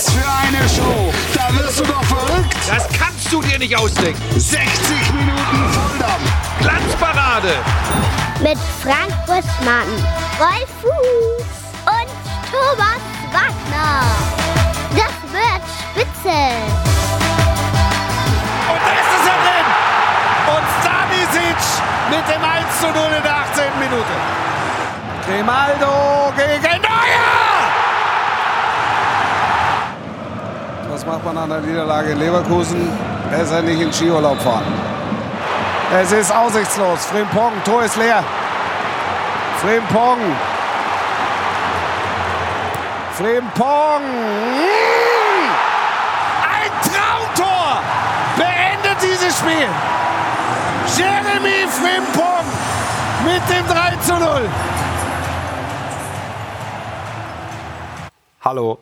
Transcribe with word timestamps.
Was 0.00 0.14
für 0.14 0.30
eine 0.48 0.66
Show! 0.66 1.12
Da 1.34 1.54
wirst 1.58 1.78
du 1.78 1.84
doch 1.84 2.02
verrückt! 2.04 2.56
Das 2.66 2.88
kannst 2.98 3.30
du 3.30 3.42
dir 3.42 3.58
nicht 3.58 3.76
ausdenken. 3.76 4.18
60 4.34 5.12
Minuten 5.12 5.72
Volldampf! 5.74 6.32
Glanzparade! 6.58 7.52
Mit 8.40 8.56
Frank 8.82 9.12
Buschmann, 9.26 9.90
Wolf 10.38 10.70
Fuß 10.80 11.44
und 11.84 12.10
Thomas 12.50 13.02
Wagner. 13.30 14.06
Das 14.96 15.14
wird 15.34 15.62
spitze. 15.68 16.38
Und 18.70 18.80
da 18.80 18.92
ist 18.96 19.12
es 19.18 19.26
ja 19.28 19.36
drin. 19.44 19.68
Und 20.56 20.66
Stanisic 20.80 21.60
mit 22.08 22.24
dem 22.26 22.42
1 22.42 22.80
zu 22.80 22.86
0 22.86 23.16
in 23.18 23.22
der 23.22 23.36
18. 23.36 23.64
Minute. 23.78 24.14
Grimaldo 25.26 26.32
gegen 26.38 26.80
Neuer. 26.80 27.50
Was 31.00 31.06
macht 31.06 31.24
man 31.24 31.38
an 31.38 31.48
der 31.48 31.60
Niederlage 31.60 32.10
in 32.10 32.18
Leverkusen? 32.18 32.92
Besser 33.30 33.62
nicht 33.62 33.80
in 33.80 33.90
Skiurlaub 33.90 34.38
fahren. 34.42 34.70
Es 35.98 36.12
ist 36.12 36.30
aussichtslos. 36.30 37.06
Frimpong, 37.06 37.52
Tor 37.64 37.84
ist 37.84 37.96
leer. 37.96 38.22
Frimpong. 39.62 40.18
Frimpong. 43.16 44.02
Ein 46.52 46.70
Traumtor 46.84 47.80
beendet 48.36 48.98
dieses 49.00 49.38
Spiel. 49.38 49.68
Jeremy 50.98 51.66
Frimpong 51.80 52.44
mit 53.24 53.42
dem 53.48 53.66
3 53.66 53.96
zu 54.02 54.18
0. 54.18 54.48
Hallo. 58.50 58.80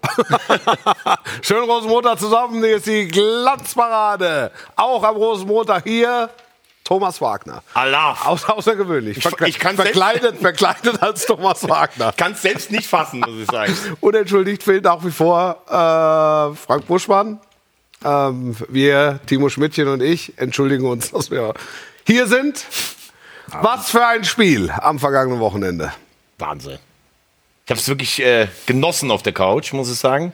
Schönen 1.42 1.68
Rosenmontag 1.68 2.18
zusammen. 2.18 2.64
Hier 2.64 2.76
ist 2.76 2.86
die 2.86 3.06
Glanzparade. 3.06 4.50
Auch 4.76 5.04
am 5.04 5.16
Rosenmontag 5.16 5.84
hier 5.84 6.30
Thomas 6.84 7.20
Wagner. 7.20 7.62
Allah. 7.74 8.16
Außer, 8.24 8.56
außergewöhnlich. 8.56 9.20
Verkle 9.20 9.46
ich 9.46 9.58
kann's 9.58 9.78
verkleidet, 9.78 10.38
verkleidet 10.38 11.02
als 11.02 11.26
Thomas 11.26 11.68
Wagner. 11.68 12.14
Kann 12.16 12.32
es 12.32 12.40
selbst 12.40 12.70
nicht 12.70 12.86
fassen, 12.86 13.20
muss 13.20 13.42
ich 13.42 13.50
sagen. 13.50 13.76
Unentschuldigt 14.00 14.62
fehlt 14.62 14.84
nach 14.84 15.04
wie 15.04 15.10
vor 15.10 15.58
äh, 15.66 16.56
Frank 16.56 16.86
Buschmann. 16.86 17.38
Ähm, 18.02 18.56
wir, 18.70 19.20
Timo 19.26 19.50
Schmidtchen 19.50 19.88
und 19.88 20.02
ich, 20.02 20.38
entschuldigen 20.38 20.86
uns, 20.86 21.10
dass 21.10 21.30
wir 21.30 21.52
hier 22.06 22.26
sind. 22.26 22.64
Was 23.48 23.90
für 23.90 24.06
ein 24.06 24.24
Spiel 24.24 24.70
am 24.70 24.98
vergangenen 24.98 25.40
Wochenende. 25.40 25.92
Wahnsinn. 26.38 26.78
Ich 27.68 27.70
habe 27.70 27.80
es 27.80 27.88
wirklich 27.88 28.22
äh, 28.24 28.48
genossen 28.64 29.10
auf 29.10 29.22
der 29.22 29.34
Couch, 29.34 29.74
muss 29.74 29.92
ich 29.92 29.98
sagen. 29.98 30.32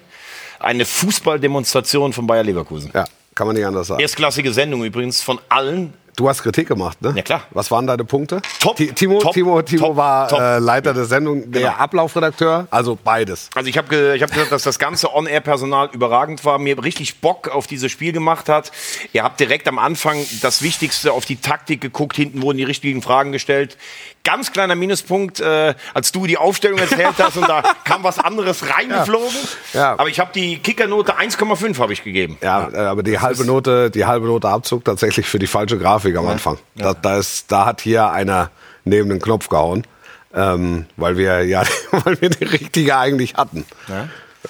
Eine 0.60 0.84
Fußballdemonstration 0.84 2.12
von 2.12 2.28
Bayer 2.28 2.44
Leverkusen. 2.44 2.92
Ja, 2.94 3.06
kann 3.34 3.48
man 3.48 3.56
nicht 3.56 3.66
anders 3.66 3.88
sagen. 3.88 4.00
Erstklassige 4.00 4.52
Sendung 4.52 4.84
übrigens 4.84 5.20
von 5.20 5.40
allen. 5.48 5.92
Du 6.16 6.28
hast 6.28 6.42
Kritik 6.42 6.68
gemacht, 6.68 7.00
ne? 7.02 7.12
Ja, 7.16 7.22
klar. 7.22 7.42
Was 7.50 7.70
waren 7.70 7.86
deine 7.86 8.04
Punkte? 8.04 8.40
Top, 8.60 8.76
Ti- 8.76 8.92
Timo, 8.92 9.18
top, 9.18 9.32
Timo, 9.34 9.60
Timo 9.62 9.86
top, 9.88 9.96
war 9.96 10.28
top. 10.28 10.38
Äh, 10.40 10.58
Leiter 10.58 10.94
der 10.94 11.06
Sendung, 11.06 11.50
der 11.50 11.62
Genau. 11.62 11.74
Ablaufredakteur, 11.74 12.66
also 12.70 12.96
beides. 13.02 13.50
Also 13.54 13.68
ich 13.68 13.76
habe 13.78 13.88
ge 13.88 14.14
ich 14.14 14.22
hab 14.22 14.30
gesagt, 14.30 14.52
dass 14.52 14.62
das 14.62 14.78
ganze 14.78 15.12
On-Air-Personal 15.14 15.90
überragend 15.92 16.44
war, 16.44 16.58
mir 16.58 16.82
richtig 16.84 17.20
Bock 17.20 17.48
auf 17.48 17.66
dieses 17.66 17.90
Spiel 17.90 18.12
gemacht 18.12 18.48
hat. 18.48 18.70
Ihr 19.12 19.24
habt 19.24 19.40
direkt 19.40 19.66
am 19.66 19.78
Anfang 19.78 20.18
das 20.42 20.62
Wichtigste 20.62 21.12
auf 21.12 21.24
die 21.24 21.36
Taktik 21.36 21.80
geguckt, 21.80 22.14
hinten 22.16 22.42
wurden 22.42 22.58
die 22.58 22.64
richtigen 22.64 23.02
Fragen 23.02 23.32
gestellt. 23.32 23.76
Ganz 24.22 24.52
kleiner 24.52 24.74
Minuspunkt, 24.74 25.40
äh, 25.40 25.74
als 25.92 26.12
du 26.12 26.26
die 26.26 26.38
Aufstellung 26.38 26.78
erzählt 26.78 27.14
hast 27.18 27.36
und 27.36 27.46
da 27.48 27.62
kam 27.84 28.04
was 28.04 28.18
anderes 28.18 28.62
reingeflogen. 28.74 29.36
Ja. 29.74 29.92
Aber 29.98 30.08
ich 30.08 30.18
habe 30.20 30.30
die 30.34 30.58
Kickernote 30.58 31.18
1,5 31.18 31.78
habe 31.78 31.92
ich 31.92 32.04
gegeben. 32.04 32.38
Ja, 32.40 32.70
äh, 32.72 32.76
aber 32.78 33.02
die 33.02 33.18
halbe 33.18 33.44
Note, 33.44 33.90
die 33.90 34.06
halbe 34.06 34.26
Note 34.26 34.48
Abzug 34.48 34.84
tatsächlich 34.84 35.26
für 35.26 35.38
die 35.38 35.46
falsche 35.46 35.76
Grafik 35.78 36.03
am 36.18 36.26
Anfang. 36.28 36.58
Da, 36.76 36.94
da, 36.94 37.18
ist, 37.18 37.50
da 37.50 37.64
hat 37.66 37.80
hier 37.80 38.10
einer 38.10 38.50
neben 38.84 39.08
den 39.08 39.20
Knopf 39.20 39.48
gehauen, 39.48 39.86
ähm, 40.34 40.86
weil 40.96 41.16
wir 41.16 41.44
ja, 41.44 41.62
weil 42.04 42.20
wir 42.20 42.30
die 42.30 42.44
richtige 42.44 42.96
eigentlich 42.96 43.34
hatten. 43.34 43.64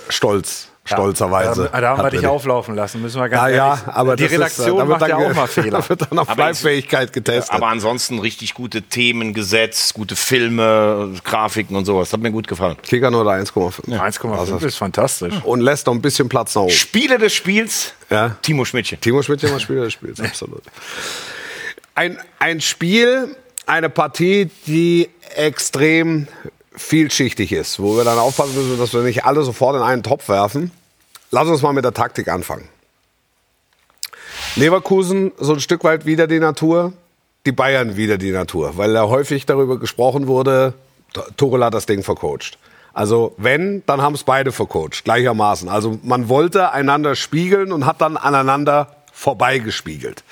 Stolz, 0.09 0.69
stolzerweise. 0.85 1.69
Da, 1.73 1.81
da 1.81 1.89
haben 1.91 2.03
wir 2.03 2.11
dich 2.11 2.27
auflaufen 2.27 2.75
lassen, 2.75 3.01
müssen 3.01 3.21
wir 3.21 3.29
ganz 3.29 3.43
Ja, 3.43 3.49
ja, 3.49 3.69
ehrlich 3.75 3.87
aber 3.95 4.17
Die 4.17 4.25
ist, 4.25 4.33
Redaktion 4.33 4.77
da 4.79 4.89
wird 4.89 4.89
macht 4.89 5.01
ja 5.03 5.17
dann 5.17 5.17
auch 5.25 5.29
ge- 5.29 5.37
mal 5.37 5.47
Fehler. 5.49 5.79
Da 5.81 5.89
wird 5.89 6.03
dann 6.11 6.19
auf 6.19 6.29
Bleibfähigkeit 6.35 7.13
getestet. 7.13 7.55
Aber 7.55 7.69
ansonsten 7.69 8.19
richtig 8.19 8.55
gute 8.55 8.83
Themen 8.83 9.35
gesetzt, 9.35 9.95
gute 9.95 10.17
Filme, 10.17 11.13
Grafiken 11.23 11.77
und 11.77 11.85
sowas. 11.85 12.13
Hat 12.13 12.21
mir 12.21 12.33
gut 12.33 12.49
gefallen. 12.49 12.77
Kickernote 12.83 13.31
1,5. 13.31 13.89
1,5 13.89 14.65
ist 14.67 14.77
fantastisch. 14.77 15.35
Und 15.45 15.61
lässt 15.61 15.87
noch 15.87 15.95
ein 15.95 16.03
bisschen 16.03 16.29
Platz 16.29 16.55
nach 16.57 16.63
oben. 16.63 16.73
Spiele 16.73 17.19
des 17.19 17.33
Spiels, 17.33 17.93
Ja. 18.11 18.31
Timo 18.43 18.65
Schmidtchen. 18.65 19.01
Timo 19.01 19.23
Schmidt, 19.23 19.45
immer 19.45 19.61
Spieler 19.61 19.85
des 19.85 19.93
Spiels, 19.93 20.21
absolut. 20.21 20.63
Ein, 21.95 22.19
ein 22.39 22.61
Spiel, 22.61 23.37
eine 23.67 23.89
Partie, 23.89 24.51
die 24.67 25.09
extrem 25.37 26.27
vielschichtig 26.77 27.53
ist, 27.53 27.81
wo 27.81 27.97
wir 27.97 28.05
dann 28.05 28.19
aufpassen 28.19 28.55
müssen, 28.57 28.79
dass 28.79 28.93
wir 28.93 29.03
nicht 29.03 29.25
alle 29.25 29.43
sofort 29.43 29.77
in 29.77 29.83
einen 29.83 30.03
Topf 30.03 30.29
werfen. 30.29 30.73
Lass 31.31 31.49
uns 31.49 31.63
mal 31.63 31.73
mit 31.73 31.85
der 31.85 31.95
Taktik 31.95 32.29
anfangen. 32.29 32.69
Leverkusen 34.57 35.33
so 35.39 35.53
ein 35.55 35.61
Stück 35.61 35.85
weit 35.85 36.07
wieder 36.07 36.27
die 36.27 36.41
Natur, 36.41 36.93
die 37.47 37.53
Bayern 37.53 37.97
wieder 37.97 38.19
die 38.19 38.31
Natur, 38.31 38.77
weil 38.77 38.93
da 38.93 39.09
häufig 39.09 39.47
darüber 39.47 39.79
gesprochen 39.79 40.27
wurde, 40.27 40.75
Tuchel 41.37 41.65
hat 41.65 41.75
das 41.75 41.87
Ding 41.87 42.03
vercoacht. 42.03 42.59
Also 42.93 43.35
wenn, 43.37 43.83
dann 43.87 44.03
haben 44.03 44.15
es 44.15 44.23
beide 44.23 44.53
vercoacht, 44.53 45.05
gleichermaßen. 45.05 45.69
Also 45.69 45.99
man 46.03 46.29
wollte 46.29 46.71
einander 46.71 47.17
spiegeln 47.17 47.73
und 47.73 47.87
hat 47.87 48.01
dann 48.01 48.17
aneinander 48.17 48.97
vorbeigespiegelt. 49.13 50.23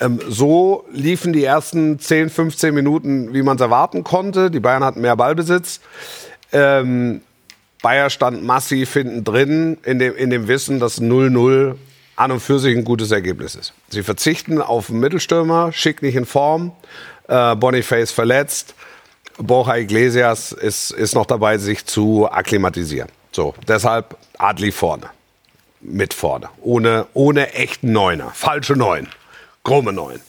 Ähm, 0.00 0.20
so 0.28 0.84
liefen 0.92 1.32
die 1.32 1.44
ersten 1.44 1.98
10, 1.98 2.30
15 2.30 2.74
Minuten, 2.74 3.32
wie 3.32 3.42
man 3.42 3.56
es 3.56 3.62
erwarten 3.62 4.04
konnte. 4.04 4.50
Die 4.50 4.60
Bayern 4.60 4.84
hatten 4.84 5.00
mehr 5.00 5.16
Ballbesitz. 5.16 5.80
Ähm, 6.52 7.22
Bayer 7.82 8.10
stand 8.10 8.42
massiv 8.42 8.92
hinten 8.92 9.24
drin, 9.24 9.78
in 9.84 9.98
dem, 9.98 10.16
in 10.16 10.30
dem 10.30 10.48
Wissen, 10.48 10.80
dass 10.80 11.00
0-0 11.00 11.76
an 12.16 12.32
und 12.32 12.40
für 12.40 12.58
sich 12.58 12.76
ein 12.76 12.84
gutes 12.84 13.10
Ergebnis 13.10 13.54
ist. 13.54 13.72
Sie 13.90 14.02
verzichten 14.02 14.60
auf 14.60 14.90
einen 14.90 15.00
Mittelstürmer, 15.00 15.72
Schick 15.72 16.02
nicht 16.02 16.16
in 16.16 16.24
Form, 16.24 16.72
äh, 17.28 17.54
Boniface 17.54 18.10
verletzt, 18.10 18.74
Borja 19.38 19.76
Iglesias 19.76 20.52
ist, 20.52 20.90
ist 20.92 21.14
noch 21.14 21.26
dabei, 21.26 21.58
sich 21.58 21.84
zu 21.84 22.26
akklimatisieren. 22.30 23.10
So, 23.32 23.54
deshalb 23.68 24.16
Adli 24.38 24.72
vorne. 24.72 25.10
Mit 25.82 26.14
vorne. 26.14 26.48
Ohne, 26.62 27.06
ohne 27.12 27.52
echten 27.52 27.92
Neuner. 27.92 28.30
Falsche 28.32 28.72
Neun. 28.74 29.08
Krumme 29.66 29.92
Neun. 29.92 30.20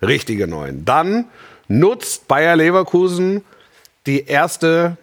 Richtige 0.00 0.46
Neun. 0.46 0.84
Dann 0.84 1.24
nutzt 1.66 2.28
Bayer 2.28 2.54
Leverkusen 2.54 3.44
die 4.06 4.26
erste, 4.26 4.96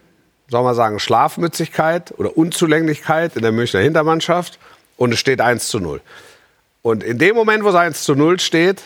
soll 0.48 0.64
man 0.64 0.74
sagen, 0.74 1.00
Schlafmützigkeit 1.00 2.18
oder 2.18 2.38
Unzulänglichkeit 2.38 3.36
in 3.36 3.42
der 3.42 3.52
Münchner 3.52 3.82
Hintermannschaft 3.82 4.58
und 4.96 5.14
es 5.14 5.20
steht 5.20 5.42
1 5.42 5.68
zu 5.68 5.82
0. 5.82 6.00
Und 6.82 7.04
in 7.04 7.18
dem 7.18 7.36
Moment, 7.36 7.66
wo 7.66 7.70
es 7.70 7.76
1 7.76 8.04
zu 8.04 8.16
0 8.16 8.40
steht, 8.40 8.84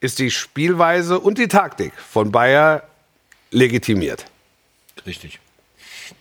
ist 0.00 0.18
die 0.18 0.32
Spielweise 0.32 1.20
und 1.20 1.38
die 1.38 1.46
Taktik 1.46 1.92
von 1.94 2.32
Bayer 2.32 2.82
legitimiert. 3.52 4.26
Richtig. 5.06 5.38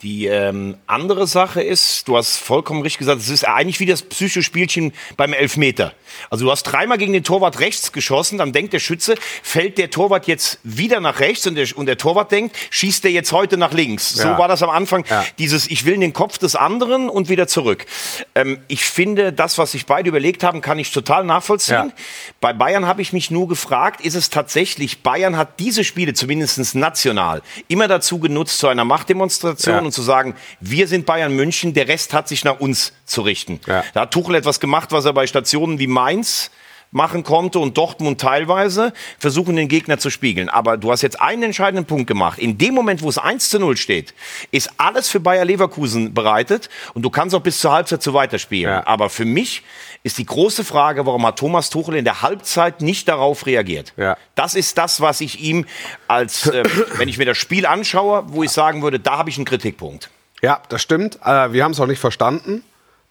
Die 0.03 0.25
ähm, 0.25 0.77
andere 0.87 1.27
Sache 1.27 1.61
ist, 1.61 2.07
du 2.07 2.17
hast 2.17 2.37
vollkommen 2.37 2.81
richtig 2.81 2.99
gesagt, 2.99 3.21
es 3.21 3.29
ist 3.29 3.47
eigentlich 3.47 3.79
wie 3.79 3.85
das 3.85 4.01
Psychospielchen 4.01 4.93
beim 5.15 5.31
Elfmeter. 5.31 5.93
Also 6.31 6.45
du 6.45 6.51
hast 6.51 6.63
dreimal 6.63 6.97
gegen 6.97 7.13
den 7.13 7.23
Torwart 7.23 7.59
rechts 7.59 7.91
geschossen, 7.91 8.39
dann 8.39 8.51
denkt 8.51 8.73
der 8.73 8.79
Schütze, 8.79 9.13
fällt 9.43 9.77
der 9.77 9.91
Torwart 9.91 10.25
jetzt 10.25 10.59
wieder 10.63 10.99
nach 11.01 11.19
rechts 11.19 11.45
und 11.45 11.53
der, 11.53 11.67
und 11.75 11.85
der 11.85 11.99
Torwart 11.99 12.31
denkt, 12.31 12.55
schießt 12.71 13.03
der 13.03 13.11
jetzt 13.11 13.31
heute 13.31 13.57
nach 13.57 13.73
links. 13.73 14.09
So 14.15 14.29
Ja. 14.29 14.37
war 14.39 14.47
das 14.47 14.63
am 14.63 14.71
Anfang, 14.71 15.05
Ja. 15.07 15.23
dieses 15.37 15.69
ich 15.69 15.85
will 15.85 15.93
in 15.93 16.01
den 16.01 16.13
Kopf 16.13 16.39
des 16.39 16.55
anderen 16.55 17.07
und 17.07 17.29
wieder 17.29 17.47
zurück. 17.47 17.85
Ähm, 18.33 18.57
ich 18.67 18.83
finde, 18.85 19.31
das, 19.31 19.59
was 19.59 19.73
sich 19.73 19.85
beide 19.85 20.09
überlegt 20.09 20.43
haben, 20.43 20.61
kann 20.61 20.79
ich 20.79 20.91
total 20.91 21.23
nachvollziehen. 21.25 21.75
Ja. 21.75 21.93
Bei 22.39 22.53
Bayern 22.53 22.87
habe 22.87 23.03
ich 23.03 23.13
mich 23.13 23.29
nur 23.29 23.47
gefragt, 23.47 24.01
ist 24.01 24.15
es 24.15 24.31
tatsächlich, 24.31 25.03
Bayern 25.03 25.37
hat 25.37 25.59
diese 25.59 25.83
Spiele 25.83 26.13
zumindest 26.15 26.73
national 26.73 27.43
immer 27.67 27.87
dazu 27.87 28.17
genutzt, 28.17 28.57
zu 28.57 28.67
einer 28.67 28.83
Machtdemonstration. 28.83 29.90
Und 29.91 29.95
zu 29.95 30.01
sagen, 30.03 30.35
wir 30.61 30.87
sind 30.87 31.05
Bayern 31.05 31.35
München, 31.35 31.73
der 31.73 31.89
Rest 31.89 32.13
hat 32.13 32.29
sich 32.29 32.45
nach 32.45 32.61
uns 32.61 32.93
zu 33.05 33.21
richten. 33.21 33.59
Ja. 33.67 33.83
Da 33.93 34.01
hat 34.01 34.11
Tuchel 34.11 34.35
etwas 34.35 34.61
gemacht, 34.61 34.93
was 34.93 35.03
er 35.03 35.11
bei 35.11 35.27
Stationen 35.27 35.79
wie 35.79 35.87
Mainz 35.87 36.49
machen 36.91 37.23
konnte 37.23 37.59
und 37.59 37.77
Dortmund 37.77 38.19
teilweise 38.19 38.93
versuchen, 39.17 39.55
den 39.55 39.67
Gegner 39.67 39.97
zu 39.97 40.09
spiegeln. 40.09 40.49
Aber 40.49 40.77
du 40.77 40.91
hast 40.91 41.01
jetzt 41.01 41.21
einen 41.21 41.43
entscheidenden 41.43 41.85
Punkt 41.85 42.07
gemacht. 42.07 42.39
In 42.39 42.57
dem 42.57 42.73
Moment, 42.73 43.01
wo 43.01 43.09
es 43.09 43.17
1 43.17 43.49
zu 43.49 43.59
0 43.59 43.75
steht, 43.77 44.13
ist 44.51 44.69
alles 44.77 45.09
für 45.09 45.19
Bayer 45.19 45.45
Leverkusen 45.45 46.13
bereitet 46.13 46.69
und 46.93 47.01
du 47.03 47.09
kannst 47.09 47.35
auch 47.35 47.41
bis 47.41 47.59
zur 47.59 47.71
Halbzeit 47.71 48.01
so 48.03 48.13
weiterspielen. 48.13 48.73
Ja. 48.73 48.87
Aber 48.87 49.09
für 49.09 49.25
mich 49.25 49.63
ist 50.03 50.17
die 50.17 50.25
große 50.25 50.63
Frage, 50.63 51.05
warum 51.05 51.25
hat 51.25 51.37
Thomas 51.37 51.69
Tuchel 51.69 51.95
in 51.95 52.05
der 52.05 52.21
Halbzeit 52.21 52.81
nicht 52.81 53.07
darauf 53.07 53.45
reagiert? 53.45 53.93
Ja. 53.97 54.17
Das 54.35 54.55
ist 54.55 54.77
das, 54.77 55.01
was 55.01 55.21
ich 55.21 55.41
ihm 55.41 55.65
als, 56.07 56.47
äh, 56.47 56.63
wenn 56.97 57.07
ich 57.07 57.17
mir 57.17 57.25
das 57.25 57.37
Spiel 57.37 57.65
anschaue, 57.65 58.23
wo 58.27 58.43
ich 58.43 58.51
sagen 58.51 58.81
würde, 58.81 58.99
da 58.99 59.17
habe 59.17 59.29
ich 59.29 59.37
einen 59.37 59.45
Kritikpunkt. 59.45 60.09
Ja, 60.41 60.61
das 60.69 60.81
stimmt. 60.81 61.19
Äh, 61.23 61.53
wir 61.53 61.63
haben 61.63 61.71
es 61.71 61.79
auch 61.79 61.87
nicht 61.87 61.99
verstanden. 61.99 62.63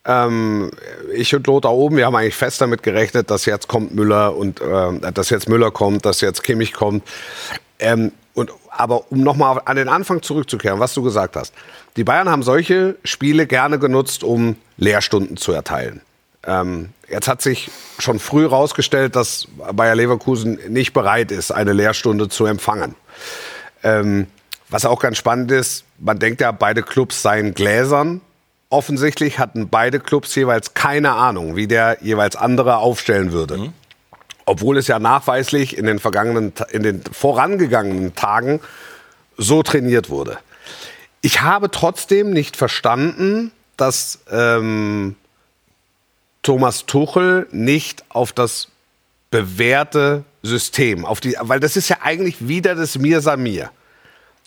Ähm, 0.05 0.71
ich 1.15 1.35
und 1.35 1.47
Lothar 1.47 1.73
oben, 1.73 1.97
wir 1.97 2.07
haben 2.07 2.17
eigentlich 2.17 2.35
fest 2.35 2.61
damit 2.61 2.83
gerechnet, 2.83 3.31
dass 3.31 3.45
jetzt 3.45 3.69
kommt 3.69 3.95
Müller 3.95 4.35
und 4.35 4.61
äh, 4.61 5.13
dass 5.13 5.31
jetzt 5.31 5.49
Müller 5.49 5.71
kommt, 5.71 6.05
dass 6.07 6.21
jetzt 6.21 6.43
Kimmich 6.43 6.73
kommt. 6.73 7.07
Ähm, 7.79 8.13
und, 8.35 8.51
aber 8.71 9.13
um 9.13 9.23
nochmal 9.23 9.61
an 9.65 9.77
den 9.77 9.89
Anfang 9.89 10.23
zurückzukehren, 10.23 10.81
was 10.81 10.95
du 10.95 11.03
gesagt 11.03 11.37
hast. 11.37 11.55
Die 11.97 12.05
Bayern 12.05 12.29
haben 12.29 12.43
solche 12.43 12.97
Spiele 13.05 13.47
gerne 13.47 13.79
genutzt, 13.79 14.25
um 14.25 14.57
Lehrstunden 14.77 15.37
zu 15.37 15.53
erteilen. 15.53 16.01
Ähm, 16.47 16.91
jetzt 17.09 17.29
hat 17.29 17.43
sich 17.43 17.71
schon 17.99 18.19
früh 18.19 18.43
herausgestellt, 18.43 19.15
dass 19.17 19.47
Bayer 19.73 19.95
Leverkusen 19.95 20.59
nicht 20.69 20.93
bereit 20.93 21.31
ist, 21.33 21.51
eine 21.51 21.73
Lehrstunde 21.73 22.29
zu 22.29 22.47
empfangen. 22.47 22.95
Ähm, 23.83 24.27
was 24.71 24.85
auch 24.85 25.01
ganz 25.01 25.19
spannend 25.19 25.51
ist, 25.51 25.85
man 25.99 26.19
denkt 26.19 26.41
ja, 26.41 26.53
beide 26.53 26.83
Clubs 26.83 27.23
seien 27.23 27.55
Gläsern. 27.55 28.21
Offensichtlich 28.71 29.39
hatten 29.39 29.69
beide 29.69 29.99
Clubs 29.99 30.35
jeweils 30.35 30.75
keine 30.75 31.13
Ahnung, 31.13 31.57
wie 31.57 31.67
der 31.67 31.99
jeweils 32.01 32.37
andere 32.37 32.77
aufstellen 32.77 33.33
würde. 33.33 33.59
Mhm. 33.59 33.73
Obwohl 34.47 34.79
es 34.79 34.87
ja 34.87 34.99
nachweislich 34.99 35.77
in 35.77 35.87
den 35.87 35.99
vergangenen, 35.99 36.53
in 36.71 36.83
den 36.83 37.03
vorangegangenen 37.03 38.15
Tagen 38.15 38.61
so 39.37 39.63
trainiert 39.63 40.09
wurde. 40.09 40.39
Ich 41.21 41.43
habe 41.43 41.71
trotzdem 41.71 42.31
nicht 42.31 42.57
verstanden, 42.57 43.53
dass 43.77 44.21
ähm, 44.31 45.17
Thomas 46.43 46.87
Tuchel 46.87 47.47
nicht 47.51 48.05
auf 48.09 48.33
das 48.33 48.69
bewährte 49.31 50.25
System, 50.43 51.05
auf 51.05 51.21
die, 51.21 51.37
weil 51.41 51.61
das 51.61 51.77
ist 51.77 51.89
ja 51.89 51.99
eigentlich 52.03 52.49
wieder 52.49 52.75
das 52.75 52.99
Mir 52.99 53.21
Samir. 53.21 53.71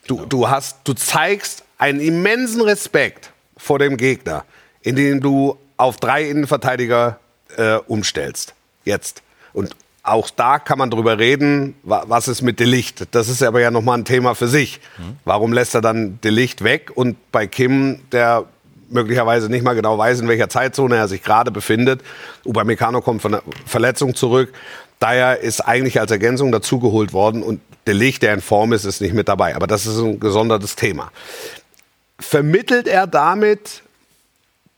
Du, 0.07 0.25
du 0.25 0.49
hast, 0.49 0.79
du 0.83 0.93
zeigst 0.93 1.63
einen 1.77 1.99
immensen 1.99 2.61
Respekt 2.61 3.31
vor 3.55 3.79
dem 3.79 3.97
Gegner, 3.97 4.43
indem 4.81 5.21
du 5.21 5.57
auf 5.77 5.97
drei 5.97 6.29
Innenverteidiger 6.29 7.19
äh, 7.55 7.75
umstellst. 7.87 8.53
Jetzt. 8.83 9.21
Und 9.53 9.75
auch 10.01 10.29
da 10.29 10.59
kann 10.59 10.77
man 10.77 10.89
drüber 10.89 11.17
reden, 11.17 11.75
was 11.83 12.27
ist 12.27 12.41
mit 12.41 12.59
Delicht. 12.59 13.07
Das 13.15 13.29
ist 13.29 13.41
aber 13.41 13.61
ja 13.61 13.71
nochmal 13.71 13.99
ein 13.99 14.05
Thema 14.05 14.35
für 14.35 14.49
sich. 14.49 14.81
Mhm. 14.97 15.17
Warum 15.23 15.53
lässt 15.53 15.75
er 15.75 15.81
dann 15.81 16.19
Delicht 16.21 16.63
weg 16.63 16.91
und 16.93 17.15
bei 17.31 17.47
Kim, 17.47 18.01
der 18.11 18.45
möglicherweise 18.93 19.49
nicht 19.49 19.63
mal 19.63 19.73
genau 19.73 19.97
weiß, 19.97 20.21
in 20.21 20.27
welcher 20.27 20.49
Zeitzone 20.49 20.95
er 20.95 21.07
sich 21.07 21.23
gerade 21.23 21.51
befindet. 21.51 22.01
Upamecano 22.45 23.01
kommt 23.01 23.21
von 23.21 23.33
der 23.33 23.43
Verletzung 23.65 24.15
zurück. 24.15 24.53
Daher 24.99 25.39
ist 25.39 25.61
eigentlich 25.61 25.99
als 25.99 26.11
Ergänzung 26.11 26.51
dazugeholt 26.51 27.13
worden 27.13 27.43
und 27.43 27.59
der 27.87 27.93
Licht, 27.93 28.23
der 28.23 28.33
in 28.33 28.41
Form 28.41 28.71
ist, 28.71 28.85
ist 28.85 29.01
nicht 29.01 29.13
mit 29.13 29.27
dabei. 29.27 29.55
Aber 29.55 29.67
das 29.67 29.85
ist 29.85 29.97
ein 29.97 30.19
gesondertes 30.19 30.75
Thema. 30.75 31.11
Vermittelt 32.19 32.87
er 32.87 33.07
damit 33.07 33.81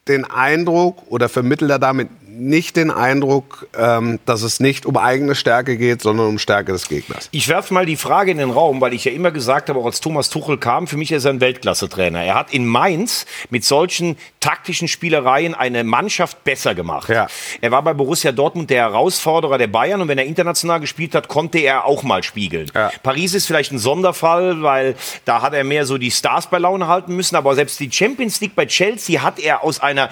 den 0.08 0.26
Eindruck 0.26 1.04
oder 1.10 1.30
vermittelt 1.30 1.70
er 1.72 1.80
damit 1.80 2.10
nicht 2.38 2.76
den 2.76 2.92
Eindruck, 2.92 3.68
ähm, 3.78 4.20
dass 4.26 4.42
es 4.42 4.60
nicht 4.60 4.86
um 4.86 4.98
eigene 4.98 5.36
Stärke 5.36 5.78
geht, 5.78 6.02
sondern 6.02 6.28
um 6.28 6.40
Stärke 6.40 6.72
des 6.72 6.88
Gegners. 6.88 7.30
Ich 7.32 7.48
werfe 7.48 7.74
mal 7.74 7.86
die 7.86 7.96
Frage 7.96 8.32
in 8.32 8.38
den 8.38 8.52
Raum, 8.52 8.82
weil 8.82 8.94
ich 8.94 9.06
ja 9.06 9.12
immer 9.12 9.32
gesagt 9.32 9.70
habe, 9.70 9.80
auch 9.80 9.86
als 9.86 10.02
Thomas 10.02 10.30
Tuchel 10.30 10.58
kam, 10.58 10.88
für 10.88 10.98
mich 10.98 11.12
ist 11.12 11.26
er 11.26 11.32
ein 11.32 11.42
Weltklasse-Trainer. 11.42 12.24
Er 12.24 12.36
hat 12.36 12.54
in 12.54 12.66
Mainz 12.66 13.26
mit 13.50 13.64
solchen 13.64 14.18
taktischen 14.40 14.88
Spielereien 14.88 15.56
eine 15.56 15.84
Mannschaft 15.84 16.44
besser 16.44 16.76
gemacht. 16.76 17.10
Ja. 17.10 17.28
Er 17.62 17.72
war 17.72 17.82
bei 17.82 17.94
Borussia 17.94 18.32
Dortmund 18.32 18.70
der 18.70 18.84
Herausforderer 18.84 19.58
der 19.58 19.68
Bayern 19.68 20.02
und 20.02 20.08
wenn 20.08 20.18
er 20.18 20.26
international 20.26 20.80
gespielt 20.80 21.16
hat, 21.16 21.28
konnte 21.28 21.60
er 21.60 21.86
auch 21.86 22.04
mal 22.04 22.24
spiegeln. 22.24 22.72
Ja. 22.76 22.92
Paris 23.02 23.34
ist 23.34 23.48
vielleicht 23.48 23.72
ein 23.72 23.80
Sonderfall, 23.80 24.62
weil 24.62 24.96
da 25.26 25.42
hat 25.42 25.54
er 25.54 25.64
mehr 25.64 25.86
so 25.86 25.98
die 25.98 26.12
Stars 26.12 26.48
bei 26.50 26.60
Laune 26.60 26.88
halten 26.88 27.16
müssen, 27.16 27.36
aber 27.36 27.56
selbst 27.56 27.80
die 27.80 27.92
Champions 27.92 28.40
League 28.42 28.56
bei 28.56 28.66
Chelsea 28.66 29.22
hat 29.22 29.40
er 29.40 29.64
aus 29.64 29.80
einer 29.80 30.10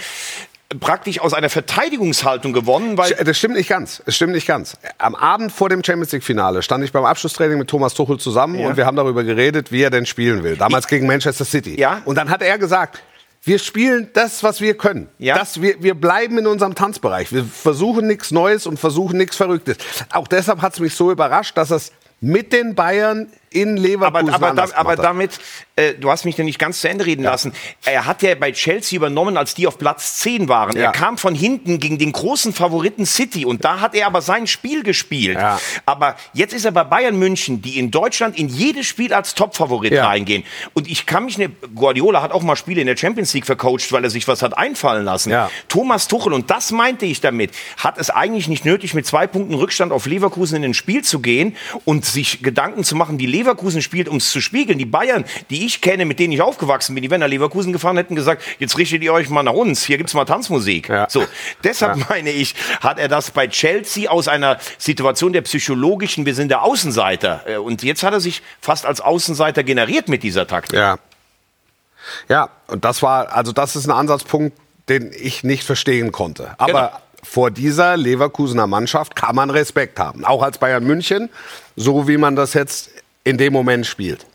praktisch 0.80 1.20
aus 1.20 1.34
einer 1.34 1.50
Verteidigungshaltung 1.50 2.54
gewonnen. 2.54 2.98
Weil 2.98 3.12
das 3.12 3.38
stimmt 3.38 3.56
nicht 3.56 3.70
ganz. 3.70 4.02
Das 4.06 4.16
stimmt 4.16 4.34
nicht 4.34 4.48
ganz. 4.48 4.78
Am 4.98 5.16
Abend 5.16 5.52
vor 5.52 5.70
dem 5.70 5.84
Champions 5.84 6.12
League 6.12 6.24
Finale 6.24 6.62
stand 6.62 6.84
ich 6.84 6.92
beim 6.92 7.06
Abschlusstraining 7.06 7.58
mit 7.58 7.70
Thomas 7.70 7.94
Tuchel 7.94 8.20
zusammen 8.20 8.60
ja. 8.60 8.68
und 8.68 8.78
wir 8.78 8.86
haben 8.86 8.98
darüber 8.98 9.24
geredet, 9.24 9.72
wie 9.72 9.82
er 9.82 9.90
denn 9.90 10.06
spielen 10.06 10.44
will. 10.44 10.56
Damals 10.56 10.86
ich, 10.86 10.90
gegen 10.90 11.08
Manchester 11.08 11.46
City. 11.46 11.80
Ja. 11.80 12.02
Und 12.06 12.16
dann 12.16 12.30
hat 12.30 12.42
er 12.42 12.58
gesagt, 12.58 13.02
wir 13.46 13.60
spielen 13.60 14.10
das, 14.14 14.42
was 14.44 14.62
wir 14.62 14.76
können. 14.78 15.10
Ja. 15.20 15.38
Das, 15.38 15.62
wir, 15.62 15.84
wir 15.84 15.96
bleiben 15.96 16.38
in 16.38 16.48
unserem 16.48 16.76
Tanzbereich. 16.76 17.34
Wir 17.34 17.44
versuchen 17.44 18.08
nichts 18.08 18.32
Neues 18.32 18.66
und 18.66 18.80
versuchen 18.80 19.18
nichts 19.18 19.36
Verrücktes. 19.36 19.78
Auch 20.12 20.28
deshalb 20.28 20.62
hat 20.62 20.74
es 20.74 20.80
mich 20.80 20.96
so 20.96 21.12
überrascht, 21.12 21.58
dass 21.58 21.70
es 21.70 21.92
mit 22.22 22.54
den 22.54 22.74
Bayern 22.74 23.28
in 23.54 23.78
Leverkusen. 23.78 24.30
Aber, 24.30 24.50
aber, 24.50 24.76
aber 24.76 24.96
damit, 24.96 25.40
äh, 25.76 25.94
du 25.94 26.10
hast 26.10 26.26
mich 26.26 26.38
ja 26.38 26.44
nicht 26.44 26.60
ganz 26.60 26.82
zu 26.82 26.90
Ende 26.90 27.06
reden 27.06 27.24
ja. 27.24 27.32
lassen. 27.32 27.54
Er 27.86 28.06
hat 28.06 28.22
ja 28.22 28.36
bei 28.36 28.52
Chelsea 28.52 28.98
übernommen, 28.98 29.38
als 29.38 29.54
die 29.54 29.68
auf 29.68 29.78
Platz 29.78 30.20
10 30.20 30.48
waren. 30.48 30.76
Ja. 30.76 30.86
Er 30.86 30.92
kam 30.92 31.18
von 31.18 31.36
hinten 31.36 31.80
gegen 31.80 31.98
den 31.98 32.12
großen 32.12 32.54
Favoriten 32.54 33.06
City 33.06 33.46
und 33.46 33.64
da 33.64 33.80
hat 33.80 33.96
er 33.96 34.08
aber 34.08 34.22
sein 34.22 34.48
Spiel 34.48 34.84
gespielt. 34.84 35.38
Ja. 35.38 35.60
Aber 35.86 36.16
jetzt 36.34 36.54
ist 36.54 36.66
er 36.66 36.72
bei 36.72 36.84
Bayern 36.84 37.18
München, 37.18 37.62
die 37.62 37.80
in 37.80 37.92
Deutschland 37.92 38.38
in 38.38 38.50
jedes 38.50 38.86
Spiel 38.86 39.14
als 39.14 39.36
Topfavorit 39.36 39.98
reingehen. 39.98 40.44
Und 40.74 40.90
ich 40.90 41.06
kann 41.06 41.26
mich, 41.26 41.38
ne, 41.38 41.50
Guardiola 41.76 42.22
hat 42.22 42.32
auch 42.32 42.44
mal 42.44 42.56
Spiele 42.56 42.82
in 42.82 42.88
der 42.88 42.98
Champions 42.98 43.34
League 43.34 43.46
vercoacht, 43.46 43.92
weil 43.92 44.04
er 44.04 44.10
sich 44.10 44.28
was 44.28 44.42
hat 44.42 44.58
einfallen 44.58 45.06
lassen. 45.06 45.34
Thomas 45.68 46.08
Tuchel, 46.08 46.34
und 46.34 46.50
das 46.50 46.72
meinte 46.72 47.06
ich 47.06 47.22
damit, 47.22 47.52
hat 47.78 47.98
es 47.98 48.10
eigentlich 48.10 48.48
nicht 48.48 48.66
nötig, 48.66 48.94
mit 48.94 49.06
zwei 49.06 49.28
Punkten 49.28 49.54
Rückstand 49.54 49.92
auf 49.92 50.06
Leverkusen 50.06 50.58
in 50.58 50.64
ein 50.64 50.74
Spiel 50.74 51.04
zu 51.04 51.20
gehen 51.20 51.56
und 51.86 52.06
sich 52.06 52.42
Gedanken 52.42 52.84
zu 52.84 52.96
machen, 52.96 53.18
die 53.18 53.26
Leverkusen 53.26 53.43
Leverkusen 53.44 53.82
spielt, 53.82 54.08
um 54.08 54.18
es 54.18 54.32
zu 54.32 54.42
spiegeln. 54.42 54.78
Die 54.80 54.86
Bayern, 54.86 55.26
die 55.50 55.66
ich 55.66 55.82
kenne, 55.82 56.06
mit 56.06 56.20
denen 56.20 56.34
ich 56.34 56.42
aufgewachsen 56.42 56.96
bin, 56.96 57.02
die 57.02 57.10
wären 57.10 57.22
nach 57.22 57.28
Leverkusen 57.28 57.74
gefahren, 57.74 57.98
hätten 57.98 58.16
gesagt, 58.16 58.44
jetzt 58.60 58.78
richtet 58.78 59.04
ihr 59.04 59.14
euch 59.14 59.30
mal 59.30 59.44
nach 59.44 59.54
uns, 59.54 59.84
hier 59.84 59.98
gibt 59.98 60.10
es 60.10 60.14
mal 60.14 60.26
Tanzmusik. 60.26 60.90
Ja. 60.90 61.08
So, 61.10 61.26
deshalb 61.64 61.98
ja. 61.98 62.06
meine 62.10 62.32
ich, 62.32 62.56
hat 62.82 63.00
er 63.00 63.08
das 63.08 63.32
bei 63.32 63.48
Chelsea 63.48 64.10
aus 64.10 64.28
einer 64.28 64.58
Situation 64.78 65.34
der 65.34 65.42
psychologischen, 65.42 66.26
wir 66.26 66.36
sind 66.36 66.50
der 66.50 66.64
Außenseiter. 66.64 67.44
Äh, 67.46 67.58
und 67.58 67.84
jetzt 67.84 68.04
hat 68.04 68.14
er 68.14 68.20
sich 68.20 68.42
fast 68.62 68.86
als 68.86 69.02
Außenseiter 69.02 69.64
generiert 69.64 70.08
mit 70.08 70.24
dieser 70.24 70.48
Taktik. 70.48 70.80
Ja. 70.80 70.98
Ja, 72.28 72.50
und 72.68 72.84
das 72.84 73.02
war, 73.02 73.34
also 73.34 73.54
das 73.54 73.78
ist 73.78 73.86
ein 73.86 73.92
Ansatzpunkt, 73.92 74.58
den 74.90 75.12
ich 75.18 75.46
nicht 75.46 75.64
verstehen 75.64 76.12
konnte. 76.12 76.52
Aber 76.58 76.68
genau 76.68 77.00
vor 77.24 77.52
dieser 77.52 77.98
Leverkusener 77.98 78.68
Mannschaft 78.68 79.16
kann 79.16 79.36
man 79.36 79.50
Respekt 79.50 80.00
haben. 80.00 80.26
Auch 80.26 80.44
als 80.44 80.58
Bayern 80.58 80.84
München, 80.84 81.30
so 81.76 82.08
wie 82.08 82.18
man 82.18 82.36
das 82.36 82.54
jetzt 82.54 82.92
in 83.24 83.38
dem 83.38 83.54
Moment 83.54 83.86
spielt. 83.86 84.26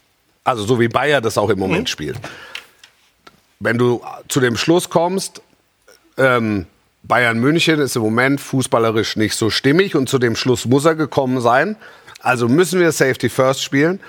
Also 0.44 0.64
so 0.64 0.80
wie 0.80 0.88
Bayer 0.88 1.20
das 1.20 1.36
auch 1.36 1.50
im 1.50 1.58
Moment 1.58 1.82
mhm. 1.82 1.88
spielt. 1.88 2.16
Wenn 3.60 3.76
du 3.76 4.02
zu 4.28 4.40
dem 4.40 4.56
Schluss 4.56 4.88
kommst, 4.88 5.42
ähm, 6.16 6.66
Bayern 7.02 7.38
München 7.38 7.80
ist 7.80 7.96
im 7.96 8.02
Moment 8.02 8.40
fußballerisch 8.40 9.16
nicht 9.16 9.34
so 9.34 9.50
stimmig 9.50 9.94
und 9.94 10.08
zu 10.08 10.18
dem 10.18 10.36
Schluss 10.36 10.66
muss 10.66 10.84
er 10.84 10.94
gekommen 10.94 11.40
sein. 11.40 11.76
Also 12.20 12.48
müssen 12.48 12.80
wir 12.80 12.92
Safety 12.92 13.28
First 13.28 13.62
spielen, 13.62 14.00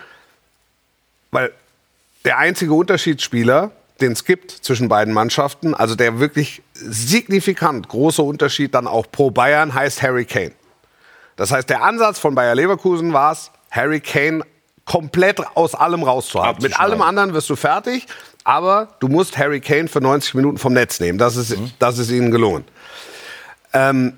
weil 1.32 1.51
der 2.25 2.38
einzige 2.38 2.74
Unterschiedsspieler, 2.74 3.72
den 4.01 4.13
es 4.13 4.25
gibt 4.25 4.51
zwischen 4.51 4.89
beiden 4.89 5.13
Mannschaften, 5.13 5.74
also 5.74 5.96
der 5.96 6.20
wirklich 6.20 6.62
signifikant 6.74 7.88
große 7.88 8.22
Unterschied 8.22 8.74
dann 8.74 8.88
auch 8.88 9.06
pro 9.12 9.32
Bayern 9.32 9.74
heißt 9.74 10.01
Harry 10.01 10.25
Kane. 10.25 10.51
Das 11.36 11.51
heißt, 11.51 11.70
der 11.70 11.84
Ansatz 11.84 12.20
von 12.20 12.36
Bayer 12.36 12.56
Leverkusen 12.56 13.13
war 13.13 13.32
es, 13.32 13.51
Harry 13.72 14.01
Kane 14.01 14.44
komplett 14.89 15.39
aus 15.55 15.75
allem 15.75 16.01
rauszuhalten. 16.01 16.63
Mit 16.63 16.79
allem 16.79 17.03
anderen 17.03 17.34
wirst 17.34 17.48
du 17.50 17.55
fertig, 17.55 18.08
aber 18.43 18.88
du 19.00 19.08
musst 19.08 19.38
Harry 19.38 19.62
Kane 19.62 19.88
für 19.88 20.01
90 20.01 20.34
Minuten 20.34 20.58
vom 20.58 20.74
Netz 20.74 21.00
nehmen. 21.00 21.19
Das 21.19 21.36
ist, 21.36 21.55
mhm. 21.55 21.72
das 21.77 22.00
ist 22.00 22.10
ihnen 22.10 22.31
gelungen. 22.31 22.65
Ähm, 23.72 24.17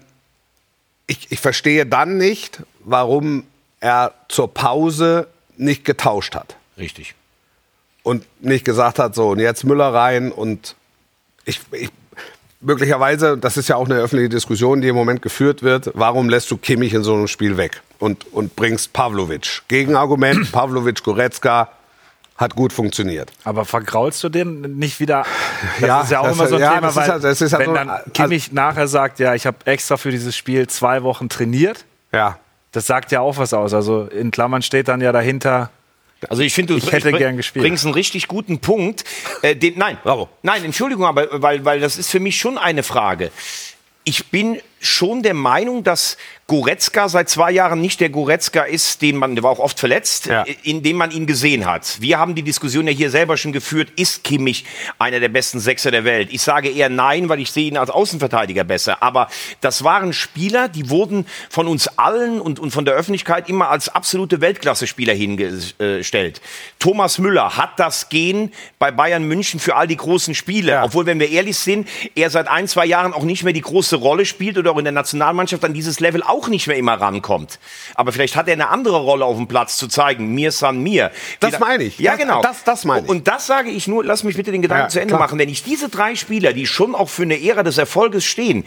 ich, 1.08 1.30
ich 1.30 1.42
verstehe 1.42 1.86
dann 1.86 2.18
nicht, 2.18 2.64
warum 2.80 3.44
er 3.82 4.14
zur 4.30 4.54
Pause 4.54 5.28
nicht 5.58 5.84
getauscht 5.84 6.36
hat. 6.36 6.56
Richtig. 6.78 7.16
Und 8.02 8.26
nicht 8.42 8.64
gesagt 8.64 8.98
hat, 8.98 9.14
so, 9.14 9.32
und 9.32 9.40
jetzt 9.40 9.66
Müller 9.66 9.94
rein 9.94 10.32
und 10.32 10.78
ich, 11.44 11.60
ich 11.72 11.90
möglicherweise, 12.62 13.38
das 13.38 13.58
ist 13.58 13.70
ja 13.70 13.76
auch 13.76 13.86
eine 13.86 13.96
öffentliche 13.96 14.30
Diskussion, 14.30 14.82
die 14.82 14.88
im 14.88 14.96
Moment 14.96 15.22
geführt 15.22 15.64
wird, 15.64 15.92
warum 15.94 16.30
lässt 16.30 16.50
du 16.52 16.58
Kimmich 16.58 16.94
in 16.94 17.04
so 17.04 17.14
einem 17.14 17.28
Spiel 17.28 17.58
weg 17.58 17.82
und, 18.00 18.32
und 18.34 18.56
bringst 18.56 18.94
Pavlovic? 18.94 19.64
Gegenargument, 19.68 20.52
Pavlovic, 20.52 21.04
Goretzka, 21.04 21.70
hat 22.38 22.56
gut 22.56 22.74
funktioniert. 22.74 23.32
Aber 23.44 23.66
vergraulst 23.66 24.24
du 24.24 24.30
den 24.30 24.62
nicht 24.78 25.00
wieder? 25.00 25.26
Das 25.80 25.88
ja, 25.88 26.02
ist 26.02 26.12
ja 26.12 26.20
auch 26.22 26.26
das, 26.26 26.36
immer 26.36 26.48
so 26.48 26.56
ein 26.56 26.62
ja, 26.62 26.74
Thema, 26.74 26.96
weil 26.96 27.08
halt, 27.08 27.24
halt 27.24 27.60
wenn 27.60 27.74
dann 27.74 28.00
Kimmich 28.14 28.46
also, 28.46 28.56
nachher 28.56 28.88
sagt, 28.88 29.20
ja, 29.20 29.36
ich 29.36 29.46
habe 29.46 29.58
extra 29.66 29.98
für 29.98 30.10
dieses 30.10 30.36
Spiel 30.36 30.68
zwei 30.68 31.04
Wochen 31.04 31.30
trainiert. 31.30 31.86
Ja. 32.12 32.40
Das 32.72 32.88
sagt 32.88 33.12
ja 33.12 33.22
auch 33.22 33.38
was 33.38 33.54
aus. 33.54 33.74
Also 33.74 34.06
in 34.06 34.32
Klammern 34.32 34.62
steht 34.62 34.88
dann 34.88 35.02
ja 35.02 35.12
dahinter, 35.12 35.70
also 36.30 36.42
ich 36.44 36.54
finde, 36.54 36.74
du 36.74 36.80
ich 36.80 36.92
hätte 36.92 37.12
gern 37.12 37.38
gespielt. 37.38 37.64
bringst 37.64 37.86
einen 37.86 37.94
richtig 37.94 38.28
guten 38.28 38.60
Punkt. 38.60 39.04
Äh, 39.42 39.56
den, 39.56 39.78
nein, 39.78 39.98
Bravo. 40.04 40.30
nein, 40.44 40.64
Entschuldigung, 40.64 41.06
aber 41.06 41.42
weil, 41.42 41.66
weil 41.66 41.80
das 41.80 41.98
ist 41.98 42.10
für 42.10 42.20
mich 42.20 42.38
schon 42.38 42.58
eine 42.58 42.84
Frage. 42.84 43.32
Ich 44.04 44.28
bin 44.28 44.60
schon 44.82 45.22
der 45.24 45.34
Meinung, 45.34 45.84
dass 45.84 46.18
Goretzka 46.48 47.08
seit 47.08 47.30
zwei 47.30 47.50
Jahren 47.50 47.80
nicht 47.80 48.02
der 48.02 48.10
Goretzka 48.10 48.64
ist, 48.64 49.02
den 49.02 49.16
man, 49.16 49.36
der 49.36 49.44
war 49.44 49.52
auch 49.52 49.60
oft 49.60 49.80
verletzt, 49.80 50.26
ja. 50.26 50.44
in 50.64 50.84
dem 50.84 50.98
man 50.98 51.12
ihn 51.12 51.26
gesehen 51.26 51.66
hat. 51.66 52.02
Wir 52.02 52.20
haben 52.20 52.36
die 52.36 52.44
Diskussion 52.44 52.88
ja 52.88 52.92
hier 52.92 53.10
selber 53.10 53.38
schon 53.38 53.54
geführt, 53.54 53.90
ist 53.96 54.26
Kimmich 54.26 54.66
einer 55.00 55.22
der 55.22 55.30
besten 55.30 55.62
Sechser 55.62 55.92
der 55.92 56.04
Welt? 56.04 56.28
Ich 56.34 56.42
sage 56.42 56.70
eher 56.70 56.90
nein, 56.90 57.30
weil 57.30 57.40
ich 57.40 57.52
sehe 57.52 57.68
ihn 57.68 57.78
als 57.78 57.90
Außenverteidiger 57.90 58.66
besser. 58.66 59.02
Aber 59.02 59.30
das 59.62 59.86
waren 59.86 60.12
Spieler, 60.12 60.68
die 60.68 60.90
wurden 60.90 61.26
von 61.50 61.68
uns 61.68 61.88
allen 61.98 62.42
und, 62.42 62.60
und 62.60 62.72
von 62.72 62.84
der 62.84 62.96
Öffentlichkeit 62.96 63.48
immer 63.48 63.70
als 63.70 63.88
absolute 63.88 64.42
Weltklasse-Spieler 64.42 65.14
hingestellt. 65.14 66.42
Thomas 66.80 67.18
Müller 67.18 67.56
hat 67.56 67.80
das 67.80 68.10
Gen 68.10 68.52
bei 68.78 68.92
Bayern 68.92 69.24
München 69.24 69.62
für 69.62 69.78
all 69.78 69.88
die 69.88 69.96
großen 69.96 70.36
Spiele. 70.36 70.74
Ja. 70.74 70.84
Obwohl, 70.84 71.06
wenn 71.06 71.22
wir 71.22 71.30
ehrlich 71.30 71.58
sind, 71.58 71.88
er 72.16 72.30
seit 72.30 72.50
ein, 72.50 72.68
zwei 72.68 72.86
Jahren 72.86 73.14
auch 73.14 73.24
nicht 73.24 73.44
mehr 73.44 73.54
die 73.54 73.62
große 73.62 73.96
Rolle 73.96 74.26
spielt 74.26 74.58
oder 74.58 74.71
auch 74.72 74.78
in 74.78 74.86
der 74.86 74.92
Nationalmannschaft 74.92 75.64
an 75.64 75.74
dieses 75.74 76.00
Level 76.00 76.24
auch 76.24 76.48
nicht 76.48 76.68
mehr 76.68 76.78
immer 76.78 76.94
rankommt. 76.94 77.60
Aber 77.96 78.12
vielleicht 78.12 78.36
hat 78.36 78.48
er 78.48 78.54
eine 78.54 78.70
andere 78.70 78.98
Rolle 78.98 79.26
auf 79.26 79.38
dem 79.38 79.48
Platz 79.48 79.78
zu 79.78 79.88
zeigen. 79.88 80.34
Mir 80.34 80.52
san 80.52 80.82
mir. 80.82 81.12
Das 81.40 81.60
meine 81.60 81.84
ich. 81.84 82.00
Ja, 82.00 82.16
genau. 82.16 82.42
Das, 82.42 82.64
das 82.64 82.86
meine 82.86 83.06
ich. 83.06 83.10
Und 83.10 83.28
das 83.28 83.48
sage 83.48 83.70
ich 83.70 83.88
nur, 83.88 84.04
lass 84.04 84.24
mich 84.24 84.36
bitte 84.36 84.52
den 84.52 84.62
Gedanken 84.62 84.86
ja, 84.86 84.90
zu 84.90 85.00
Ende 85.00 85.14
klar. 85.14 85.20
machen. 85.20 85.40
Wenn 85.40 85.50
ich 85.50 85.64
diese 85.64 85.90
drei 85.90 86.16
Spieler, 86.16 86.54
die 86.54 86.66
schon 86.66 86.96
auch 86.96 87.10
für 87.10 87.24
eine 87.24 87.42
Ära 87.42 87.64
des 87.64 87.78
Erfolges 87.78 88.26
stehen, 88.26 88.66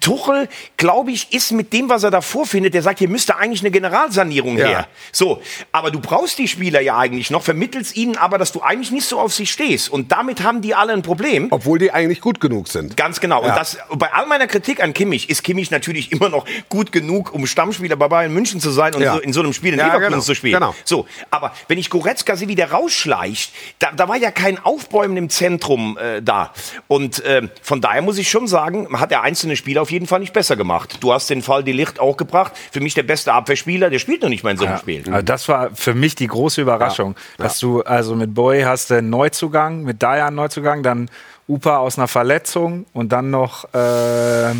Tuchel, 0.00 0.48
glaube 0.76 1.12
ich, 1.12 1.32
ist 1.32 1.52
mit 1.52 1.72
dem, 1.72 1.88
was 1.88 2.02
er 2.02 2.10
da 2.10 2.20
vorfindet, 2.20 2.74
der 2.74 2.82
sagt, 2.82 2.98
hier 2.98 3.08
müsste 3.08 3.36
eigentlich 3.36 3.60
eine 3.60 3.70
Generalsanierung 3.70 4.58
ja. 4.58 4.66
her. 4.66 4.88
So, 5.12 5.40
aber 5.70 5.92
du 5.92 6.00
brauchst 6.00 6.38
die 6.38 6.48
Spieler 6.48 6.80
ja 6.80 6.98
eigentlich 6.98 7.30
noch, 7.30 7.44
vermittelst 7.44 7.96
ihnen 7.96 8.16
aber, 8.16 8.36
dass 8.36 8.50
du 8.50 8.62
eigentlich 8.62 8.90
nicht 8.90 9.06
so 9.06 9.20
auf 9.20 9.32
sie 9.32 9.46
stehst. 9.46 9.88
Und 9.88 10.10
damit 10.10 10.42
haben 10.42 10.60
die 10.60 10.74
alle 10.74 10.92
ein 10.92 11.02
Problem. 11.02 11.46
Obwohl 11.50 11.78
die 11.78 11.92
eigentlich 11.92 12.20
gut 12.20 12.40
genug 12.40 12.66
sind. 12.66 12.96
Ganz 12.96 13.20
genau. 13.20 13.42
Ja. 13.42 13.50
Und 13.50 13.56
das, 13.56 13.78
bei 13.90 14.12
all 14.12 14.26
meiner 14.26 14.48
Kritik 14.48 14.82
an 14.82 14.92
Kimmich 14.92 15.30
ist 15.30 15.44
Kimmich 15.44 15.70
natürlich 15.70 16.10
immer 16.10 16.30
noch 16.30 16.46
gut 16.68 16.90
genug, 16.90 17.32
um 17.32 17.46
Stammspieler 17.46 17.94
bei 17.94 18.08
Bayern 18.08 18.34
München 18.34 18.60
zu 18.60 18.70
sein 18.70 18.92
und 18.92 19.02
ja. 19.02 19.14
so 19.14 19.20
in 19.20 19.32
so 19.32 19.40
einem 19.40 19.52
Spiel 19.52 19.74
in 19.74 19.78
Leverkusen 19.78 20.08
genau. 20.10 20.20
zu 20.20 20.34
spielen. 20.34 20.54
Genau. 20.54 20.74
So, 20.84 21.06
aber 21.30 21.52
wenn 21.68 21.78
ich 21.78 21.90
Goretzka 21.90 22.34
sehe, 22.34 22.48
wie 22.48 22.56
der 22.56 22.72
rausschleicht, 22.72 23.52
da, 23.78 23.92
da 23.92 24.08
war 24.08 24.16
ja 24.16 24.32
kein 24.32 24.58
Aufbäumen 24.58 25.16
im 25.16 25.30
Zentrum 25.30 25.96
äh, 25.96 26.22
da. 26.22 26.52
Und 26.88 27.24
äh, 27.24 27.42
von 27.62 27.80
daher 27.80 28.02
muss 28.02 28.18
ich 28.18 28.28
schon 28.28 28.48
sagen, 28.48 28.88
hat 28.98 29.12
er 29.12 29.22
einzelne 29.22 29.54
Spieler 29.54 29.75
Spiel 29.76 29.82
auf 29.82 29.90
jeden 29.90 30.06
Fall 30.06 30.20
nicht 30.20 30.32
besser 30.32 30.56
gemacht. 30.56 30.98
Du 31.00 31.12
hast 31.12 31.28
den 31.28 31.42
Fall 31.42 31.62
die 31.62 31.72
Licht 31.72 32.00
auch 32.00 32.16
gebracht. 32.16 32.52
Für 32.72 32.80
mich 32.80 32.94
der 32.94 33.02
beste 33.02 33.32
Abwehrspieler, 33.32 33.90
der 33.90 33.98
spielt 33.98 34.22
noch 34.22 34.30
nicht 34.30 34.42
mal 34.42 34.52
in 34.52 34.56
so 34.56 34.64
einem 34.64 34.74
ja. 34.74 34.78
Spiel. 34.78 35.04
Also 35.06 35.22
das 35.22 35.48
war 35.48 35.70
für 35.74 35.94
mich 35.94 36.14
die 36.14 36.26
große 36.26 36.62
Überraschung, 36.62 37.14
ja. 37.38 37.44
dass 37.44 37.58
du 37.58 37.82
also 37.82 38.16
mit 38.16 38.32
Boy 38.34 38.62
hast 38.62 38.90
den 38.90 39.10
Neuzugang, 39.10 39.82
mit 39.82 40.02
Dayan 40.02 40.34
Neuzugang, 40.34 40.82
dann 40.82 41.10
Upa 41.46 41.76
aus 41.78 41.98
einer 41.98 42.08
Verletzung 42.08 42.86
und 42.94 43.12
dann 43.12 43.30
noch 43.30 43.72
äh, 43.74 44.54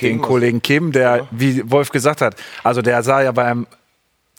den 0.00 0.22
Kollegen 0.22 0.62
Kim, 0.62 0.92
der, 0.92 1.16
ja. 1.16 1.28
wie 1.32 1.68
Wolf 1.70 1.90
gesagt 1.90 2.20
hat, 2.20 2.36
also 2.62 2.80
der 2.80 3.02
sah 3.02 3.22
ja 3.22 3.32
beim 3.32 3.66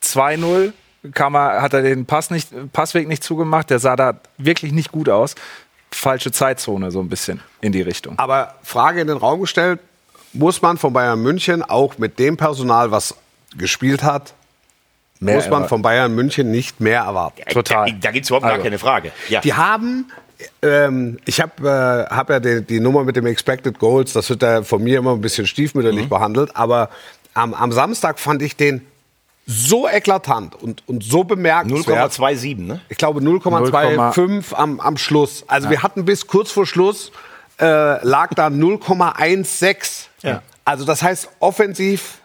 2-0 0.01 0.71
kam 1.13 1.35
er, 1.35 1.61
hat 1.61 1.73
er 1.73 1.81
den 1.81 2.05
Pass 2.05 2.29
nicht, 2.29 2.49
Passweg 2.71 3.07
nicht 3.07 3.23
zugemacht, 3.23 3.69
der 3.69 3.79
sah 3.79 3.95
da 3.95 4.21
wirklich 4.37 4.71
nicht 4.71 4.91
gut 4.91 5.09
aus. 5.09 5.35
Falsche 5.93 6.31
Zeitzone, 6.31 6.89
so 6.89 7.01
ein 7.01 7.09
bisschen 7.09 7.41
in 7.59 7.71
die 7.73 7.81
Richtung. 7.81 8.17
Aber 8.17 8.55
Frage 8.63 9.01
in 9.01 9.07
den 9.07 9.17
Raum 9.17 9.41
gestellt: 9.41 9.79
muss 10.33 10.61
man 10.61 10.77
von 10.77 10.93
Bayern 10.93 11.21
München 11.21 11.63
auch 11.63 11.97
mit 11.97 12.19
dem 12.19 12.37
Personal, 12.37 12.91
was 12.91 13.15
gespielt 13.57 14.03
hat, 14.03 14.33
mehr 15.19 15.35
muss 15.35 15.49
man 15.49 15.67
von 15.67 15.81
Bayern 15.81 16.13
München 16.15 16.51
nicht 16.51 16.79
mehr 16.79 17.01
erwarten. 17.01 17.41
Total. 17.49 17.91
Da, 17.91 17.97
da 17.99 18.11
gibt 18.11 18.25
es 18.25 18.29
überhaupt 18.29 18.45
also, 18.45 18.57
gar 18.57 18.63
keine 18.63 18.79
Frage. 18.79 19.11
Ja. 19.29 19.41
Die 19.41 19.53
haben, 19.53 20.11
ähm, 20.61 21.19
ich 21.25 21.41
habe 21.41 22.07
äh, 22.09 22.13
hab 22.13 22.29
ja 22.29 22.39
die, 22.39 22.61
die, 22.61 22.79
Nummer 22.79 23.03
mit 23.03 23.15
dem 23.15 23.25
Expected 23.25 23.77
Goals, 23.79 24.13
das 24.13 24.29
wird 24.29 24.41
ja 24.41 24.63
von 24.63 24.83
mir 24.83 24.99
immer 24.99 25.13
ein 25.13 25.21
bisschen 25.21 25.47
stiefmütterlich 25.47 26.05
mhm. 26.05 26.09
behandelt, 26.09 26.55
aber 26.55 26.89
am, 27.33 27.53
am 27.53 27.71
Samstag 27.71 28.19
fand 28.19 28.41
ich 28.41 28.55
den 28.55 28.85
so 29.47 29.87
eklatant 29.87 30.55
und, 30.55 30.83
und 30.87 31.03
so 31.03 31.23
bemerkenswert. 31.23 32.13
0,27, 32.13 32.59
ne? 32.59 32.81
Ich 32.89 32.97
glaube 32.97 33.21
0,25 33.21 34.53
am, 34.53 34.79
am 34.79 34.97
Schluss. 34.97 35.43
Also 35.47 35.65
ja. 35.65 35.71
wir 35.71 35.83
hatten 35.83 36.05
bis 36.05 36.27
kurz 36.27 36.51
vor 36.51 36.65
Schluss 36.65 37.11
äh, 37.61 38.05
lag 38.05 38.33
da 38.35 38.47
0,16. 38.47 40.07
Ja. 40.23 40.41
Also 40.65 40.85
das 40.85 41.01
heißt 41.01 41.29
offensiv 41.39 42.21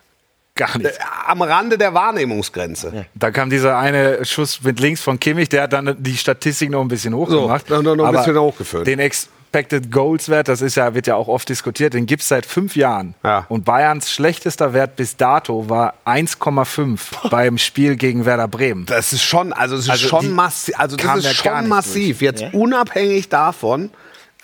Gar 0.57 0.78
nicht. 0.78 0.90
Äh, 0.90 0.99
am 1.26 1.43
Rande 1.43 1.78
der 1.78 1.95
Wahrnehmungsgrenze. 1.95 2.93
Ja. 2.95 3.05
Da 3.14 3.31
kam 3.31 3.50
dieser 3.50 3.76
eine 3.76 4.25
Schuss 4.25 4.62
mit 4.62 4.81
links 4.81 5.02
von 5.02 5.21
Kimmich, 5.21 5.50
der 5.50 5.64
hat 5.64 5.75
dann 5.75 5.97
die 5.99 6.16
Statistik 6.16 6.71
noch 6.71 6.81
ein 6.81 6.88
bisschen 6.88 7.14
hochgemacht. 7.14 7.69
So, 7.69 7.83
noch, 7.83 7.95
noch 7.95 8.07
ein 8.07 8.14
bisschen 8.14 8.38
hochgeführt. 8.38 8.87
Den 8.87 8.99
Expected 8.99 9.93
Goals 9.93 10.31
Wert, 10.31 10.49
das 10.49 10.62
ist 10.62 10.76
ja, 10.76 10.95
wird 10.95 11.07
ja 11.07 11.14
auch 11.14 11.28
oft 11.28 11.47
diskutiert, 11.50 11.93
den 11.93 12.07
gibt 12.07 12.23
es 12.23 12.28
seit 12.28 12.47
fünf 12.47 12.75
Jahren. 12.75 13.14
Ja. 13.23 13.45
Und 13.50 13.66
Bayerns 13.66 14.11
schlechtester 14.11 14.73
Wert 14.73 14.97
bis 14.97 15.19
dato 15.19 15.69
war 15.69 15.95
1,5 16.07 17.28
beim 17.28 17.59
Spiel 17.59 17.97
gegen 17.97 18.25
Werder 18.25 18.49
Bremen. 18.49 18.87
Das 18.87 19.12
ist 19.12 19.25
schon, 19.25 19.52
also, 19.52 19.76
es 19.76 19.85
ist 19.85 19.90
also 19.90 20.09
schon 20.09 20.33
massiv. 20.33 20.75
Also 20.78 20.97
das 20.97 21.19
ist 21.19 21.35
schon 21.35 21.69
massiv. 21.69 22.21
Durch. 22.21 22.31
Jetzt 22.31 22.40
ja. 22.40 22.49
unabhängig 22.52 23.28
davon, 23.28 23.90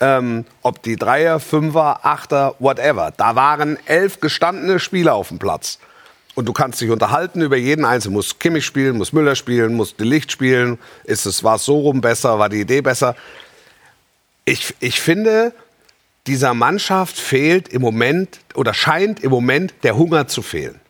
ähm, 0.03 0.43
ob 0.63 0.83
die 0.83 0.97
Dreier, 0.97 1.39
Fünfer, 1.39 2.05
Achter, 2.05 2.55
whatever. 2.59 3.13
Da 3.15 3.35
waren 3.35 3.77
elf 3.85 4.19
gestandene 4.19 4.79
Spieler 4.79 5.15
auf 5.15 5.29
dem 5.29 5.39
Platz. 5.39 5.79
Und 6.35 6.45
du 6.45 6.51
kannst 6.51 6.81
dich 6.81 6.89
unterhalten 6.89 7.41
über 7.41 7.55
jeden 7.55 7.85
Einzelnen. 7.85 8.15
Muss 8.15 8.37
Kimmich 8.37 8.65
spielen, 8.65 8.97
muss 8.97 9.13
Müller 9.13 9.35
spielen, 9.35 9.75
muss 9.75 9.95
De 9.95 10.05
Licht 10.05 10.29
spielen. 10.29 10.77
Ist 11.05 11.25
es, 11.25 11.43
war 11.43 11.55
es 11.55 11.63
so 11.63 11.79
rum 11.79 12.01
besser, 12.01 12.37
war 12.37 12.49
die 12.49 12.59
Idee 12.59 12.81
besser? 12.81 13.15
Ich, 14.43 14.75
ich 14.81 14.99
finde, 14.99 15.53
dieser 16.27 16.53
Mannschaft 16.53 17.17
fehlt 17.17 17.69
im 17.69 17.81
Moment 17.81 18.39
oder 18.55 18.73
scheint 18.73 19.23
im 19.23 19.29
Moment 19.29 19.73
der 19.83 19.95
Hunger 19.95 20.27
zu 20.27 20.41
fehlen. 20.41 20.81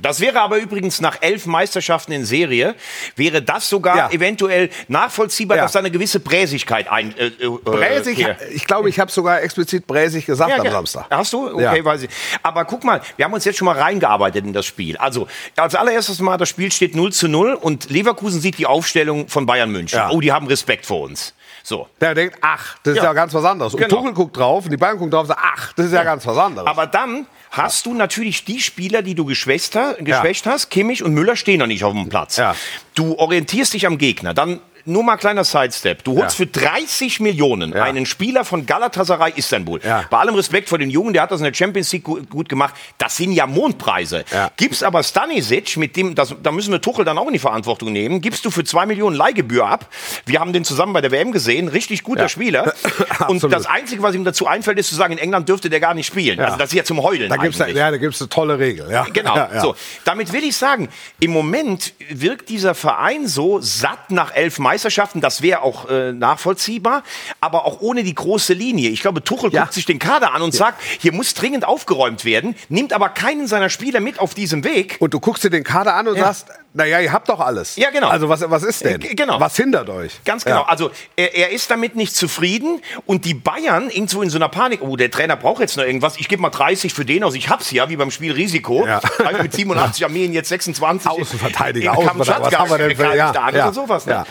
Das 0.00 0.20
wäre 0.20 0.40
aber 0.40 0.58
übrigens 0.58 1.00
nach 1.00 1.18
elf 1.22 1.46
Meisterschaften 1.46 2.12
in 2.12 2.24
Serie, 2.24 2.76
wäre 3.16 3.42
das 3.42 3.68
sogar 3.68 3.96
ja. 3.96 4.10
eventuell 4.10 4.70
nachvollziehbar, 4.86 5.56
ja. 5.56 5.64
dass 5.64 5.72
da 5.72 5.80
eine 5.80 5.90
gewisse 5.90 6.20
Bräsigkeit 6.20 6.90
ein. 6.90 7.16
Äh, 7.16 7.26
äh, 7.26 7.48
Bräsig, 7.64 8.26
ich 8.52 8.64
glaube, 8.64 8.88
ich 8.88 9.00
habe 9.00 9.10
sogar 9.10 9.42
explizit 9.42 9.86
Bräsig 9.86 10.26
gesagt 10.26 10.52
am 10.58 10.70
Samstag. 10.70 11.06
Hast 11.10 11.32
du? 11.32 11.52
Okay, 11.52 11.84
weiß 11.84 12.02
ich. 12.02 12.10
Aber 12.42 12.64
guck 12.64 12.84
mal, 12.84 13.00
wir 13.16 13.24
haben 13.24 13.32
uns 13.32 13.44
jetzt 13.44 13.58
schon 13.58 13.66
mal 13.66 13.78
reingearbeitet 13.78 14.44
in 14.44 14.52
das 14.52 14.66
Spiel. 14.66 14.96
Also, 14.98 15.26
als 15.56 15.74
allererstes 15.74 16.20
Mal, 16.20 16.36
das 16.36 16.48
Spiel 16.48 16.70
steht 16.70 16.94
0 16.94 17.12
zu 17.12 17.26
0 17.26 17.54
und 17.54 17.90
Leverkusen 17.90 18.40
sieht 18.40 18.58
die 18.58 18.66
Aufstellung 18.66 19.28
von 19.28 19.46
Bayern 19.46 19.70
München. 19.70 20.00
Oh, 20.10 20.20
die 20.20 20.32
haben 20.32 20.46
Respekt 20.46 20.86
vor 20.86 21.00
uns. 21.00 21.34
So. 21.62 21.88
Der 22.00 22.14
denkt, 22.14 22.38
ach, 22.40 22.76
das 22.82 22.96
ist 22.96 23.02
ja, 23.02 23.12
ganz 23.12 23.32
was 23.34 23.44
anderes. 23.44 23.74
Und 23.74 23.80
genau. 23.80 23.96
Tuchel 23.96 24.12
guckt 24.12 24.36
drauf 24.36 24.64
und 24.64 24.70
die 24.70 24.76
Bayern 24.76 24.96
gucken 24.96 25.10
drauf 25.10 25.22
und 25.22 25.28
sagen, 25.28 25.40
ach, 25.42 25.72
das 25.74 25.86
ist 25.86 25.92
ja, 25.92 26.04
ganz 26.04 26.26
was 26.26 26.36
anderes. 26.36 26.68
Aber 26.68 26.86
dann 26.86 27.26
hast 27.50 27.86
du 27.86 27.94
natürlich 27.94 28.44
die 28.44 28.60
Spieler, 28.60 29.02
die 29.02 29.14
du 29.14 29.24
geschwächt, 29.24 29.78
geschwächt 29.98 30.46
ja. 30.46 30.52
hast. 30.52 30.70
Kimmich 30.70 31.02
und 31.02 31.14
Müller 31.14 31.36
stehen 31.36 31.60
noch 31.60 31.66
nicht 31.66 31.84
auf 31.84 31.92
dem 31.92 32.08
Platz. 32.08 32.36
Ja. 32.36 32.56
Du 32.94 33.16
orientierst 33.16 33.74
dich 33.74 33.86
am 33.86 33.98
Gegner. 33.98 34.34
Dann 34.34 34.60
nur 34.84 35.02
mal 35.02 35.16
kleiner 35.16 35.44
Sidestep. 35.44 36.04
Du 36.04 36.20
holst 36.20 36.38
ja. 36.38 36.44
für 36.44 36.46
30 36.46 37.20
Millionen 37.20 37.72
ja. 37.72 37.84
einen 37.84 38.06
Spieler 38.06 38.44
von 38.44 38.66
Galatasaray 38.66 39.32
Istanbul. 39.36 39.80
Ja. 39.82 40.04
Bei 40.10 40.18
allem 40.18 40.34
Respekt 40.34 40.68
vor 40.68 40.78
den 40.78 40.90
Jungen, 40.90 41.12
der 41.12 41.22
hat 41.22 41.30
das 41.30 41.40
in 41.40 41.44
der 41.44 41.54
Champions 41.54 41.92
League 41.92 42.04
gut 42.04 42.48
gemacht. 42.48 42.74
Das 42.98 43.16
sind 43.16 43.32
ja 43.32 43.46
Mondpreise. 43.46 44.24
Gibst 44.56 44.84
aber 44.84 45.02
Stanisic, 45.02 45.76
mit 45.76 45.96
dem, 45.96 46.14
das, 46.14 46.34
da 46.42 46.52
müssen 46.52 46.72
wir 46.72 46.80
Tuchel 46.80 47.04
dann 47.04 47.18
auch 47.18 47.26
in 47.26 47.32
die 47.32 47.38
Verantwortung 47.38 47.92
nehmen, 47.92 48.20
gibst 48.20 48.44
du 48.44 48.50
für 48.50 48.64
2 48.64 48.86
Millionen 48.86 49.16
Leihgebühr 49.16 49.66
ab. 49.66 49.88
Wir 50.26 50.40
haben 50.40 50.52
den 50.52 50.64
zusammen 50.64 50.92
bei 50.92 51.00
der 51.00 51.10
WM 51.10 51.32
gesehen. 51.32 51.68
Richtig 51.68 52.02
guter 52.02 52.28
Spieler. 52.28 52.74
Und 53.28 53.42
das 53.44 53.66
Einzige, 53.66 54.02
was 54.02 54.14
ihm 54.14 54.24
dazu 54.24 54.46
einfällt, 54.46 54.78
ist 54.78 54.88
zu 54.88 54.94
sagen, 54.94 55.12
in 55.12 55.18
England 55.18 55.48
dürfte 55.48 55.70
der 55.70 55.80
gar 55.80 55.94
nicht 55.94 56.06
spielen. 56.06 56.40
Also 56.40 56.56
das 56.56 56.70
ist 56.70 56.76
ja 56.76 56.84
zum 56.84 57.02
Heulen 57.02 57.28
da 57.28 57.36
Ja, 57.76 57.90
gibt 57.98 58.14
es 58.14 58.20
eine 58.20 58.28
tolle 58.28 58.58
Regel. 58.58 58.90
Ja. 58.90 59.06
Genau. 59.12 59.36
So, 59.60 59.76
damit 60.04 60.32
will 60.32 60.42
ich 60.42 60.56
sagen, 60.56 60.88
im 61.20 61.32
Moment 61.32 61.92
wirkt 62.08 62.48
dieser 62.48 62.74
Verein 62.74 63.26
so 63.26 63.60
satt 63.60 64.10
nach 64.10 64.34
elf 64.34 64.58
Meisterschaften 64.58 64.71
Meisterschaften, 64.72 65.20
das 65.20 65.42
wäre 65.42 65.60
auch 65.60 65.90
äh, 65.90 66.12
nachvollziehbar, 66.12 67.02
aber 67.42 67.66
auch 67.66 67.82
ohne 67.82 68.04
die 68.04 68.14
große 68.14 68.54
Linie. 68.54 68.88
Ich 68.88 69.02
glaube, 69.02 69.22
Tuchel 69.22 69.52
ja. 69.52 69.60
guckt 69.60 69.74
sich 69.74 69.84
den 69.84 69.98
Kader 69.98 70.32
an 70.32 70.40
und 70.40 70.54
ja. 70.54 70.58
sagt, 70.58 70.80
hier 70.98 71.12
muss 71.12 71.34
dringend 71.34 71.66
aufgeräumt 71.66 72.24
werden, 72.24 72.54
nimmt 72.70 72.94
aber 72.94 73.10
keinen 73.10 73.46
seiner 73.46 73.68
Spieler 73.68 74.00
mit 74.00 74.18
auf 74.18 74.32
diesem 74.32 74.64
Weg. 74.64 74.96
Und 74.98 75.12
du 75.12 75.20
guckst 75.20 75.44
dir 75.44 75.50
den 75.50 75.62
Kader 75.62 75.94
an 75.94 76.08
und 76.08 76.16
ja. 76.16 76.24
sagst, 76.24 76.46
naja, 76.74 77.00
ihr 77.00 77.12
habt 77.12 77.28
doch 77.28 77.38
alles. 77.38 77.76
Ja, 77.76 77.90
genau. 77.90 78.08
Also 78.08 78.30
was, 78.30 78.48
was 78.48 78.62
ist 78.62 78.82
denn? 78.82 79.02
Äh, 79.02 79.14
genau. 79.14 79.38
Was 79.40 79.56
hindert 79.56 79.90
euch? 79.90 80.24
Ganz 80.24 80.44
genau. 80.44 80.60
Ja. 80.60 80.68
Also 80.68 80.90
er, 81.16 81.34
er, 81.34 81.50
ist 81.50 81.70
damit 81.70 81.96
nicht 81.96 82.16
zufrieden 82.16 82.80
und 83.04 83.26
die 83.26 83.34
Bayern 83.34 83.90
irgendwo 83.90 84.22
in 84.22 84.30
so 84.30 84.38
einer 84.38 84.48
Panik, 84.48 84.80
oh, 84.80 84.96
der 84.96 85.10
Trainer 85.10 85.36
braucht 85.36 85.60
jetzt 85.60 85.76
noch 85.76 85.84
irgendwas, 85.84 86.16
ich 86.16 86.28
gebe 86.28 86.40
mal 86.40 86.48
30 86.48 86.94
für 86.94 87.04
den 87.04 87.24
aus, 87.24 87.34
ich 87.34 87.50
hab's 87.50 87.70
ja, 87.72 87.90
wie 87.90 87.96
beim 87.96 88.10
Spiel 88.10 88.32
Risiko. 88.32 88.86
Ja. 88.86 89.02
mit 89.42 89.52
87 89.52 90.02
Armeen 90.06 90.32
jetzt 90.32 90.48
26. 90.48 91.10
Außenverteidiger, 91.10 91.92
Außenverteidiger. 91.92 92.46
Was 92.46 92.58
haben 92.58 92.70
wir 92.70 92.78
denn 92.78 92.96
für, 92.96 93.16
ja, 93.16 93.50
ja, 93.50 93.66
und 93.68 93.74
sowas. 93.74 94.06
Ne? 94.06 94.12
Ja. 94.12 94.26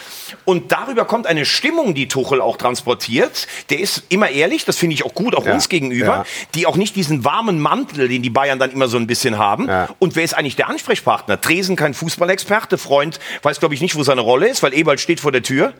Und 0.45 0.71
darüber 0.71 1.05
kommt 1.05 1.27
eine 1.27 1.45
Stimmung, 1.45 1.93
die 1.93 2.07
Tuchel 2.07 2.41
auch 2.41 2.57
transportiert. 2.57 3.47
Der 3.69 3.79
ist 3.79 4.03
immer 4.09 4.29
ehrlich, 4.29 4.65
das 4.65 4.77
finde 4.77 4.93
ich 4.93 5.05
auch 5.05 5.13
gut, 5.13 5.35
auch 5.35 5.45
uns 5.45 5.69
gegenüber, 5.69 6.25
die 6.55 6.65
auch 6.65 6.77
nicht 6.77 6.95
diesen 6.95 7.25
warmen 7.25 7.59
Mantel, 7.59 8.07
den 8.07 8.21
die 8.21 8.29
Bayern 8.29 8.57
dann 8.59 8.71
immer 8.71 8.87
so 8.87 8.97
ein 8.97 9.07
bisschen 9.07 9.37
haben. 9.37 9.69
Und 9.99 10.15
wer 10.15 10.23
ist 10.23 10.33
eigentlich 10.33 10.55
der 10.55 10.69
Ansprechpartner? 10.69 11.41
Tresen 11.41 11.75
kein 11.75 11.93
Fußball 11.93 12.21
Fußballexperte, 12.21 12.77
Freund, 12.77 13.19
weiß 13.41 13.59
glaube 13.59 13.73
ich 13.73 13.81
nicht, 13.81 13.95
wo 13.95 14.03
seine 14.03 14.21
Rolle 14.21 14.47
ist, 14.47 14.61
weil 14.63 14.73
Ebald 14.73 14.99
steht 14.99 15.19
vor 15.19 15.31
der 15.31 15.43
Tür. 15.43 15.73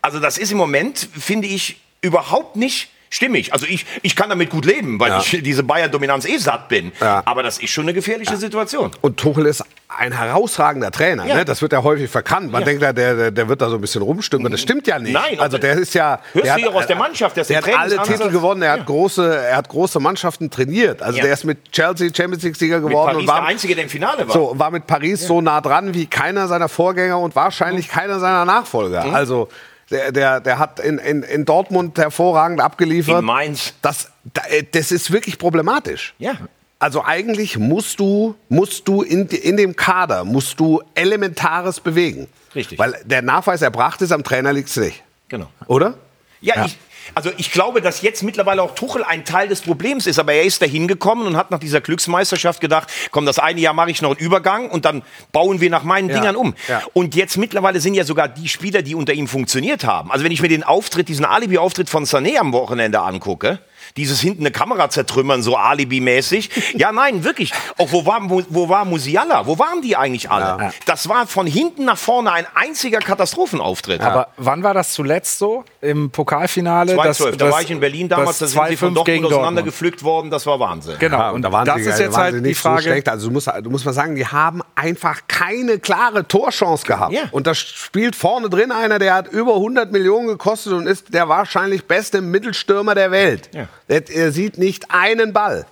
Also 0.00 0.18
das 0.18 0.38
ist 0.38 0.50
im 0.50 0.58
Moment, 0.58 1.08
finde 1.12 1.48
ich, 1.48 1.80
überhaupt 2.00 2.56
nicht 2.56 2.88
Stimmig. 3.12 3.52
Also 3.52 3.66
ich, 3.66 3.84
ich 4.00 4.16
kann 4.16 4.30
damit 4.30 4.48
gut 4.48 4.64
leben, 4.64 4.98
weil 4.98 5.20
ich 5.20 5.42
diese 5.42 5.62
Bayern-Dominanz 5.62 6.24
eh 6.26 6.38
satt 6.38 6.68
bin. 6.68 6.92
Ja. 6.98 7.20
Aber 7.26 7.42
das 7.42 7.58
ist 7.58 7.68
schon 7.70 7.84
eine 7.84 7.92
gefährliche 7.92 8.38
Situation. 8.38 8.90
Und 9.02 9.18
Tuchel 9.18 9.44
ist 9.44 9.62
ein 9.86 10.12
herausragender 10.12 10.90
Trainer. 10.90 11.26
Ja. 11.26 11.34
Ne? 11.34 11.44
Das 11.44 11.60
wird 11.60 11.74
ja 11.74 11.82
häufig 11.82 12.08
verkannt. 12.10 12.50
Man 12.50 12.62
Ja. 12.62 12.64
denkt 12.64 12.82
ja, 12.82 12.94
der, 12.94 13.30
der, 13.30 13.48
wird 13.50 13.60
da 13.60 13.68
so 13.68 13.74
ein 13.74 13.82
bisschen 13.82 14.00
rumstimmen. 14.00 14.50
Das 14.50 14.62
stimmt 14.62 14.86
ja 14.86 14.98
nicht. 14.98 15.12
Nein, 15.12 15.38
also 15.38 15.58
der 15.58 15.74
ist 15.74 15.92
ja. 15.94 16.20
hörst 16.32 16.46
der 16.46 16.54
du 16.56 16.60
ja 16.62 16.68
aus 16.70 16.86
der 16.86 16.96
Mannschaft, 16.96 17.36
der 17.36 17.42
ist 17.42 17.50
der 17.50 17.58
hat 17.58 17.68
alle. 17.68 18.02
Titel 18.02 18.30
gewonnen. 18.30 18.62
Er 18.62 18.72
hat 18.72 18.86
große, 18.86 19.36
er 19.46 19.56
hat 19.58 19.68
große 19.68 20.00
Mannschaften 20.00 20.48
trainiert. 20.50 21.02
Also 21.02 21.18
Ja. 21.18 21.24
der 21.24 21.34
ist 21.34 21.44
mit 21.44 21.70
Chelsea 21.70 22.08
Champions 22.16 22.42
League 22.44 22.56
Sieger 22.56 22.80
Mit 22.80 22.88
geworden 22.88 23.08
Paris 23.12 23.20
und 23.20 23.26
war 23.28 23.40
der 23.40 23.48
Einzige, 23.48 23.74
der 23.74 23.84
im 23.84 23.90
Finale 23.90 24.26
war. 24.26 24.32
so 24.32 24.54
war 24.56 24.70
mit 24.70 24.86
Paris 24.86 25.26
so 25.26 25.42
nah 25.42 25.60
dran 25.60 25.92
wie 25.92 26.06
keiner 26.06 26.48
seiner 26.48 26.70
Vorgänger 26.70 27.18
und 27.18 27.36
wahrscheinlich 27.36 27.88
keiner 27.90 28.20
seiner 28.20 28.46
Nachfolger. 28.46 29.04
Mhm. 29.04 29.14
Also 29.14 29.48
der, 29.92 30.10
der, 30.12 30.40
der 30.40 30.58
hat 30.58 30.80
in, 30.80 30.98
in, 30.98 31.22
in 31.22 31.44
Dortmund 31.44 31.96
hervorragend 31.98 32.60
abgeliefert. 32.60 33.20
In 33.20 33.24
Mainz. 33.24 33.74
Das, 33.82 34.10
da- 34.24 34.42
äh, 34.48 34.64
das 34.70 34.90
ist 34.90 35.12
wirklich 35.12 35.38
problematisch. 35.38 36.14
Ja. 36.18 36.32
Also 36.78 37.04
eigentlich 37.04 37.58
musst 37.58 38.00
du, 38.00 38.34
musst 38.48 38.88
du 38.88 39.02
in, 39.02 39.28
in 39.28 39.56
dem 39.56 39.76
Kader, 39.76 40.24
musst 40.24 40.58
du 40.58 40.82
Elementares 40.96 41.78
bewegen. 41.78 42.26
Richtig. 42.56 42.78
Weil 42.78 42.96
der 43.04 43.22
Nachweis 43.22 43.62
erbracht 43.62 44.02
ist, 44.02 44.10
am 44.10 44.24
Trainer 44.24 44.52
liegt 44.52 44.68
es 44.68 44.76
nicht. 44.76 45.02
Genau. 45.28 45.46
Oder? 45.68 45.94
Ja, 46.42 46.66
Ich, 46.66 46.76
also 47.14 47.30
ich 47.36 47.50
glaube, 47.50 47.80
dass 47.80 48.02
jetzt 48.02 48.22
mittlerweile 48.22 48.62
auch 48.62 48.74
Tuchel 48.74 49.02
ein 49.04 49.24
Teil 49.24 49.48
des 49.48 49.60
Problems 49.60 50.06
ist, 50.06 50.18
aber 50.18 50.34
er 50.34 50.44
ist 50.44 50.62
da 50.62 50.66
hingekommen 50.66 51.26
und 51.26 51.36
hat 51.36 51.50
nach 51.50 51.58
dieser 51.58 51.80
Glücksmeisterschaft 51.80 52.60
gedacht, 52.60 52.88
komm, 53.10 53.26
das 53.26 53.38
eine 53.38 53.60
Jahr 53.60 53.74
mache 53.74 53.90
ich 53.90 54.02
noch 54.02 54.10
einen 54.10 54.20
Übergang 54.20 54.68
und 54.70 54.84
dann 54.84 55.02
bauen 55.32 55.60
wir 55.60 55.70
nach 55.70 55.82
meinen 55.84 56.08
Ja, 56.08 56.16
Dingern 56.16 56.36
um. 56.36 56.54
ja. 56.68 56.82
Und 56.92 57.14
jetzt 57.14 57.36
mittlerweile 57.38 57.80
sind 57.80 57.94
ja 57.94 58.04
sogar 58.04 58.28
die 58.28 58.48
Spieler, 58.48 58.82
die 58.82 58.94
unter 58.94 59.12
ihm 59.14 59.26
funktioniert 59.28 59.84
haben. 59.84 60.10
Also 60.12 60.24
wenn 60.24 60.32
ich 60.32 60.42
mir 60.42 60.48
den 60.48 60.62
Auftritt, 60.64 61.08
diesen 61.08 61.24
Alibi-Auftritt 61.24 61.88
von 61.90 62.04
Sané 62.04 62.38
am 62.38 62.52
Wochenende 62.52 63.00
angucke, 63.00 63.58
dieses 63.96 64.20
hinten 64.20 64.42
eine 64.42 64.50
Kamera 64.50 64.88
zertrümmern, 64.90 65.42
so 65.42 65.56
Alibi-mäßig. 65.56 66.74
Ja, 66.74 66.92
nein, 66.92 67.24
wirklich. 67.24 67.52
Auch 67.78 67.92
wo 67.92 68.06
war, 68.06 68.20
wo, 68.30 68.42
wo 68.48 68.68
war 68.68 68.84
Musiala? 68.84 69.46
Wo 69.46 69.58
waren 69.58 69.82
die 69.82 69.96
eigentlich 69.96 70.30
alle? 70.30 70.72
Das 70.86 71.08
war 71.08 71.26
von 71.26 71.46
hinten 71.46 71.84
nach 71.84 71.98
vorne 71.98 72.32
ein 72.32 72.46
einziger 72.54 72.98
Katastrophenauftritt. 73.00 74.00
Aber 74.00 74.28
wann 74.36 74.62
war 74.62 74.74
das 74.74 74.92
zuletzt 74.92 75.38
so? 75.38 75.64
Im 75.80 76.10
Pokalfinale? 76.10 76.94
2012, 76.94 77.36
da 77.36 77.50
war 77.50 77.62
ich 77.62 77.70
in 77.70 77.80
Berlin 77.80 78.08
damals, 78.08 78.38
da 78.38 78.44
das 78.46 78.52
sind 78.52 78.68
sie 78.68 78.76
von 78.76 78.90
2-5 78.92 78.94
Dortmund 78.94 79.24
auseinandergepflückt 79.26 80.02
worden, 80.02 80.30
das 80.30 80.46
war 80.46 80.58
Wahnsinn. 80.60 80.96
Genau, 80.98 81.18
Ja, 81.18 81.30
und 81.30 81.42
da 81.42 81.52
waren 81.52 81.64
das 81.66 81.76
sie- 81.76 81.90
ist 81.90 81.98
jetzt 81.98 82.16
halt 82.16 82.34
die 82.36 82.40
nicht 82.40 82.58
So 82.60 82.68
Frage. 82.68 82.82
schlecht. 82.82 83.08
Also 83.08 83.28
du 83.28 83.32
musst, 83.32 83.48
du 83.62 83.70
musst 83.70 83.84
mal 83.84 83.92
sagen, 83.92 84.14
die 84.14 84.26
haben 84.26 84.62
einfach 84.74 85.20
keine 85.28 85.78
klare 85.78 86.26
Torchance 86.26 86.86
gehabt. 86.86 87.12
Ja. 87.12 87.22
Und 87.30 87.46
da 87.46 87.54
spielt 87.54 88.16
vorne 88.16 88.48
drin 88.48 88.72
einer, 88.72 88.98
der 88.98 89.14
hat 89.14 89.28
über 89.28 89.54
100 89.56 89.92
Millionen 89.92 90.28
gekostet 90.28 90.72
und 90.72 90.86
ist 90.86 91.12
der 91.12 91.28
wahrscheinlich 91.28 91.84
beste 91.86 92.20
Mittelstürmer 92.20 92.94
der 92.94 93.10
Welt. 93.10 93.50
Ja. 93.52 93.66
Er 93.88 94.32
sieht 94.32 94.58
nicht 94.58 94.90
einen 94.90 95.32
Ball. 95.32 95.66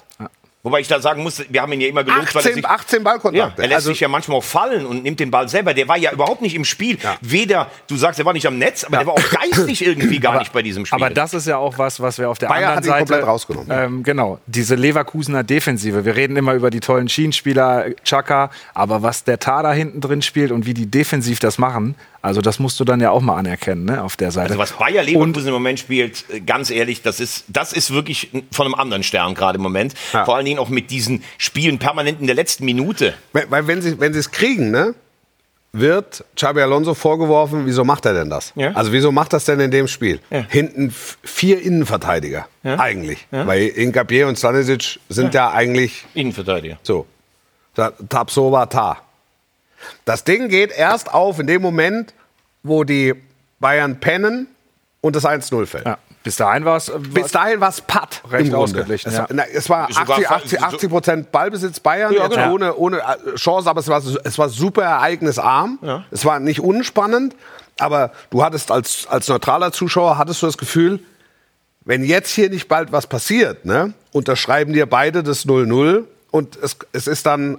Wobei 0.62 0.80
ich 0.80 0.88
da 0.88 1.00
sagen 1.00 1.22
muss, 1.22 1.42
wir 1.48 1.62
haben 1.62 1.72
ihn 1.72 1.80
ja 1.80 1.88
immer 1.88 2.04
gelobt, 2.04 2.34
weil 2.34 2.42
er 2.42 2.50
18, 2.50 2.54
sich... 2.54 2.66
18 2.66 2.98
Ja, 2.98 3.02
Ballkontakte. 3.02 3.62
er 3.62 3.68
lässt 3.68 3.76
also, 3.76 3.90
sich 3.92 4.00
ja 4.00 4.08
manchmal 4.08 4.36
auch 4.36 4.44
fallen 4.44 4.84
und 4.84 5.02
nimmt 5.02 5.18
den 5.18 5.30
Ball 5.30 5.48
selber. 5.48 5.72
Der 5.72 5.88
war 5.88 5.96
ja 5.96 6.12
überhaupt 6.12 6.42
nicht 6.42 6.54
im 6.54 6.66
Spiel. 6.66 6.98
Ja. 7.02 7.16
Weder, 7.22 7.70
du 7.86 7.96
sagst, 7.96 8.18
er 8.18 8.26
war 8.26 8.34
nicht 8.34 8.46
am 8.46 8.58
Netz, 8.58 8.84
aber 8.84 8.98
der 8.98 9.06
war 9.06 9.14
auch 9.14 9.30
geistig 9.30 9.86
irgendwie 9.86 10.20
gar 10.20 10.38
nicht 10.38 10.52
bei 10.52 10.60
diesem 10.60 10.84
Spiel. 10.84 11.02
Aber 11.02 11.08
das 11.08 11.32
ist 11.32 11.46
ja 11.46 11.56
auch 11.56 11.78
was, 11.78 12.00
was 12.00 12.18
wir 12.18 12.28
auf 12.28 12.38
der 12.38 12.48
Bayer 12.48 12.68
anderen 12.68 12.84
Seite 12.84 12.98
komplett 12.98 13.26
rausgenommen. 13.26 13.70
Ähm, 13.70 14.02
genau, 14.02 14.38
diese 14.46 14.74
Leverkusener 14.74 15.44
Defensive. 15.44 16.04
Wir 16.04 16.14
reden 16.14 16.36
immer 16.36 16.52
über 16.52 16.68
die 16.68 16.80
tollen 16.80 17.08
Schienenspieler, 17.08 17.94
Chaka, 18.04 18.50
aber 18.74 19.02
was 19.02 19.24
der 19.24 19.38
Tar 19.38 19.62
da 19.62 19.72
hinten 19.72 20.02
drin 20.02 20.20
spielt 20.20 20.52
und 20.52 20.66
wie 20.66 20.74
die 20.74 20.90
defensiv 20.90 21.38
das 21.38 21.56
machen, 21.56 21.94
also 22.22 22.40
das 22.40 22.58
musst 22.58 22.78
du 22.80 22.84
dann 22.84 23.00
ja 23.00 23.10
auch 23.10 23.20
mal 23.22 23.36
anerkennen, 23.36 23.84
ne, 23.86 24.02
auf 24.02 24.16
der 24.16 24.30
Seite. 24.30 24.50
Also 24.50 24.58
was 24.58 24.72
Bayer 24.72 25.02
Leverkusen 25.02 25.48
im 25.48 25.52
Moment 25.54 25.78
spielt, 25.78 26.24
äh, 26.30 26.40
ganz 26.40 26.70
ehrlich, 26.70 27.02
das 27.02 27.18
ist, 27.20 27.44
das 27.48 27.72
ist 27.72 27.90
wirklich 27.92 28.30
von 28.52 28.66
einem 28.66 28.74
anderen 28.74 29.02
Stern 29.02 29.34
gerade 29.34 29.56
im 29.56 29.62
Moment. 29.62 29.94
Ja. 30.12 30.24
Vor 30.24 30.36
allen 30.36 30.44
Dingen 30.44 30.58
auch 30.58 30.68
mit 30.68 30.90
diesen 30.90 31.22
Spielen 31.38 31.78
permanent 31.78 32.20
in 32.20 32.26
der 32.26 32.36
letzten 32.36 32.64
Minute. 32.64 33.14
weil 33.32 33.46
weil 33.50 33.66
wenn 33.66 33.80
sie 33.82 33.98
wenn 34.00 34.12
sie 34.12 34.18
es 34.18 34.30
kriegen, 34.30 34.70
ne, 34.70 34.94
wird 35.72 36.24
Xabi 36.34 36.60
Alonso 36.62 36.94
vorgeworfen, 36.94 37.64
wieso 37.64 37.84
macht 37.84 38.04
er 38.04 38.12
denn 38.12 38.28
das? 38.28 38.52
Ja. 38.56 38.72
Also 38.72 38.90
wieso 38.92 39.12
macht 39.12 39.32
das 39.32 39.44
denn 39.44 39.60
in 39.60 39.70
dem 39.70 39.86
Spiel? 39.86 40.18
Ja. 40.30 40.44
Hinten 40.48 40.92
vier 41.22 41.62
Innenverteidiger 41.62 42.48
eigentlich, 42.64 43.26
weil 43.30 43.68
Ingapier 43.68 44.26
und 44.26 44.36
Stanisic 44.36 44.98
sind 45.08 45.32
ja, 45.32 45.52
eigentlich 45.52 46.04
Innenverteidiger. 46.14 46.78
so. 46.82 47.06
Ta- 47.76 47.92
Tapsoba 48.08 48.66
Ta. 48.66 48.98
Das 50.04 50.24
Ding 50.24 50.48
geht 50.48 50.70
erst 50.72 51.12
auf 51.12 51.38
in 51.38 51.46
dem 51.46 51.62
Moment, 51.62 52.14
wo 52.62 52.84
die 52.84 53.14
Bayern 53.60 54.00
pennen 54.00 54.46
und 55.00 55.16
das 55.16 55.24
1-0 55.24 55.66
fällt. 55.66 55.86
ja, 55.86 55.98
bis 56.22 56.36
dahin 56.36 56.64
war 56.66 56.76
es. 56.76 56.92
Bis 57.14 57.32
dahin 57.32 57.60
war 57.60 57.70
es 57.70 57.80
Patt 57.80 58.22
Recht 58.30 58.46
im 58.46 58.52
Grunde. 58.52 58.56
ausgeglichen, 58.58 59.08
Es, 59.10 59.16
ja. 59.16 59.26
es 59.54 59.70
war 59.70 59.88
Sogar 59.90 60.10
80, 60.18 60.26
fa- 60.26 60.34
80, 60.36 60.62
80 60.62 60.90
Prozent 60.90 61.32
Ballbesitz 61.32 61.80
Bayern, 61.80 62.12
Ja, 62.12 62.28
genau. 62.28 62.52
ohne, 62.52 62.74
ohne 62.74 62.98
äh, 62.98 63.34
Chance, 63.36 63.68
aber 63.70 63.80
es 63.80 63.88
war, 63.88 64.02
es 64.24 64.38
war 64.38 64.48
super 64.50 64.82
ereignisarm. 64.82 65.78
Es 66.10 66.24
war 66.26 66.38
nicht 66.40 66.60
unspannend, 66.60 67.34
aber 67.78 68.12
du 68.30 68.42
hattest 68.44 68.70
als, 68.70 69.06
als 69.08 69.28
neutraler 69.28 69.72
Zuschauer, 69.72 70.18
hattest 70.18 70.42
du 70.42 70.46
das 70.46 70.58
Gefühl, 70.58 71.00
wenn 71.86 72.04
jetzt 72.04 72.30
hier 72.34 72.50
nicht 72.50 72.68
bald 72.68 72.92
was 72.92 73.06
passiert, 73.06 73.64
ne, 73.64 73.94
unterschreiben 74.12 74.74
dir 74.74 74.84
beide 74.84 75.22
das 75.22 75.46
0-0 75.46 76.04
und 76.30 76.56
es, 76.56 76.76
es 76.92 77.06
ist 77.06 77.24
dann 77.24 77.58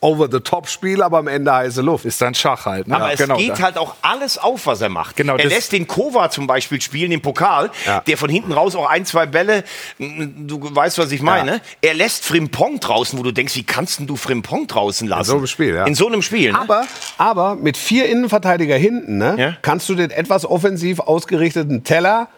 Over-the-Top-Spiel, 0.00 1.02
aber 1.02 1.18
am 1.18 1.28
Ende 1.28 1.52
heiße 1.52 1.82
Luft. 1.82 2.04
Ist 2.06 2.20
dann 2.22 2.34
Schach 2.34 2.64
halt. 2.66 2.88
Ne? 2.88 2.96
Aber 2.96 3.12
es 3.12 3.18
genau, 3.18 3.36
geht 3.36 3.50
da- 3.50 3.58
halt 3.60 3.76
auch 3.78 3.96
alles 4.02 4.38
auf, 4.38 4.66
was 4.66 4.80
er 4.80 4.88
macht. 4.88 5.16
Genau, 5.16 5.36
er 5.36 5.44
lässt 5.46 5.72
den 5.72 5.86
Kova 5.86 6.30
zum 6.30 6.46
Beispiel 6.46 6.80
spielen 6.80 7.12
im 7.12 7.20
Pokal, 7.20 7.70
Ja. 7.86 8.00
der 8.00 8.16
von 8.16 8.30
hinten 8.30 8.52
raus 8.52 8.74
auch 8.74 8.88
ein, 8.88 9.04
zwei 9.04 9.26
Bälle, 9.26 9.62
du 9.98 10.74
weißt, 10.74 10.98
was 10.98 11.12
ich 11.12 11.20
meine. 11.22 11.60
Er 11.82 11.94
lässt 11.94 12.24
Frimpong 12.24 12.80
draußen, 12.80 13.18
wo 13.18 13.22
du 13.22 13.32
denkst, 13.32 13.54
wie 13.56 13.62
kannst 13.64 13.98
denn 13.98 14.06
du 14.06 14.16
Frimpong 14.16 14.66
draußen 14.66 15.06
lassen? 15.06 15.30
so 15.30 15.36
einem 15.36 15.46
Spiel, 15.46 15.74
ja. 15.74 15.84
In 15.84 15.94
so 15.94 16.06
einem 16.06 16.22
Spiel, 16.22 16.52
ne? 16.52 16.58
Aber, 16.58 16.86
aber 17.18 17.56
mit 17.56 17.76
vier 17.76 18.08
Innenverteidiger 18.08 18.76
hinten 18.76 19.18
ne, 19.18 19.34
Ja. 19.38 19.56
kannst 19.62 19.88
du 19.88 19.94
den 19.94 20.10
etwas 20.10 20.46
offensiv 20.46 21.00
ausgerichteten 21.00 21.84
Teller 21.84 22.28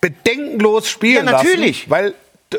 bedenkenlos 0.00 0.88
spielen 0.88 1.26
Ja, 1.26 1.32
natürlich. 1.32 1.86
lassen, 1.86 1.90
weil 1.90 2.14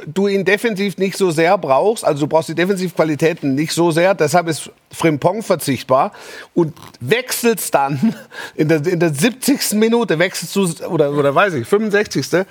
du 0.06 0.28
ihn 0.28 0.46
defensiv 0.46 0.98
nicht 0.98 1.18
so 1.18 1.32
sehr 1.32 1.58
brauchst. 1.58 2.06
Also 2.06 2.22
du 2.22 2.28
brauchst 2.28 2.50
die 2.50 2.56
Defensivqualitäten 2.56 3.56
nicht 3.56 3.74
so 3.74 3.92
sehr. 3.92 4.14
Deshalb 4.14 4.48
ist 4.48 4.70
Frimpong 4.92 5.44
verzichtbar 5.44 6.12
und 6.54 6.74
wechselst 7.00 7.74
dann 7.74 8.16
in 8.56 8.70
der, 8.70 8.86
in 8.86 9.00
der 9.00 9.14
70. 9.14 9.74
Minute 9.74 10.20
wechselst 10.20 10.56
du 10.56 10.86
oder 10.88 11.12
oder 11.12 11.34
weiß 11.34 11.54
ich 11.56 11.68
65. 11.68 12.46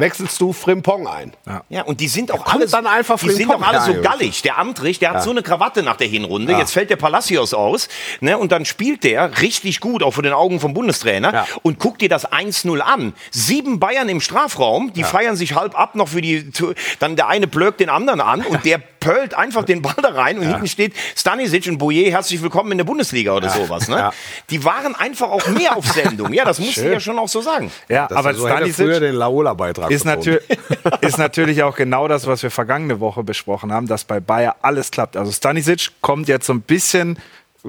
wechselst 0.00 0.40
du 0.40 0.52
Frimpong 0.52 1.06
ein. 1.06 1.32
Ja, 1.68 1.82
und 1.82 2.00
die 2.00 2.08
sind 2.08 2.32
auch 2.32 2.46
alle, 2.46 2.66
dann 2.66 2.86
einfach 2.86 3.18
die 3.18 3.30
sind 3.30 3.52
auch 3.52 3.62
alle 3.62 3.80
so 3.80 4.00
gallig. 4.00 4.42
Der 4.42 4.58
Amtrich, 4.58 4.98
der 4.98 5.10
hat 5.10 5.22
so 5.22 5.30
eine 5.30 5.42
Krawatte 5.42 5.82
nach 5.82 5.96
der 5.96 6.06
Hinrunde. 6.06 6.52
Ja. 6.52 6.58
Jetzt 6.58 6.72
fällt 6.72 6.90
der 6.90 6.96
Palacios 6.96 7.54
aus. 7.54 7.88
Ne, 8.20 8.38
und 8.38 8.52
dann 8.52 8.64
spielt 8.64 9.04
der 9.04 9.40
richtig 9.40 9.80
gut, 9.80 10.02
auch 10.02 10.12
vor 10.12 10.22
den 10.22 10.32
Augen 10.32 10.60
vom 10.60 10.74
Bundestrainer. 10.74 11.32
Ja. 11.32 11.46
Und 11.62 11.78
guck 11.78 11.98
dir 11.98 12.08
das 12.08 12.30
1-0 12.30 12.80
an. 12.80 13.14
Sieben 13.30 13.80
Bayern 13.80 14.08
im 14.08 14.20
Strafraum, 14.20 14.92
die 14.92 15.04
feiern 15.04 15.36
sich 15.36 15.54
halb 15.54 15.78
ab 15.78 15.94
noch 15.94 16.08
für 16.08 16.20
die, 16.20 16.50
dann 16.98 17.16
der 17.16 17.28
eine 17.28 17.46
blökt 17.46 17.80
den 17.80 17.90
anderen 17.90 18.20
an 18.20 18.42
und 18.42 18.64
der 18.64 18.80
pölt 19.06 19.34
einfach 19.34 19.64
den 19.64 19.82
Ball 19.82 19.94
da 20.02 20.08
rein 20.08 20.38
und 20.38 20.46
hinten 20.46 20.66
steht 20.66 20.92
Stanisic 21.14 21.66
und 21.68 21.78
Boyer, 21.78 22.10
herzlich 22.10 22.42
willkommen 22.42 22.72
in 22.72 22.78
der 22.78 22.84
Bundesliga 22.84 23.34
oder 23.36 23.48
sowas. 23.50 23.86
Ne? 23.88 23.96
Ja. 23.96 24.12
Die 24.50 24.64
waren 24.64 24.96
einfach 24.96 25.30
auch 25.30 25.46
mehr 25.48 25.76
auf 25.76 25.86
Sendung. 25.86 26.32
Ja, 26.32 26.44
das 26.44 26.58
muss 26.58 26.76
ich 26.76 26.82
ja 26.82 26.98
schon 26.98 27.18
auch 27.18 27.28
so 27.28 27.40
sagen. 27.40 27.70
Ja, 27.88 28.08
Das 28.08 28.18
aber 28.18 28.34
so 28.34 28.46
Stanisic 28.46 28.86
früher 28.86 29.00
den 29.00 29.14
Laola-Beitrag 29.14 29.90
ist, 29.92 30.04
natür 30.04 30.40
ist 31.02 31.18
natürlich 31.18 31.62
auch 31.62 31.76
genau 31.76 32.08
das, 32.08 32.26
was 32.26 32.42
wir 32.42 32.50
vergangene 32.50 32.98
Woche 32.98 33.22
besprochen 33.22 33.72
haben, 33.72 33.86
dass 33.86 34.04
bei 34.04 34.18
Bayer 34.18 34.56
alles 34.62 34.90
klappt. 34.90 35.16
Also 35.16 35.30
Stanisic 35.30 35.90
kommt 36.00 36.26
jetzt 36.26 36.46
so 36.46 36.52
ein 36.52 36.62
bisschen, 36.62 37.18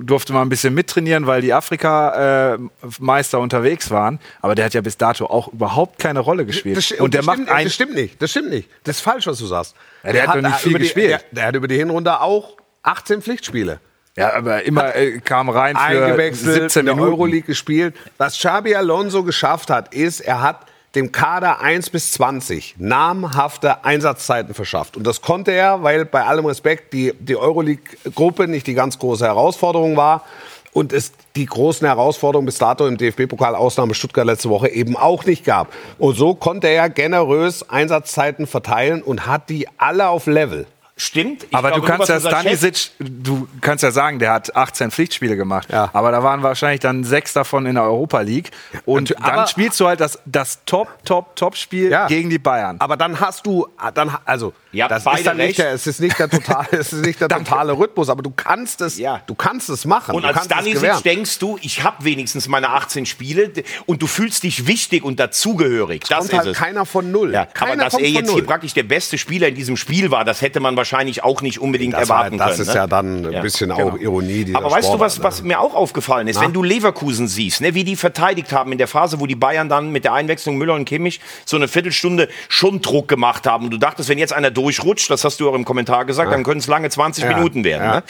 durfte 0.02 0.34
mal 0.34 0.42
ein 0.42 0.50
bisschen 0.50 0.74
mittrainieren, 0.74 1.28
weil 1.28 1.42
die 1.42 1.54
Afrika-Meister 1.54 3.40
unterwegs 3.40 3.92
waren. 3.92 4.20
Aber 4.42 4.56
der 4.56 4.66
hat 4.66 4.74
ja 4.74 4.82
bis 4.82 4.98
dato 4.98 5.26
auch 5.26 5.48
überhaupt 5.50 6.00
keine 6.00 6.20
Rolle 6.20 6.46
gespielt. 6.46 6.78
Das, 6.78 6.92
und 6.92 7.14
der 7.14 7.20
das 7.20 7.26
macht 7.26 7.38
stimmt, 7.38 7.52
ein, 7.52 7.64
das 7.66 7.74
stimmt 7.74 7.96
nicht. 7.96 8.22
Das 8.22 8.32
stimmt 8.32 8.50
nicht. 8.50 8.70
Das 8.84 8.98
ist 8.98 9.02
falsch, 9.02 9.28
was 9.28 9.40
du 9.40 9.46
sagst. 9.46 9.76
Ja, 10.04 10.12
der 10.14 10.28
hat 10.28 10.36
doch 10.36 10.42
nicht 10.42 10.56
äh, 10.56 10.60
viel 10.60 10.70
über 10.72 10.80
die, 10.80 10.86
gespielt. 10.86 11.10
Der, 11.10 11.22
der 11.32 11.46
hat 11.46 11.56
über 11.56 11.68
die 11.68 11.78
Hinrunde 11.78 12.22
auch 12.22 12.58
18 12.84 13.22
Pflichtspiele. 13.22 13.80
ja, 14.16 14.34
aber 14.34 14.64
immer 14.64 14.96
äh, 14.96 15.20
kam 15.20 15.50
rein 15.50 15.76
für 15.76 15.82
Eingewechselt, 15.82 16.54
17 16.72 16.80
in 16.82 16.86
der 16.86 16.96
Minuten. 16.96 17.14
Euroleague 17.14 17.48
gespielt. 17.48 17.96
Was 18.18 18.38
Xabi 18.38 18.76
Alonso 18.76 19.24
geschafft 19.24 19.70
hat, 19.70 19.94
ist, 19.94 20.22
er 20.22 20.42
hat 20.42 20.66
dem 20.98 21.12
Kader 21.12 21.62
1 21.62 21.92
bis 21.92 22.12
20 22.14 22.76
namhafte 22.80 23.86
Einsatzzeiten 23.86 24.54
verschafft. 24.54 24.98
Und 24.98 25.06
das 25.06 25.22
konnte 25.22 25.52
er, 25.52 25.84
weil 25.84 26.06
bei 26.06 26.26
allem 26.26 26.46
Respekt 26.46 26.92
die, 26.92 27.14
die 27.20 27.38
Euroleague-Gruppe 27.38 28.48
nicht 28.48 28.68
die 28.68 28.74
ganz 28.74 28.98
große 28.98 29.26
Herausforderung 29.26 29.96
war. 29.96 30.26
Und 30.74 30.94
es 30.94 31.12
die 31.36 31.46
großen 31.46 31.88
Herausforderungen 31.88 32.46
bis 32.46 32.58
dato 32.58 32.86
im 32.88 32.98
DFB-Pokal 32.98 33.56
Ausnahme 33.56 33.94
Stuttgart 33.94 34.26
letzte 34.26 34.50
Woche 34.50 34.70
eben 34.70 34.98
auch 34.98 35.26
nicht 35.26 35.46
gab. 35.46 35.72
Und 35.98 36.16
so 36.16 36.36
konnte 36.36 36.68
er 36.68 36.90
generös 36.90 37.68
Einsatzzeiten 37.70 38.48
verteilen 38.48 39.02
und 39.02 39.26
hat 39.26 39.50
die 39.50 39.68
alle 39.78 40.10
auf 40.10 40.26
Level. 40.26 40.68
Stimmt. 41.00 41.44
Ich 41.44 41.56
Aber 41.56 41.70
du 41.70 41.82
glaube, 41.82 42.06
kannst 42.06 42.10
ja 42.10 42.20
Stanisic, 42.20 42.90
du 43.00 43.48
kannst 43.62 43.84
ja 43.84 43.92
sagen, 43.92 44.18
der 44.18 44.34
hat 44.34 44.56
18 44.56 44.90
Pflichtspiele 44.90 45.38
gemacht. 45.38 45.68
Ja. 45.72 45.92
Aber 45.94 46.12
da 46.12 46.24
waren 46.24 46.42
wahrscheinlich 46.42 46.80
dann 46.80 47.04
sechs 47.04 47.34
davon 47.34 47.68
in 47.68 47.76
der 47.76 47.84
Europa 47.84 48.22
League. 48.22 48.50
Und 48.86 49.12
natürlich, 49.12 49.24
dann 49.30 49.40
aber- 49.40 49.48
spielst 49.48 49.80
du 49.80 49.88
halt 49.88 50.00
das, 50.00 50.18
das 50.26 50.60
Top, 50.66 50.88
Top, 51.06 51.36
Top-Spiel 51.36 51.92
Ja. 51.92 52.08
gegen 52.08 52.32
die 52.32 52.40
Bayern. 52.40 52.78
Aber 52.80 52.98
dann 52.98 53.20
hast 53.20 53.46
du, 53.46 53.68
dann, 53.94 54.18
also, 54.26 54.54
Ja, 54.72 54.88
das 54.88 55.06
ist 55.06 55.26
dann 55.26 55.38
nicht 55.38 55.60
der, 55.60 55.72
es 55.72 55.86
ist 55.86 56.00
nicht 56.00 56.18
der 56.18 56.30
totale, 56.30 56.68
es 56.72 56.92
ist 56.94 57.06
nicht 57.06 57.22
der 57.22 57.30
totale 57.30 57.74
Rhythmus, 57.78 58.10
aber 58.10 58.24
du 58.24 58.32
kannst 58.36 58.82
es, 58.82 58.98
Ja. 58.98 59.22
du 59.28 59.36
kannst 59.36 59.70
es 59.70 59.86
machen. 59.86 60.16
Und 60.16 60.24
du 60.24 60.28
als 60.28 60.46
Stanisic 60.46 61.04
denkst 61.04 61.38
du, 61.38 61.60
ich 61.62 61.84
habe 61.84 62.04
wenigstens 62.06 62.48
meine 62.48 62.70
18 62.70 63.06
Spiele 63.06 63.52
und 63.86 64.02
du 64.02 64.08
fühlst 64.08 64.42
dich 64.42 64.66
wichtig 64.66 65.04
und 65.04 65.20
dazugehörig. 65.20 66.02
Das 66.10 66.18
kommt 66.20 66.32
ist 66.32 66.38
halt 66.38 66.48
es. 66.48 66.58
keiner 66.58 66.86
von 66.88 67.12
null. 67.12 67.34
Ja, 67.34 67.46
Keiner 67.46 67.74
aber 67.74 67.84
dass 67.84 67.94
kommt 67.94 68.04
er 68.04 68.10
von 68.10 68.16
jetzt 68.16 68.28
null. 68.28 68.36
hier 68.36 68.46
praktisch 68.46 68.74
der 68.74 68.84
beste 68.84 69.18
Spieler 69.20 69.48
in 69.50 69.56
diesem 69.56 69.78
Spiel 69.78 70.10
war, 70.10 70.26
das 70.26 70.42
hätte 70.42 70.60
man 70.60 70.76
wahrscheinlich 70.76 70.87
auch 71.24 71.42
nicht 71.42 71.60
unbedingt 71.60 71.94
das 71.94 72.10
war, 72.10 72.18
erwarten 72.18 72.38
das 72.38 72.50
können. 72.52 72.62
ist 72.62 72.68
ne? 72.70 72.74
ja 72.76 72.88
dann 72.88 73.26
ein 73.26 73.32
Ja, 73.34 73.42
bisschen 73.42 73.70
genau. 73.70 73.90
auch 73.92 73.98
Ironie. 73.98 74.46
dieser 74.46 74.58
Aber 74.58 74.72
weißt 74.72 74.94
du, 74.94 75.00
was, 75.00 75.22
was 75.24 75.42
ne? 75.42 75.48
mir 75.50 75.60
auch 75.60 75.74
aufgefallen 75.76 76.28
ist? 76.28 76.40
Wenn 76.42 76.54
du 76.54 76.64
Leverkusen 76.64 77.28
siehst, 77.28 77.62
ne, 77.62 77.74
wie 77.74 77.84
die 77.84 77.96
verteidigt 77.96 78.52
haben 78.52 78.72
in 78.72 78.78
der 78.78 78.88
Phase, 78.88 79.20
wo 79.20 79.26
die 79.26 79.36
Bayern 79.36 79.70
dann 79.70 79.92
mit 79.92 80.04
der 80.04 80.14
Einwechslung 80.14 80.58
Müller 80.58 80.74
und 80.74 80.86
Kimmich 80.86 81.20
so 81.46 81.58
eine 81.58 81.68
Viertelstunde 81.68 82.28
schon 82.50 82.82
Druck 82.82 83.08
gemacht 83.08 83.46
haben. 83.48 83.66
Und 83.66 83.72
du 83.72 83.78
dachtest, 83.78 84.10
wenn 84.10 84.18
jetzt 84.18 84.34
einer 84.34 84.52
durchrutscht, 84.52 85.10
das 85.10 85.24
hast 85.24 85.40
du 85.40 85.50
auch 85.50 85.54
im 85.56 85.66
Kommentar 85.66 86.06
gesagt, 86.06 86.32
dann 86.32 86.44
können 86.44 86.60
es 86.60 86.68
lange 86.68 86.90
20 86.90 87.24
Ja. 87.24 87.36
Minuten 87.36 87.64
werden. 87.64 87.84
Ja. 87.84 87.96
Ne? 87.98 88.04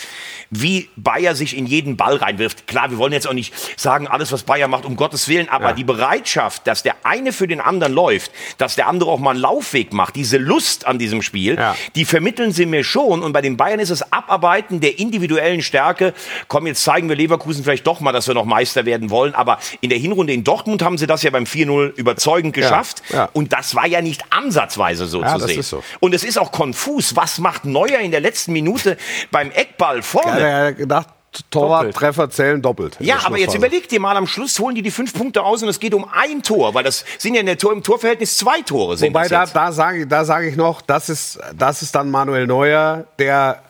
Wie 0.49 0.89
Bayer 0.95 1.35
sich 1.35 1.57
in 1.57 1.65
jeden 1.65 1.97
Ball 1.97 2.15
reinwirft. 2.17 2.67
Klar, 2.67 2.91
wir 2.91 2.97
wollen 2.97 3.13
jetzt 3.13 3.27
auch 3.27 3.33
nicht 3.33 3.53
sagen, 3.79 4.07
alles, 4.07 4.31
was 4.31 4.43
Bayer 4.43 4.67
macht, 4.67 4.85
um 4.85 4.95
Gottes 4.95 5.27
Willen, 5.27 5.49
aber 5.49 5.73
die 5.73 5.83
Bereitschaft, 5.83 6.67
dass 6.67 6.83
der 6.83 6.95
eine 7.03 7.33
für 7.33 7.47
den 7.47 7.59
anderen 7.61 7.93
läuft, 7.93 8.31
dass 8.57 8.75
der 8.75 8.87
andere 8.87 9.09
auch 9.11 9.19
mal 9.19 9.31
einen 9.31 9.39
Laufweg 9.39 9.93
macht, 9.93 10.15
diese 10.15 10.37
Lust 10.37 10.85
an 10.85 10.99
diesem 10.99 11.21
Spiel, 11.21 11.55
Ja. 11.55 11.75
die 11.95 12.05
vermitteln 12.05 12.51
sie 12.51 12.65
mir 12.69 12.83
schon. 12.83 13.23
Und 13.23 13.33
bei 13.33 13.41
den 13.41 13.57
Bayern 13.57 13.79
ist 13.79 13.89
es 13.89 14.11
Abarbeiten 14.13 14.79
der 14.79 14.99
individuellen 14.99 15.61
Stärke. 15.61 16.13
Komm, 16.47 16.67
jetzt 16.67 16.83
zeigen 16.83 17.09
wir 17.09 17.15
Leverkusen 17.15 17.63
vielleicht 17.63 17.87
doch 17.87 17.99
mal, 17.99 18.11
dass 18.11 18.27
wir 18.27 18.33
noch 18.35 18.45
Meister 18.45 18.85
werden 18.85 19.09
wollen. 19.09 19.33
Aber 19.35 19.59
in 19.81 19.89
der 19.89 19.99
Hinrunde 19.99 20.33
in 20.33 20.43
Dortmund 20.43 20.81
haben 20.83 20.97
sie 20.97 21.07
das 21.07 21.23
ja 21.23 21.29
beim 21.31 21.45
4-0 21.45 21.93
überzeugend 21.95 22.53
geschafft. 22.53 23.01
ja. 23.09 23.29
Und 23.33 23.53
das 23.53 23.75
war 23.75 23.87
ja 23.87 24.01
nicht 24.01 24.23
ansatzweise 24.31 25.05
so 25.07 25.21
Ja, 25.21 25.37
zu 25.37 25.47
sehen. 25.47 25.61
so. 25.63 25.83
Und 25.99 26.13
es 26.13 26.23
ist 26.23 26.37
auch 26.37 26.51
konfus. 26.51 27.15
Was 27.15 27.39
macht 27.39 27.65
Neuer 27.65 27.99
in 27.99 28.11
der 28.11 28.19
letzten 28.21 28.53
Minute 28.53 28.97
beim 29.31 29.51
Eckball 29.51 29.97
Ja, 29.97 30.01
vorne? 30.01 30.53
hat 30.67 30.77
gedacht, 30.77 31.07
Torwarttreffer 31.51 32.29
zählen 32.29 32.61
doppelt. 32.61 32.97
Ja, 32.99 33.19
aber 33.25 33.37
jetzt 33.37 33.55
überleg 33.55 33.87
dir 33.87 33.99
mal, 33.99 34.15
am 34.17 34.27
Schluss 34.27 34.59
holen 34.59 34.75
die 34.75 34.81
die 34.81 34.91
fünf 34.91 35.13
Punkte 35.13 35.43
aus 35.43 35.61
und 35.61 35.69
es 35.69 35.79
geht 35.79 35.93
um 35.93 36.05
ein 36.11 36.41
Tor, 36.41 36.73
weil 36.73 36.83
das 36.83 37.05
sind 37.17 37.35
ja 37.35 37.41
in 37.41 37.45
der 37.45 37.57
Tor, 37.57 37.73
im 37.73 37.83
Torverhältnis 37.83 38.37
zwei 38.37 38.61
Tore. 38.61 38.97
Sind 38.97 39.13
Wobei, 39.13 39.27
da, 39.27 39.45
da 39.45 39.71
sage 39.71 39.99
ich, 39.99 40.07
da 40.07 40.25
sag 40.25 40.43
ich 40.43 40.55
noch, 40.55 40.81
das 40.81 41.09
ist, 41.09 41.39
das 41.55 41.81
ist 41.81 41.93
dann 41.95 42.09
Manuel 42.09 42.47
Neuer, 42.47 43.05
der, 43.19 43.61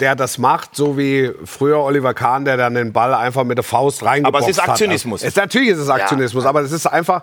der 0.00 0.16
das 0.16 0.38
macht, 0.38 0.74
so 0.74 0.98
wie 0.98 1.30
früher 1.44 1.78
Oliver 1.78 2.14
Kahn, 2.14 2.44
der 2.44 2.56
dann 2.56 2.74
den 2.74 2.92
Ball 2.92 3.14
einfach 3.14 3.44
mit 3.44 3.58
der 3.58 3.64
Faust 3.64 4.02
reingeboxt 4.02 4.36
Aber 4.36 4.50
es 4.50 4.56
ist 4.56 4.62
hat. 4.62 4.70
Aktionismus. 4.70 5.22
Es, 5.22 5.36
natürlich 5.36 5.68
ist 5.70 5.78
es 5.78 5.88
Aktionismus, 5.88 6.44
aber 6.46 6.62
es 6.62 6.72
ist 6.72 6.86
einfach 6.86 7.22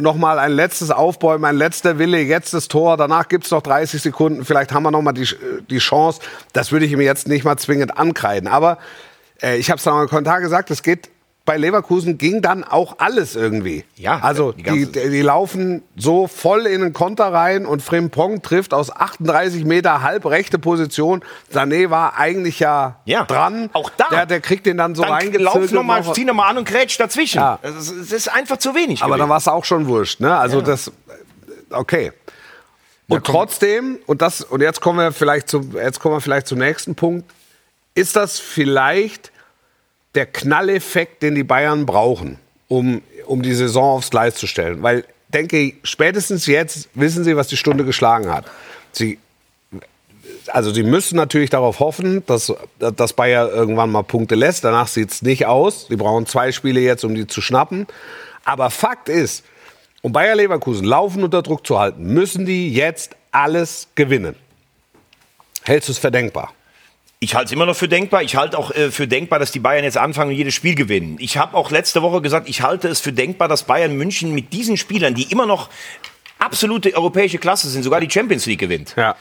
nochmal 0.00 0.38
ein 0.38 0.52
letztes 0.52 0.90
Aufbäumen, 0.90 1.44
ein 1.44 1.56
letzter 1.56 1.98
Wille, 1.98 2.20
jetzt 2.20 2.54
das 2.54 2.68
Tor, 2.68 2.96
danach 2.96 3.28
gibt 3.28 3.44
es 3.44 3.50
noch 3.50 3.62
30 3.62 4.02
Sekunden, 4.02 4.44
vielleicht 4.44 4.72
haben 4.72 4.82
wir 4.82 4.90
nochmal 4.90 5.14
die, 5.14 5.28
die 5.70 5.78
Chance. 5.78 6.20
Das 6.52 6.72
würde 6.72 6.86
ich 6.86 6.92
ihm 6.92 7.00
jetzt 7.00 7.28
nicht 7.28 7.44
mal 7.44 7.56
zwingend 7.56 7.96
ankreiden. 7.98 8.48
Aber 8.48 8.78
äh, 9.42 9.56
ich 9.56 9.70
habe 9.70 9.78
es 9.78 9.86
im 9.86 10.08
Kommentar 10.08 10.40
gesagt, 10.40 10.70
es 10.70 10.82
geht 10.82 11.08
bei 11.46 11.56
Leverkusen 11.56 12.18
ging 12.18 12.42
dann 12.42 12.64
auch 12.64 12.96
alles 12.98 13.36
irgendwie. 13.36 13.84
Ja, 13.94 14.18
also 14.18 14.50
die 14.52 14.64
die, 14.64 14.92
die, 14.92 15.22
laufen 15.22 15.82
so 15.96 16.26
voll 16.26 16.66
in 16.66 16.80
den 16.82 16.92
Konter 16.92 17.32
rein 17.32 17.64
und 17.66 17.82
Frimpong 17.82 18.42
trifft 18.42 18.74
aus 18.74 18.90
38 18.94 19.64
Meter 19.64 20.02
halb 20.02 20.26
rechte 20.26 20.58
Position. 20.58 21.24
Sané 21.54 21.88
war 21.88 22.18
eigentlich 22.18 22.58
ja, 22.58 22.96
Ja, 23.04 23.24
dran. 23.24 23.70
auch 23.72 23.90
da. 23.96 24.08
Der, 24.10 24.26
der 24.26 24.40
kriegt 24.40 24.66
den 24.66 24.76
dann 24.76 24.96
so 24.96 25.02
Dann 25.02 25.12
lauf 25.12 25.20
reingezirkelt. 25.20 25.72
noch 25.72 25.82
mal, 25.84 26.02
noch- 26.02 26.12
zieh 26.12 26.24
noch 26.24 26.34
mal 26.34 26.48
an 26.48 26.58
und 26.58 26.68
grätsch 26.68 26.98
dazwischen. 26.98 27.38
Ja. 27.38 27.60
Das, 27.62 27.76
ist, 27.76 27.94
das 27.96 28.12
ist 28.12 28.28
einfach 28.28 28.56
zu 28.56 28.74
wenig. 28.74 29.00
aber 29.02 29.10
gewesen. 29.10 29.20
dann 29.20 29.28
war 29.28 29.38
es 29.38 29.46
auch 29.48 29.64
schon 29.64 29.86
wurscht. 29.86 30.18
Ne? 30.20 30.36
Also 30.36 30.60
das, 30.60 30.90
okay. 31.70 32.12
Und 33.08 33.24
trotzdem, 33.24 34.00
und 34.06 34.20
das, 34.20 34.40
und 34.42 34.62
jetzt 34.62 34.80
kommen 34.80 34.98
wir 34.98 35.12
vielleicht 35.12 35.48
zum, 35.48 35.76
jetzt 35.76 36.00
kommen 36.00 36.16
wir 36.16 36.20
vielleicht 36.20 36.48
zum 36.48 36.58
nächsten 36.58 36.96
Punkt. 36.96 37.30
Ist 37.94 38.16
das 38.16 38.40
vielleicht 38.40 39.30
der 40.16 40.26
Knalleffekt, 40.26 41.22
den 41.22 41.34
die 41.34 41.44
Bayern 41.44 41.86
brauchen, 41.86 42.38
um, 42.68 43.02
um 43.26 43.42
die 43.42 43.54
Saison 43.54 43.98
aufs 43.98 44.10
Gleis 44.10 44.34
zu 44.34 44.46
stellen? 44.46 44.82
Weil, 44.82 45.04
denke 45.28 45.58
ich, 45.58 45.74
spätestens 45.84 46.46
jetzt 46.46 46.88
wissen 46.94 47.24
sie, 47.24 47.36
was 47.36 47.48
die 47.48 47.56
Stunde 47.56 47.84
geschlagen 47.84 48.32
hat. 48.32 48.46
Sie, 48.92 49.18
also 50.48 50.72
sie 50.72 50.82
müssen 50.82 51.16
natürlich 51.16 51.50
darauf 51.50 51.80
hoffen, 51.80 52.24
dass, 52.26 52.52
dass 52.78 53.12
Bayern 53.12 53.48
irgendwann 53.50 53.90
mal 53.90 54.02
Punkte 54.02 54.34
lässt. 54.34 54.64
Danach 54.64 54.88
sieht 54.88 55.12
es 55.12 55.22
nicht 55.22 55.46
aus. 55.46 55.86
Sie 55.88 55.96
brauchen 55.96 56.26
zwei 56.26 56.50
Spiele 56.52 56.80
jetzt, 56.80 57.04
um 57.04 57.14
die 57.14 57.26
zu 57.26 57.40
schnappen. 57.40 57.86
Aber 58.44 58.70
Fakt 58.70 59.08
ist, 59.08 59.44
um 60.02 60.12
Bayer 60.12 60.36
Leverkusen 60.36 60.84
laufen 60.84 61.24
unter 61.24 61.42
Druck 61.42 61.66
zu 61.66 61.78
halten, 61.78 62.14
müssen 62.14 62.46
die 62.46 62.72
jetzt 62.72 63.16
alles 63.32 63.88
gewinnen. 63.96 64.36
Hältst 65.64 65.88
du 65.88 65.92
es 65.92 65.98
für 65.98 66.12
denkbar? 66.12 66.52
Ich 67.18 67.34
halte 67.34 67.46
es 67.46 67.52
immer 67.52 67.64
noch 67.64 67.76
für 67.76 67.88
denkbar. 67.88 68.22
Ich 68.22 68.36
halte 68.36 68.58
auch 68.58 68.70
äh, 68.72 68.90
für 68.90 69.08
denkbar, 69.08 69.38
dass 69.38 69.50
die 69.50 69.58
Bayern 69.58 69.84
jetzt 69.84 69.96
anfangen 69.96 70.30
und 70.30 70.36
jedes 70.36 70.54
Spiel 70.54 70.74
gewinnen. 70.74 71.16
Ich 71.18 71.38
habe 71.38 71.56
auch 71.56 71.70
letzte 71.70 72.02
Woche 72.02 72.20
gesagt, 72.20 72.48
ich 72.48 72.60
halte 72.60 72.88
es 72.88 73.00
für 73.00 73.12
denkbar, 73.12 73.48
dass 73.48 73.62
Bayern 73.62 73.96
München 73.96 74.34
mit 74.34 74.52
diesen 74.52 74.76
Spielern, 74.76 75.14
die 75.14 75.24
immer 75.24 75.46
noch 75.46 75.70
absolute 76.38 76.94
europäische 76.94 77.38
Klasse 77.38 77.70
sind, 77.70 77.82
sogar 77.82 78.00
die 78.00 78.10
Champions 78.10 78.44
League 78.44 78.60
gewinnt. 78.60 78.94
Ja. 78.96 79.16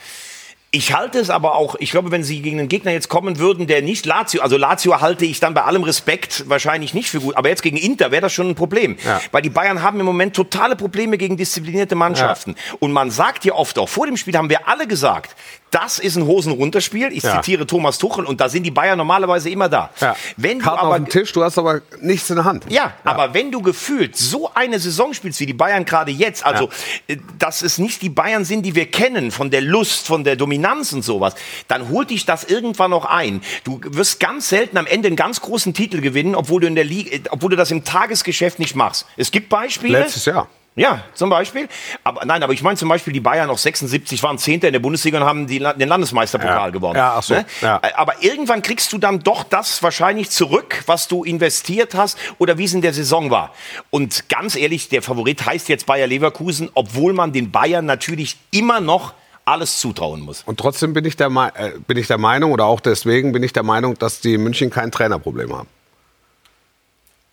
Ich 0.71 0.93
halte 0.93 1.19
es 1.19 1.29
aber 1.29 1.55
auch, 1.55 1.75
ich 1.79 1.91
glaube, 1.91 2.12
wenn 2.12 2.25
sie 2.25 2.41
gegen 2.41 2.60
einen 2.60 2.67
Gegner 2.67 2.91
jetzt 2.91 3.08
kommen 3.08 3.39
würden, 3.39 3.65
der 3.65 3.81
nicht 3.81 4.05
Lazio, 4.05 4.41
also 4.41 4.58
Lazio 4.58 4.99
halte 4.99 5.23
ich 5.23 5.39
dann 5.39 5.53
bei 5.53 5.63
allem 5.63 5.84
Respekt 5.84 6.49
wahrscheinlich 6.49 6.93
nicht 6.93 7.10
für 7.10 7.21
gut, 7.21 7.38
aber 7.38 7.47
jetzt 7.47 7.63
gegen 7.63 7.77
Inter 7.77 8.12
wäre 8.12 8.23
das 8.23 8.34
schon 8.34 8.49
ein 8.49 8.55
Problem. 8.55 8.97
Ja. 9.05 9.21
Weil 9.31 9.41
die 9.41 9.49
Bayern 9.49 9.81
haben 9.81 10.01
im 10.01 10.05
Moment 10.05 10.36
totale 10.36 10.75
Probleme 10.75 11.17
gegen 11.17 11.38
disziplinierte 11.38 11.95
Mannschaften. 11.95 12.55
Und 12.79 12.91
man 12.91 13.10
sagt 13.10 13.45
ja 13.45 13.53
oft 13.53 13.79
auch, 13.79 13.88
vor 13.88 14.05
dem 14.05 14.17
Spiel 14.17 14.36
haben 14.36 14.49
wir 14.49 14.67
alle 14.67 14.86
gesagt, 14.86 15.38
das 15.76 16.00
ist 16.00 16.16
ein 16.16 16.26
Hosen-Runterspiel. 16.26 17.12
Ich 17.12 17.24
Ja. 17.24 17.42
zitiere 17.42 17.68
Thomas 17.68 17.98
Tuchel 17.98 18.26
und 18.26 18.40
da 18.40 18.48
sind 18.50 18.64
die 18.64 18.72
Bayern 18.72 18.98
normalerweise 18.98 19.50
immer 19.50 19.68
da. 19.68 19.90
ja. 20.00 20.16
Wenn 20.38 20.60
du 20.60 20.66
Karten 20.66 20.80
aber 20.80 20.90
auf 20.92 20.96
dem 20.96 21.10
Tisch, 21.10 21.34
du 21.34 21.44
hast 21.44 21.58
aber 21.58 21.82
nichts 22.02 22.30
in 22.30 22.38
der 22.38 22.46
Hand. 22.46 22.66
ja, 22.70 22.94
aber 23.04 23.34
wenn 23.34 23.52
du 23.52 23.62
gefühlt 23.62 24.16
so 24.16 24.50
eine 24.54 24.80
Saison 24.80 25.14
spielst 25.14 25.40
wie 25.42 25.46
die 25.46 25.54
Bayern 25.54 25.84
gerade 25.86 26.12
jetzt, 26.12 26.46
also 26.46 26.70
äh, 27.08 27.18
dass 27.38 27.62
es 27.62 27.78
nicht 27.78 28.02
die 28.02 28.10
Bayern 28.10 28.46
sind, 28.46 28.64
die 28.66 28.76
wir 28.76 28.90
kennen, 28.90 29.32
von 29.32 29.52
der 29.52 29.62
Lust, 29.62 30.08
von 30.08 30.24
der 30.24 30.36
Dominanz 30.36 30.94
und 30.94 31.02
sowas, 31.04 31.36
dann 31.68 31.90
holt 31.90 32.10
dich 32.10 32.26
das 32.26 32.44
irgendwann 32.46 32.92
noch 32.92 33.06
ein. 33.06 33.42
Du 33.64 33.82
wirst 33.84 34.20
ganz 34.20 34.50
selten 34.50 34.78
am 34.78 34.88
Ende 34.88 35.08
einen 35.08 35.16
ganz 35.18 35.42
großen 35.42 35.74
Titel 35.74 36.00
gewinnen, 36.02 36.36
obwohl 36.36 36.62
du 36.62 36.68
in 36.68 36.76
der 36.76 36.86
Liga, 36.86 37.18
obwohl 37.32 37.50
du 37.50 37.56
das 37.58 37.72
im 37.72 37.84
Tagesgeschäft 37.84 38.60
nicht 38.60 38.76
machst. 38.76 39.06
Es 39.18 39.32
gibt 39.32 39.50
Beispiele. 39.50 40.00
Letztes 40.00 40.26
Jahr. 40.26 40.48
Ja, 40.78 41.04
zum 41.14 41.30
Beispiel. 41.30 41.70
Aber 42.04 42.26
nein, 42.26 42.44
aber 42.44 42.52
ich 42.52 42.62
meine 42.62 42.76
zum 42.76 42.90
Beispiel, 42.90 43.14
die 43.14 43.22
Bayern 43.22 43.50
auch 43.50 43.58
76 43.58 44.22
waren 44.24 44.38
Zehnter 44.38 44.68
in 44.68 44.74
der 44.74 44.80
Bundesliga 44.82 45.18
und 45.20 45.24
haben 45.26 45.48
die, 45.48 45.60
den 45.60 45.88
Landesmeisterpokal 45.88 46.68
Ja. 46.68 46.70
gewonnen. 46.70 46.98
Ja, 46.98 47.16
ach 47.18 47.24
so, 47.24 47.34
Ne? 47.36 47.46
ja. 47.62 47.80
Aber 47.96 48.22
irgendwann 48.22 48.62
kriegst 48.62 48.92
du 48.92 48.98
dann 48.98 49.20
doch 49.22 49.44
das 49.46 49.82
wahrscheinlich 49.84 50.32
zurück, 50.32 50.84
was 50.86 51.08
du 51.08 51.24
investiert 51.24 51.96
hast 51.96 52.18
oder 52.40 52.58
wie 52.58 52.66
es 52.66 52.74
in 52.74 52.82
der 52.82 52.94
Saison 52.94 53.32
war. 53.32 53.54
Und 53.90 54.28
ganz 54.28 54.58
ehrlich, 54.58 54.90
der 54.90 55.02
Favorit 55.02 55.46
heißt 55.46 55.70
jetzt 55.70 55.86
Bayer 55.86 56.08
Leverkusen, 56.08 56.70
obwohl 56.74 57.14
man 57.14 57.32
den 57.32 57.52
Bayern 57.52 57.86
natürlich 57.86 58.36
immer 58.52 58.82
noch 58.82 59.14
alles 59.46 59.80
zutrauen 59.80 60.22
muss. 60.22 60.42
Und 60.46 60.60
trotzdem 60.60 60.94
bin 60.94 61.06
ich, 61.06 61.16
der, 61.16 61.30
Me- 61.30 61.54
äh, 61.56 61.72
bin 61.88 61.98
ich 61.98 62.08
der 62.08 62.18
Meinung, 62.18 62.52
oder 62.52 62.66
auch 62.66 62.80
deswegen 62.82 63.32
bin 63.32 63.44
ich 63.44 63.54
der 63.54 63.64
Meinung, 63.64 63.94
dass 63.98 64.20
die 64.20 64.38
München 64.38 64.72
kein 64.72 64.92
Trainerproblem 64.92 65.56
haben. 65.56 65.68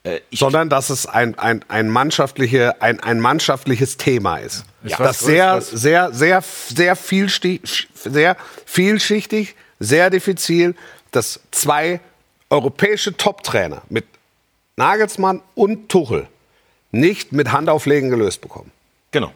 Äh, 0.04 0.20
ich- 0.30 0.40
sondern 0.40 0.68
dass 0.68 0.90
es 0.90 1.06
ein, 1.06 1.38
ein, 1.38 1.64
ein, 1.68 1.88
mannschaftliche, 1.88 2.80
ein, 2.82 3.00
ein 3.00 3.20
mannschaftliches 3.20 3.96
Thema 3.96 4.38
ist. 4.38 4.64
Ja. 4.82 4.96
das 4.98 5.20
sehr, 5.20 5.60
sehr, 5.60 6.12
sehr, 6.12 6.42
sehr, 6.42 6.96
vielschichtig, 6.96 7.88
sehr 7.94 8.36
vielschichtig, 8.66 9.54
sehr 9.78 10.10
diffizil, 10.10 10.74
dass 11.12 11.40
zwei 11.50 12.00
europäische 12.50 13.16
Top-Trainer 13.16 13.82
mit 13.88 14.04
Nagelsmann 14.76 15.40
und 15.54 15.88
Tuchel 15.88 16.26
nicht 16.90 17.32
mit 17.32 17.52
Handauflegen 17.52 18.10
gelöst 18.10 18.40
bekommen. 18.40 18.70
Genau. 19.12 19.32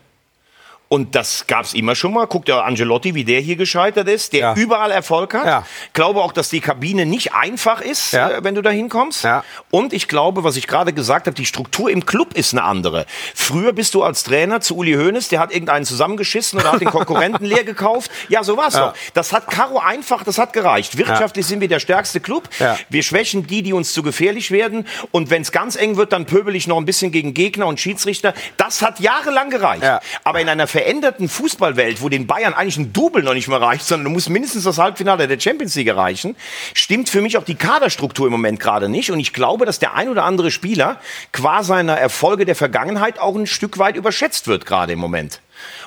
Und 0.89 1.17
das 1.17 1.49
gab 1.49 1.65
es 1.65 1.75
immer 1.75 1.97
schon 1.97 2.13
mal. 2.15 2.27
Guckt 2.29 2.49
ja 2.49 2.61
Angelotti, 2.61 3.15
wie 3.17 3.25
der 3.25 3.41
hier 3.41 3.57
gescheitert 3.57 4.07
ist, 4.09 4.33
der 4.33 4.41
Ja. 4.41 4.55
überall 4.55 4.93
Erfolg 4.93 5.35
hat. 5.35 5.45
Ja. 5.47 5.67
Glaube 5.95 6.23
auch, 6.23 6.31
dass 6.33 6.49
die 6.49 6.61
Kabine 6.61 7.07
nicht 7.07 7.35
einfach 7.35 7.81
ist, 7.81 8.13
Ja. 8.13 8.31
äh, 8.31 8.45
wenn 8.45 8.55
du 8.55 8.63
da 8.63 8.71
hinkommst. 8.71 9.25
Ja. 9.25 9.43
Und 9.73 9.93
ich 9.93 10.07
glaube, 10.07 10.45
was 10.45 10.57
ich 10.57 10.69
gerade 10.69 10.93
gesagt 10.93 11.27
habe, 11.27 11.35
die 11.35 11.45
Struktur 11.47 11.91
im 11.91 12.07
Club 12.07 12.35
ist 12.35 12.53
eine 12.55 12.63
andere. 12.63 13.05
Früher 13.35 13.73
bist 13.73 13.95
du 13.95 14.05
als 14.05 14.23
Trainer 14.23 14.61
zu 14.61 14.77
Uli 14.77 14.93
Hoeneß, 14.95 15.29
der 15.29 15.41
hat 15.41 15.51
irgendeinen 15.51 15.85
zusammengeschissen 15.85 16.61
oder 16.61 16.73
hat 16.73 16.81
den 16.81 16.91
Konkurrenten 16.91 17.45
leer 17.45 17.65
gekauft. 17.65 18.11
Ja, 18.29 18.45
so 18.45 18.57
war's 18.57 18.75
doch. 18.75 18.95
Das 19.15 19.33
hat 19.33 19.49
Caro 19.49 19.79
einfach, 19.81 20.23
das 20.23 20.39
hat 20.39 20.53
gereicht. 20.53 20.97
Wirtschaftlich 20.97 21.47
sind 21.47 21.61
wir 21.61 21.69
der 21.69 21.81
stärkste 21.81 22.21
Club. 22.21 22.49
Ja. 22.61 22.79
Wir 22.91 23.03
schwächen 23.03 23.47
die, 23.49 23.63
die 23.63 23.73
uns 23.73 23.93
zu 23.93 24.05
gefährlich 24.05 24.53
werden. 24.53 24.87
Und 25.11 25.31
wenn 25.31 25.43
es 25.43 25.51
ganz 25.51 25.75
eng 25.75 25.97
wird, 25.97 26.13
dann 26.13 26.27
pöbel 26.27 26.55
ich 26.55 26.69
noch 26.69 26.77
ein 26.77 26.85
bisschen 26.85 27.11
gegen 27.11 27.35
Gegner 27.35 27.67
und 27.67 27.81
Schiedsrichter. 27.81 28.35
Das 28.57 28.83
hat 28.83 29.01
jahrelang 29.01 29.51
gereicht. 29.51 29.83
Ja. 29.83 30.01
Aber 30.23 30.41
in 30.41 30.49
einer 30.49 30.69
veränderten 30.77 31.29
Fußballwelt, 31.31 32.03
wo 32.03 32.11
den 32.11 32.27
Bayern 32.27 32.53
eigentlich 32.53 32.77
ein 32.77 32.93
Double 32.93 33.23
noch 33.23 33.33
nicht 33.33 33.49
mehr 33.49 33.63
reicht, 33.63 33.87
sondern 33.87 34.05
du 34.05 34.11
musst 34.11 34.29
mindestens 34.29 34.65
das 34.65 34.77
Halbfinale 34.77 35.27
der 35.27 35.41
Champions 35.41 35.75
League 35.75 35.89
erreichen, 35.89 36.37
stimmt 36.75 37.09
für 37.09 37.23
mich 37.23 37.39
auch 37.39 37.45
die 37.45 37.55
Kaderstruktur 37.55 38.27
im 38.27 38.33
Moment 38.33 38.61
gerade 38.61 38.91
nicht. 38.91 39.11
Und 39.11 39.19
ich 39.19 39.33
glaube, 39.33 39.65
dass 39.65 39.79
der 39.79 39.95
ein 39.95 40.11
oder 40.11 40.25
andere 40.25 40.51
Spieler 40.51 41.01
qua 41.33 41.63
seiner 41.63 41.95
Erfolge 41.97 42.45
der 42.45 42.55
Vergangenheit 42.57 43.19
auch 43.19 43.35
ein 43.37 43.47
Stück 43.47 43.79
weit 43.79 43.97
überschätzt 43.97 44.49
wird 44.49 44.67
gerade 44.67 44.93
im 44.93 44.99
Moment. 44.99 45.41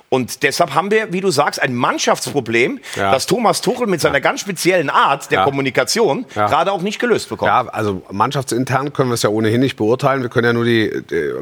Und 0.10 0.42
deshalb 0.42 0.74
haben 0.74 0.90
wir, 0.90 1.14
wie 1.14 1.22
du 1.22 1.30
sagst, 1.30 1.62
ein 1.62 1.76
Mannschaftsproblem, 1.76 2.80
Ja. 2.96 3.12
das 3.12 3.28
Thomas 3.28 3.62
Tuchel 3.62 3.86
mit 3.86 4.02
seiner 4.02 4.20
ganz 4.22 4.42
speziellen 4.42 4.90
Art 4.90 5.30
der 5.30 5.40
Ja. 5.40 5.46
Kommunikation 5.46 6.26
Ja. 6.34 6.48
gerade 6.48 6.72
auch 6.72 6.82
nicht 6.82 6.98
gelöst 6.98 7.30
bekommt. 7.30 7.50
Ja, 7.50 7.68
also 7.68 8.02
mannschaftsintern 8.10 8.92
können 8.92 9.12
wir 9.12 9.14
es 9.14 9.22
ja 9.22 9.30
ohnehin 9.30 9.60
nicht 9.60 9.76
beurteilen. 9.76 10.24
Wir 10.24 10.30
können 10.30 10.48
ja 10.48 10.54
nur 10.54 10.66
die 10.66 10.92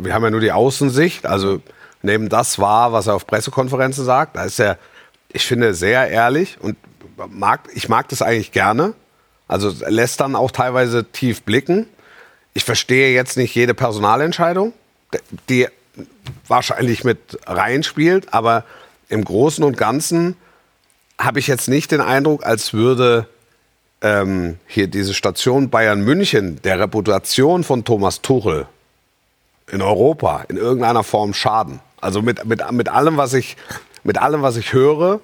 wir 0.02 0.14
haben 0.14 0.24
ja 0.26 0.32
nur 0.32 0.42
die 0.42 0.52
Außensicht. 0.52 1.26
Also 1.26 1.62
nehmen 2.02 2.30
das 2.30 2.60
wahr, 2.60 2.94
was 2.94 3.08
er 3.08 3.16
auf 3.16 3.28
Pressekonferenzen 3.28 4.06
sagt. 4.06 4.36
Da 4.36 4.44
ist 4.44 4.60
er, 4.60 4.78
ich 5.30 5.46
finde, 5.46 5.74
sehr 5.74 6.10
ehrlich 6.10 6.58
und 6.60 6.78
mag, 7.30 7.62
ich 7.74 7.90
mag 7.90 8.08
das 8.10 8.22
eigentlich 8.22 8.52
gerne. 8.52 8.94
Also 9.48 9.74
lässt 9.88 10.20
dann 10.20 10.36
auch 10.36 10.52
teilweise 10.52 11.06
tief 11.06 11.44
blicken. 11.44 11.88
Ich 12.54 12.64
verstehe 12.64 13.14
jetzt 13.14 13.38
nicht 13.38 13.56
jede 13.56 13.74
Personalentscheidung, 13.74 14.74
die 15.50 15.68
wahrscheinlich 16.48 17.04
mit 17.04 17.40
reinspielt, 17.46 18.34
aber 18.34 18.64
im 19.10 19.24
Großen 19.24 19.64
und 19.64 19.78
Ganzen 19.78 20.36
habe 21.18 21.40
ich 21.40 21.48
jetzt 21.48 21.68
nicht 21.68 21.92
den 21.92 22.02
Eindruck, 22.02 22.46
als 22.46 22.74
würde 22.74 23.28
ähm, 24.02 24.60
hier 24.68 24.88
diese 24.88 25.14
Station 25.14 25.70
Bayern 25.70 26.02
München 26.02 26.62
der 26.62 26.80
Reputation 26.80 27.64
von 27.64 27.86
Thomas 27.86 28.22
Tuchel 28.22 28.68
in 29.72 29.82
Europa 29.82 30.46
in 30.50 30.58
irgendeiner 30.58 31.04
Form 31.04 31.34
schaden. 31.34 31.80
Also 32.02 32.22
mit, 32.22 32.46
mit, 32.46 32.72
mit 32.72 32.90
allem, 32.90 33.18
was 33.18 33.34
ich, 33.34 33.58
mit 34.04 34.18
allem, 34.18 34.42
was 34.42 34.56
ich 34.58 34.74
höre. 34.74 35.20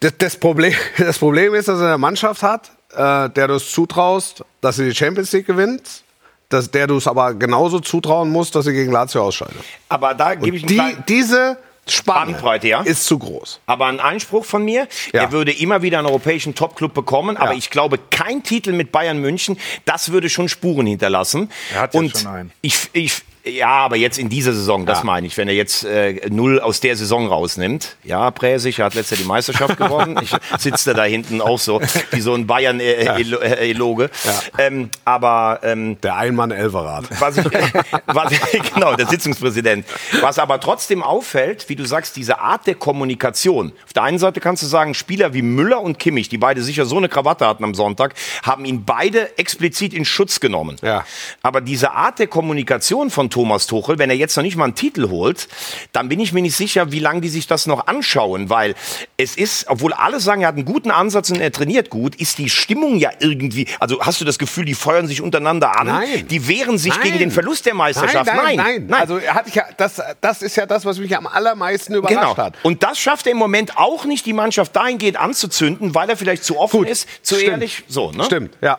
Das, 0.00 0.12
das, 0.18 0.36
Problem, 0.36 0.74
das 0.98 1.18
Problem 1.18 1.54
ist, 1.54 1.68
dass 1.68 1.80
er 1.80 1.88
eine 1.88 1.98
Mannschaft 1.98 2.42
hat, 2.42 2.70
äh, 2.92 3.30
der 3.30 3.48
du 3.48 3.54
es 3.54 3.70
zutraust, 3.70 4.44
dass 4.60 4.76
sie 4.76 4.88
die 4.88 4.94
Champions 4.94 5.32
League 5.32 5.46
gewinnt, 5.46 6.02
dass, 6.48 6.70
der 6.70 6.86
du 6.86 6.96
es 6.96 7.06
aber 7.06 7.34
genauso 7.34 7.80
zutrauen 7.80 8.30
musst, 8.30 8.54
dass 8.54 8.64
sie 8.66 8.72
gegen 8.72 8.92
Lazio 8.92 9.22
ausscheidet. 9.24 9.56
Aber 9.88 10.14
da 10.14 10.34
gebe 10.34 10.56
ich 10.56 10.66
Die, 10.66 10.96
diese 11.08 11.56
Spanne 11.88 12.32
Bandbreite, 12.32 12.68
ja? 12.68 12.82
ist 12.82 13.06
zu 13.06 13.18
groß. 13.18 13.60
Aber 13.66 13.86
ein 13.86 13.98
Einspruch 14.00 14.44
von 14.44 14.64
mir, 14.64 14.86
Ja. 15.12 15.22
er 15.22 15.32
würde 15.32 15.50
immer 15.52 15.82
wieder 15.82 15.98
einen 15.98 16.06
europäischen 16.06 16.54
Topclub 16.54 16.94
bekommen, 16.94 17.36
aber 17.36 17.52
Ja. 17.52 17.58
ich 17.58 17.70
glaube, 17.70 17.98
kein 18.10 18.42
Titel 18.42 18.72
mit 18.72 18.92
Bayern 18.92 19.18
München, 19.18 19.58
das 19.84 20.12
würde 20.12 20.28
schon 20.28 20.48
Spuren 20.48 20.86
hinterlassen. 20.86 21.50
Er 21.74 21.80
hat 21.80 21.94
ja 21.94 22.00
Und 22.00 22.16
schon 22.18 22.26
einen. 22.30 22.52
Ich, 22.60 22.90
ich, 22.92 23.22
ja, 23.44 23.68
aber 23.68 23.96
jetzt 23.96 24.18
in 24.18 24.28
dieser 24.28 24.52
Saison, 24.52 24.86
das 24.86 24.98
Ja. 24.98 25.04
meine 25.04 25.26
ich, 25.26 25.36
wenn 25.36 25.48
er 25.48 25.54
jetzt 25.54 25.84
äh, 25.84 26.20
null 26.30 26.60
aus 26.60 26.80
der 26.80 26.96
Saison 26.96 27.26
rausnimmt. 27.26 27.96
Ja, 28.04 28.30
Präsig 28.30 28.78
er 28.78 28.86
hat 28.86 28.94
letztes 28.94 29.18
Jahr 29.18 29.24
die 29.24 29.28
Meisterschaft 29.28 29.76
gewonnen. 29.78 30.16
Ich 30.22 30.30
sitze 30.58 30.94
da 30.94 31.04
hinten 31.04 31.40
auch 31.40 31.58
so, 31.58 31.80
wie 32.12 32.20
so 32.20 32.34
ein 32.34 32.46
Bayern-Eloge. 32.46 34.10
Ähm, 34.58 34.90
aber 35.04 35.60
ähm, 35.62 36.00
Der 36.02 36.16
Einmann-Elverrat. 36.16 37.04
was 37.20 37.36
ich, 37.38 37.44
was, 38.06 38.32
genau, 38.74 38.94
der 38.94 39.06
Sitzungspräsident. 39.06 39.86
Was 40.20 40.38
aber 40.38 40.60
trotzdem 40.60 41.02
auffällt, 41.02 41.68
wie 41.68 41.76
du 41.76 41.84
sagst, 41.84 42.16
diese 42.16 42.38
Art 42.40 42.66
der 42.66 42.74
Kommunikation. 42.76 43.72
Auf 43.84 43.92
der 43.92 44.04
einen 44.04 44.18
Seite 44.18 44.40
kannst 44.40 44.62
du 44.62 44.66
sagen, 44.66 44.94
Spieler 44.94 45.34
wie 45.34 45.42
Müller 45.42 45.80
und 45.80 45.98
Kimmich, 45.98 46.28
die 46.28 46.38
beide 46.38 46.62
sicher 46.62 46.86
so 46.86 46.96
eine 46.96 47.08
Krawatte 47.08 47.46
hatten 47.46 47.64
am 47.64 47.74
Sonntag, 47.74 48.14
haben 48.44 48.64
ihn 48.64 48.84
beide 48.84 49.36
explizit 49.38 49.94
in 49.94 50.04
Schutz 50.04 50.40
genommen. 50.40 50.76
Ja. 50.82 51.04
Aber 51.42 51.60
diese 51.60 51.92
Art 51.92 52.18
der 52.18 52.26
Kommunikation 52.28 53.10
von 53.10 53.30
Thomas 53.32 53.66
Tuchel, 53.66 53.98
wenn 53.98 54.10
er 54.10 54.16
jetzt 54.16 54.36
noch 54.36 54.44
nicht 54.44 54.56
mal 54.56 54.64
einen 54.64 54.74
Titel 54.74 55.08
holt, 55.10 55.48
dann 55.92 56.08
bin 56.08 56.20
ich 56.20 56.32
mir 56.32 56.42
nicht 56.42 56.56
sicher, 56.56 56.92
wie 56.92 56.98
lange 57.00 57.20
die 57.20 57.28
sich 57.28 57.46
das 57.46 57.66
noch 57.66 57.86
anschauen, 57.88 58.50
weil 58.50 58.74
es 59.16 59.36
ist, 59.36 59.66
obwohl 59.68 59.92
alle 59.92 60.20
sagen, 60.20 60.42
er 60.42 60.48
hat 60.48 60.54
einen 60.56 60.64
guten 60.64 60.90
Ansatz 60.90 61.30
und 61.30 61.40
er 61.40 61.50
trainiert 61.50 61.90
gut, 61.90 62.14
ist 62.14 62.38
die 62.38 62.48
Stimmung 62.50 62.96
ja 62.98 63.10
irgendwie, 63.18 63.66
also 63.80 64.00
hast 64.00 64.20
du 64.20 64.24
das 64.24 64.38
Gefühl, 64.38 64.64
die 64.64 64.74
feuern 64.74 65.06
sich 65.08 65.20
untereinander 65.20 65.78
an? 65.80 65.86
Nein. 65.88 66.28
Die 66.28 66.46
wehren 66.46 66.78
sich 66.78 66.92
Nein. 66.94 67.02
gegen 67.02 67.18
den 67.18 67.30
Verlust 67.30 67.66
der 67.66 67.74
Meisterschaft? 67.74 68.26
Nein, 68.26 68.56
nein, 68.56 68.86
nein. 68.88 69.00
Also 69.00 69.20
hatte 69.20 69.48
ich 69.48 69.54
ja, 69.54 69.64
das, 69.76 70.00
das 70.20 70.42
ist 70.42 70.56
ja 70.56 70.66
das, 70.66 70.84
was 70.84 70.98
mich 70.98 71.16
am 71.16 71.26
allermeisten 71.26 71.94
überrascht 71.94 72.20
Genau. 72.20 72.36
hat. 72.36 72.54
Und 72.62 72.82
das 72.82 72.98
schafft 72.98 73.26
er 73.26 73.32
im 73.32 73.38
Moment 73.38 73.76
auch 73.78 74.04
nicht, 74.04 74.26
die 74.26 74.32
Mannschaft 74.32 74.76
dahingehend 74.76 75.16
anzuzünden, 75.18 75.94
weil 75.94 76.08
er 76.10 76.16
vielleicht 76.16 76.44
zu 76.44 76.58
offen 76.58 76.84
ist, 76.84 77.08
zu 77.22 77.34
Stimmt. 77.36 77.50
ehrlich. 77.50 77.84
So, 77.88 78.12
ne? 78.12 78.24
Stimmt, 78.24 78.56
ja. 78.60 78.78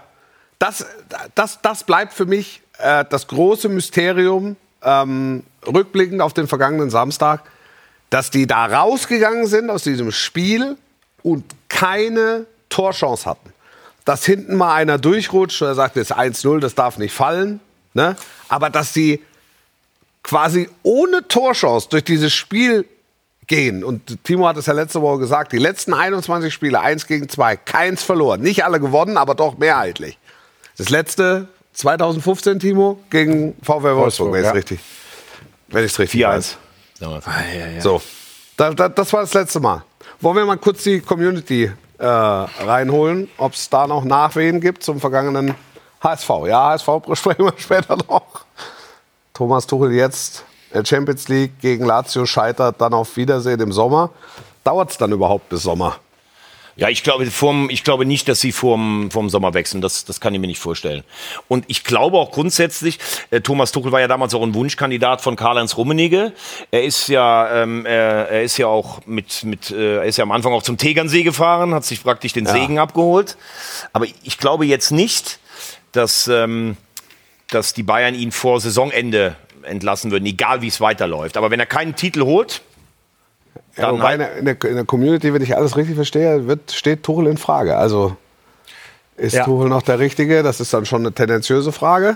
Das, 0.60 0.86
das, 1.36 1.60
das 1.62 1.84
bleibt 1.84 2.14
für 2.14 2.26
mich 2.26 2.62
äh, 2.78 3.06
das 3.10 3.28
große 3.28 3.70
Mysterium, 3.70 4.56
ähm, 4.84 5.44
rückblickend 5.66 6.22
auf 6.22 6.34
den 6.34 6.48
vergangenen 6.48 6.90
Samstag, 6.90 7.44
dass 8.10 8.30
die 8.30 8.48
da 8.48 8.66
rausgegangen 8.66 9.48
sind 9.48 9.70
aus 9.70 9.84
diesem 9.84 10.12
Spiel 10.12 10.78
und 11.24 11.46
keine 11.70 12.46
Torchance 12.70 13.26
hatten. 13.26 13.54
Dass 14.06 14.26
hinten 14.26 14.56
mal 14.56 14.76
einer 14.76 14.98
durchrutscht, 14.98 15.62
er 15.62 15.76
sagt, 15.76 15.98
ist 15.98 16.16
1-0, 16.16 16.60
das 16.60 16.76
darf 16.76 16.98
nicht 16.98 17.14
fallen. 17.14 17.60
Ne? 17.94 18.16
Aber 18.50 18.70
dass 18.70 18.94
die 18.94 19.22
quasi 20.24 20.70
ohne 20.84 21.28
Torchance 21.28 21.88
durch 21.90 22.04
dieses 22.04 22.34
Spiel 22.34 22.86
gehen. 23.48 23.84
Und 23.84 24.24
Timo 24.24 24.48
hat 24.48 24.58
es 24.58 24.66
ja 24.66 24.74
letzte 24.74 25.02
Woche 25.02 25.20
gesagt, 25.20 25.52
die 25.52 25.58
letzten 25.58 25.94
21 25.94 26.54
Spiele, 26.54 26.80
1 26.80 27.08
gegen 27.08 27.30
2, 27.30 27.58
keins 27.58 28.04
verloren. 28.04 28.42
Nicht 28.42 28.64
alle 28.64 28.80
gewonnen, 28.80 29.18
aber 29.18 29.36
doch 29.36 29.58
mehrheitlich. 29.58 30.18
Das 30.78 30.90
letzte 30.90 31.48
2015, 31.74 32.60
Timo, 32.60 33.00
gegen 33.10 33.56
VW 33.62 33.96
Wolfsburg, 33.96 34.34
wenn 34.34 34.42
ich 34.42 34.46
es 34.46 34.48
ja. 34.48 34.54
richtig, 34.54 34.80
wenn 35.68 35.86
ich's 35.86 36.00
richtig 36.00 36.22
4-1. 36.22 36.28
weiß. 36.28 36.58
So, 37.80 38.02
da, 38.58 38.74
da, 38.74 38.90
das 38.90 39.12
war 39.12 39.22
das 39.22 39.34
letzte 39.34 39.60
Mal. 39.60 39.84
Wollen 40.22 40.38
wir 40.38 40.46
mal 40.46 40.58
kurz 40.58 40.84
die 40.84 41.02
Community 41.02 41.72
äh, 41.98 42.06
reinholen, 42.06 43.30
ob 43.38 43.54
es 43.54 43.70
da 43.70 43.88
noch 43.88 44.04
Nachwehen 44.04 44.62
gibt 44.62 44.84
zum 44.84 45.00
vergangenen 45.00 45.56
HSV. 46.02 46.30
Ja, 46.48 46.70
HSV 46.70 46.88
besprechen 47.08 47.46
wir 47.46 47.54
später 47.58 47.98
noch. 47.98 48.46
Thomas 49.34 49.66
Tuchel 49.66 49.92
jetzt 49.94 50.44
in 50.72 50.80
der 50.80 50.86
Champions 50.86 51.28
League 51.28 51.60
gegen 51.60 51.86
Lazio 51.86 52.26
scheitert, 52.26 52.80
dann 52.80 52.94
auf 52.94 53.18
Wiedersehen 53.18 53.60
im 53.60 53.72
Sommer. 53.72 54.12
Dauert 54.64 54.92
es 54.92 54.98
dann 54.98 55.12
überhaupt 55.12 55.50
bis 55.50 55.64
Sommer? 55.64 55.98
Ja, 56.76 56.90
ich 56.90 57.04
glaube, 57.04 57.26
vorm, 57.28 57.70
ich 57.70 57.84
glaube 57.84 58.06
nicht, 58.06 58.28
dass 58.28 58.40
sie 58.40 58.52
vorm, 58.52 59.12
vorm 59.12 59.30
Sommer 59.30 59.54
wechseln. 59.54 59.82
Das, 59.82 60.06
das 60.06 60.20
kann 60.20 60.34
ich 60.34 60.40
mir 60.40 60.48
nicht 60.48 60.60
vorstellen. 60.60 61.04
Und 61.48 61.66
ich 61.68 61.84
glaube 61.84 62.18
auch 62.18 62.32
grundsätzlich, 62.32 62.98
äh, 63.30 63.42
Thomas 63.42 63.72
Tuchel 63.72 63.92
war 63.92 64.00
ja 64.00 64.08
damals 64.08 64.34
auch 64.34 64.42
ein 64.42 64.56
Wunschkandidat 64.56 65.22
von 65.22 65.36
Karl-Heinz 65.36 65.78
Rummenigge. 65.78 66.34
Er 66.72 66.84
ist 66.84 67.08
ja, 67.10 67.62
ähm, 67.62 67.86
er, 67.86 68.30
er 68.30 68.44
ist 68.44 68.58
ja 68.58 68.68
auch 68.68 69.06
mit, 69.06 69.44
mit, 69.44 69.70
äh, 69.70 69.98
er 69.98 70.06
ist 70.06 70.18
ja 70.18 70.24
am 70.24 70.32
Anfang 70.32 70.52
auch 70.54 70.64
zum 70.64 70.78
Tegernsee 70.78 71.24
gefahren, 71.24 71.76
hat 71.76 71.86
sich 71.86 72.02
praktisch 72.02 72.34
den 72.34 72.48
Segen 72.48 72.80
abgeholt. 72.80 73.38
Aber 73.92 74.06
ich 74.24 74.38
glaube 74.40 74.66
jetzt 74.66 74.92
nicht, 74.92 75.40
dass, 75.92 76.28
ähm, 76.28 76.76
dass 77.50 77.74
die 77.74 77.84
Bayern 77.84 78.16
ihn 78.16 78.32
vor 78.32 78.60
Saisonende 78.60 79.36
entlassen 79.62 80.12
würden, 80.12 80.26
egal 80.26 80.62
wie 80.62 80.68
es 80.68 80.82
weiterläuft. 80.82 81.38
Aber 81.38 81.52
wenn 81.52 81.60
er 81.60 81.66
keinen 81.66 81.96
Titel 81.96 82.24
holt, 82.24 82.62
Ja, 83.78 83.92
wobei 83.92 84.14
in, 84.14 84.46
der, 84.46 84.64
in 84.64 84.76
der 84.76 84.86
Community, 84.86 85.34
wenn 85.34 85.42
ich 85.42 85.56
alles 85.56 85.76
richtig 85.78 85.96
verstehe, 85.96 86.48
wird, 86.48 86.72
steht 86.72 87.04
Tuchel 87.04 87.28
in 87.28 87.38
Frage. 87.38 87.76
Also 87.78 88.16
ist 89.18 89.34
Ja. 89.34 89.44
Tuchel 89.44 89.70
noch 89.70 89.82
der 89.82 90.00
Richtige? 90.00 90.44
Das 90.44 90.60
ist 90.60 90.74
dann 90.74 90.86
schon 90.86 91.02
eine 91.02 91.12
tendenziöse 91.14 91.72
Frage. 91.72 92.16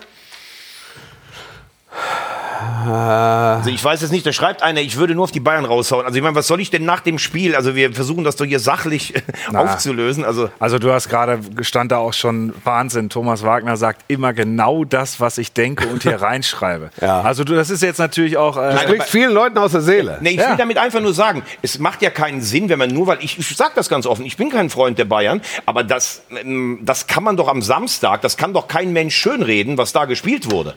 Also 2.59 3.69
ich 3.69 3.83
weiß 3.83 4.01
jetzt 4.01 4.11
nicht, 4.11 4.25
da 4.25 4.31
schreibt 4.31 4.61
einer, 4.63 4.81
ich 4.81 4.97
würde 4.97 5.13
nur 5.15 5.25
auf 5.25 5.31
die 5.31 5.39
Bayern 5.39 5.65
raushauen. 5.65 6.05
Also 6.05 6.15
ich 6.17 6.23
meine, 6.23 6.35
was 6.35 6.47
soll 6.47 6.59
ich 6.61 6.69
denn 6.69 6.85
nach 6.85 6.99
dem 7.01 7.19
Spiel? 7.19 7.55
Also 7.55 7.75
wir 7.75 7.93
versuchen 7.93 8.23
das 8.23 8.35
doch 8.35 8.45
hier 8.45 8.59
sachlich 8.59 9.13
aufzulösen. 9.53 10.23
Also 10.25 10.49
Also 10.59 10.79
du 10.79 10.91
hast 10.91 11.09
gerade, 11.09 11.39
stand 11.61 11.91
da 11.91 11.97
auch 11.97 12.13
schon 12.13 12.53
Wahnsinn. 12.63 13.09
Thomas 13.09 13.43
Wagner 13.43 13.77
sagt 13.77 14.01
immer 14.07 14.33
genau 14.33 14.83
das, 14.83 15.19
was 15.19 15.37
ich 15.37 15.53
denke 15.53 15.87
und 15.87 16.03
hier 16.03 16.21
reinschreibe. 16.21 16.89
Ja. 17.01 17.21
Also 17.21 17.43
du, 17.43 17.53
das 17.55 17.69
ist 17.69 17.83
jetzt 17.83 17.99
natürlich 17.99 18.37
auch... 18.37 18.57
Äh, 18.57 18.77
Spricht 18.77 19.03
vielen 19.03 19.31
Leuten 19.33 19.57
aus 19.57 19.71
der 19.71 19.81
Seele. 19.81 20.17
Nee, 20.21 20.31
ich 20.31 20.37
Ja. 20.37 20.49
will 20.51 20.57
damit 20.57 20.77
einfach 20.77 21.01
nur 21.01 21.13
sagen, 21.13 21.43
es 21.61 21.79
macht 21.79 22.01
ja 22.01 22.09
keinen 22.09 22.41
Sinn, 22.41 22.69
wenn 22.69 22.79
man 22.79 22.89
nur, 22.89 23.07
weil 23.07 23.17
ich, 23.21 23.37
ich 23.37 23.55
sage 23.55 23.71
das 23.75 23.89
ganz 23.89 24.05
offen, 24.05 24.25
ich 24.25 24.37
bin 24.37 24.49
kein 24.49 24.69
Freund 24.69 24.97
der 24.97 25.05
Bayern, 25.05 25.41
aber 25.65 25.83
das, 25.83 26.23
ähm, 26.31 26.79
das 26.83 27.07
kann 27.07 27.23
man 27.23 27.37
doch 27.37 27.47
am 27.47 27.61
Samstag, 27.61 28.21
das 28.21 28.37
kann 28.37 28.53
doch 28.53 28.67
kein 28.67 28.93
Mensch 28.93 29.15
schönreden, 29.15 29.77
was 29.77 29.93
da 29.93 30.05
gespielt 30.05 30.51
wurde. 30.51 30.75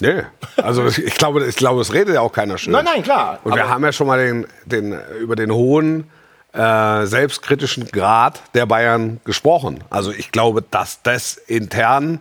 Nee. 0.00 0.22
Also 0.56 0.86
ich 0.86 1.14
glaube, 1.14 1.46
ich 1.46 1.56
glaube, 1.56 1.80
es 1.80 1.92
redet 1.92 2.14
ja 2.14 2.20
auch 2.20 2.32
keiner 2.32 2.58
schön. 2.58 2.72
Nein, 2.72 2.84
nein, 2.84 3.02
klar. 3.02 3.40
Und 3.44 3.54
wir 3.54 3.68
haben 3.68 3.84
ja 3.84 3.92
schon 3.92 4.06
mal 4.06 4.18
den, 4.18 4.46
den, 4.64 4.98
über 5.20 5.34
den 5.36 5.52
hohen 5.52 6.08
äh, 6.52 7.06
selbstkritischen 7.06 7.86
Grad 7.88 8.42
der 8.54 8.66
Bayern 8.66 9.20
gesprochen. 9.24 9.82
Also 9.90 10.12
ich 10.12 10.30
glaube, 10.30 10.62
dass 10.62 11.02
das 11.02 11.36
intern 11.36 12.20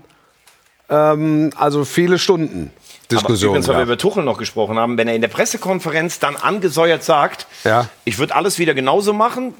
ähm, 0.89 1.51
also 1.55 1.85
viele 1.85 2.19
Stunden 2.19 2.71
Diskussionen 3.09 3.51
Übrigens, 3.55 3.67
weil 3.69 3.77
wir 3.77 3.83
über 3.83 3.97
Tuchel 3.97 4.23
noch 4.23 4.37
gesprochen 4.37 4.77
haben, 4.77 4.97
wenn 4.97 5.07
er 5.07 5.15
in 5.15 5.21
der 5.21 5.29
Pressekonferenz 5.29 6.19
dann 6.19 6.35
angesäuert 6.35 7.03
sagt, 7.03 7.47
Ja. 7.63 7.87
ich 8.03 8.17
würde 8.19 8.35
alles 8.35 8.59
wieder 8.59 8.73
genauso 8.73 9.13
machen, 9.13 9.53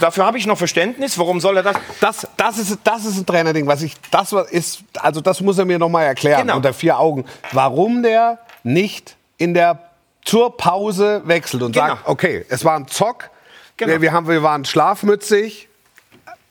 dafür 0.00 0.26
habe 0.26 0.38
ich 0.38 0.46
noch 0.46 0.58
Verständnis, 0.58 1.16
warum 1.16 1.40
soll 1.40 1.58
er 1.58 1.62
das? 1.62 1.76
Das, 2.00 2.26
das, 2.36 2.58
ist, 2.58 2.78
das 2.82 3.04
ist 3.04 3.16
ein 3.18 3.26
Trainerding, 3.26 3.66
was 3.68 3.82
ich, 3.82 3.94
das 4.10 4.32
ist, 4.50 4.82
also 4.98 5.20
das 5.20 5.40
muss 5.40 5.56
er 5.58 5.64
mir 5.66 5.78
noch 5.78 5.88
mal 5.88 6.02
erklären 6.02 6.40
Genau. 6.42 6.56
unter 6.56 6.72
vier 6.72 6.98
Augen, 6.98 7.24
warum 7.52 8.02
der 8.02 8.38
nicht 8.64 9.16
in 9.38 9.54
der 9.54 9.78
zur 10.24 10.56
Pause 10.56 11.22
wechselt 11.26 11.62
und 11.62 11.72
Genau. 11.72 11.86
sagt, 11.86 12.08
okay, 12.08 12.44
es 12.48 12.64
war 12.64 12.74
ein 12.76 12.88
Zock, 12.88 13.30
Genau. 13.76 13.92
wir, 13.92 14.00
wir, 14.02 14.12
haben, 14.12 14.26
wir 14.28 14.42
waren 14.42 14.64
schlafmützig, 14.64 15.68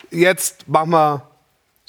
jetzt 0.09 0.67
machen 0.69 0.91
wir 0.91 1.21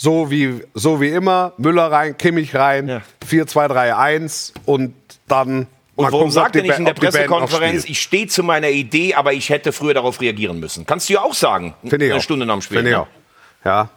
so 0.03 0.31
wie, 0.31 0.63
so 0.73 0.99
wie 0.99 1.11
immer, 1.11 1.53
Müller 1.59 1.93
rein, 1.93 2.17
Kimmich 2.17 2.55
rein, 2.55 2.89
Ja. 2.89 3.03
4-2-3-1 3.29 4.55
und 4.65 4.95
dann 5.29 5.67
Und 5.95 6.05
warum 6.07 6.11
gucken, 6.13 6.31
sagt 6.31 6.57
er 6.57 6.63
nicht 6.63 6.79
in 6.79 6.87
der 6.87 6.95
Pressekonferenz, 6.95 7.85
ich 7.85 8.01
stehe 8.01 8.27
zu 8.27 8.43
meiner 8.43 8.71
Idee, 8.71 9.13
aber 9.15 9.35
ich 9.35 9.51
hätte 9.51 9.73
früher 9.73 9.93
darauf 9.93 10.23
reagieren 10.23 10.59
müssen? 10.59 10.87
Kannst 10.87 11.11
du 11.11 11.13
ja 11.13 11.21
auch 11.21 11.35
sagen, 11.35 11.75
Finde 11.83 12.07
ich 12.07 12.13
eine 12.13 12.19
auch. 12.19 12.23
Stunde 12.23 12.47
nach 12.47 12.55
dem 12.55 12.63
Spiel. 12.63 12.79
Finde 12.79 12.91
ich 12.93 12.97
ne? 12.97 13.03
auch. 13.03 13.09
Ja, 13.63 13.91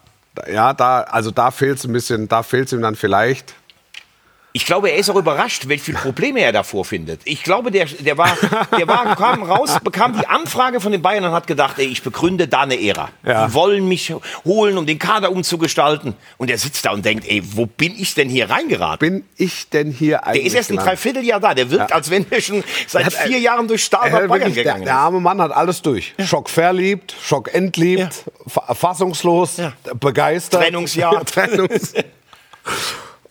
ja, 0.52 0.74
da, 0.74 1.00
also 1.02 1.30
da 1.30 1.50
fehlt 1.50 1.78
es 1.78 1.84
ein 1.84 1.92
bisschen, 1.94 2.28
da 2.28 2.42
fehlt 2.42 2.66
es 2.66 2.74
ihm 2.74 2.82
dann 2.82 2.96
vielleicht. 2.96 3.54
Ich 4.56 4.66
glaube, 4.66 4.88
er 4.88 4.98
ist 4.98 5.10
auch 5.10 5.16
überrascht, 5.16 5.66
welche 5.66 5.86
viele 5.86 5.98
Probleme 5.98 6.38
er 6.40 6.52
davor 6.52 6.84
findet. 6.84 7.22
Ich 7.24 7.42
glaube, 7.42 7.72
der, 7.72 7.86
der 7.86 8.16
war, 8.16 8.38
der 8.78 8.86
war, 8.86 9.16
kam 9.16 9.42
raus, 9.42 9.78
bekam 9.82 10.16
die 10.16 10.28
Anfrage 10.28 10.80
von 10.80 10.92
den 10.92 11.02
Bayern 11.02 11.24
und 11.24 11.32
hat 11.32 11.48
gedacht, 11.48 11.76
ey, 11.80 11.86
ich 11.86 12.04
begründe 12.04 12.46
da 12.46 12.60
eine 12.60 12.80
Ära. 12.80 13.08
Ja. 13.26 13.48
Die 13.48 13.54
wollen 13.54 13.88
mich 13.88 14.14
holen, 14.44 14.78
um 14.78 14.86
den 14.86 15.00
Kader 15.00 15.32
umzugestalten. 15.32 16.14
Und 16.38 16.50
er 16.52 16.58
sitzt 16.58 16.84
da 16.86 16.92
und 16.92 17.04
denkt, 17.04 17.26
ey, 17.28 17.42
wo 17.56 17.66
bin 17.66 17.96
ich 17.98 18.14
denn 18.14 18.28
hier 18.28 18.48
reingeraten? 18.48 18.98
Bin 19.00 19.24
ich 19.36 19.70
denn 19.70 19.90
hier 19.90 20.24
eigentlich? 20.24 20.42
Der 20.42 20.46
ist 20.46 20.54
erst 20.54 20.70
ein? 20.70 20.76
Dreivierteljahr 20.76 21.40
da. 21.40 21.52
Der 21.54 21.68
wirkt, 21.72 21.92
als 21.92 22.08
wenn 22.10 22.24
er 22.30 22.40
schon 22.40 22.62
seit 22.86 23.06
hat, 23.06 23.14
äh, 23.14 23.26
vier 23.26 23.40
Jahren 23.40 23.66
durch 23.66 23.82
Stahl 23.82 24.08
Er 24.08 24.28
Bayern 24.28 24.54
der, 24.54 24.62
gegangen 24.62 24.84
der 24.84 24.92
ist. 24.94 24.98
arme 25.00 25.18
Mann 25.18 25.42
hat 25.42 25.50
alles 25.50 25.82
durch. 25.82 26.14
Schock 26.24 26.48
verliebt, 26.48 27.12
Schock 27.24 27.52
entliebt, 27.52 28.22
fa- 28.46 28.72
fassungslos, 28.72 29.56
Ja. 29.56 29.72
begeistert. 29.98 30.62
Trennungsjahr. 30.62 31.24
Trennungs 31.26 31.92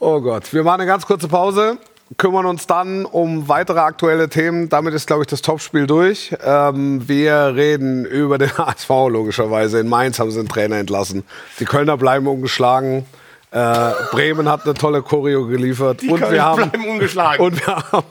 oh 0.03 0.21
Gott. 0.21 0.53
Wir 0.53 0.63
machen 0.63 0.81
eine 0.81 0.87
ganz 0.87 1.05
kurze 1.05 1.27
Pause, 1.27 1.77
kümmern 2.17 2.45
uns 2.45 2.67
dann 2.67 3.05
um 3.05 3.47
weitere 3.47 3.79
aktuelle 3.79 4.29
Themen. 4.29 4.69
Damit 4.69 4.93
ist, 4.93 5.07
glaube 5.07 5.23
ich, 5.23 5.27
das 5.27 5.41
Topspiel 5.41 5.87
durch. 5.87 6.35
Ähm, 6.45 7.07
wir 7.07 7.55
reden 7.55 8.05
über 8.05 8.37
den 8.37 8.55
HSV 8.57 8.89
logischerweise. 9.09 9.79
In 9.79 9.89
Mainz 9.89 10.19
haben 10.19 10.31
sie 10.31 10.39
den 10.39 10.49
Trainer 10.49 10.77
entlassen. 10.77 11.23
Die 11.59 11.65
Kölner 11.65 11.97
bleiben 11.97 12.27
ungeschlagen. 12.27 13.05
Äh, 13.51 13.91
Bremen 14.11 14.49
hat 14.49 14.65
eine 14.65 14.73
tolle 14.73 15.03
Choreo 15.03 15.45
geliefert. 15.45 16.01
und 16.01 16.19
Kölner 16.19 16.31
wir 16.31 16.43
haben, 16.43 16.69
bleiben 16.69 16.89
ungeschlagen. 16.89 17.45
Und 17.45 17.65
wir 17.65 17.75
haben, 17.75 18.03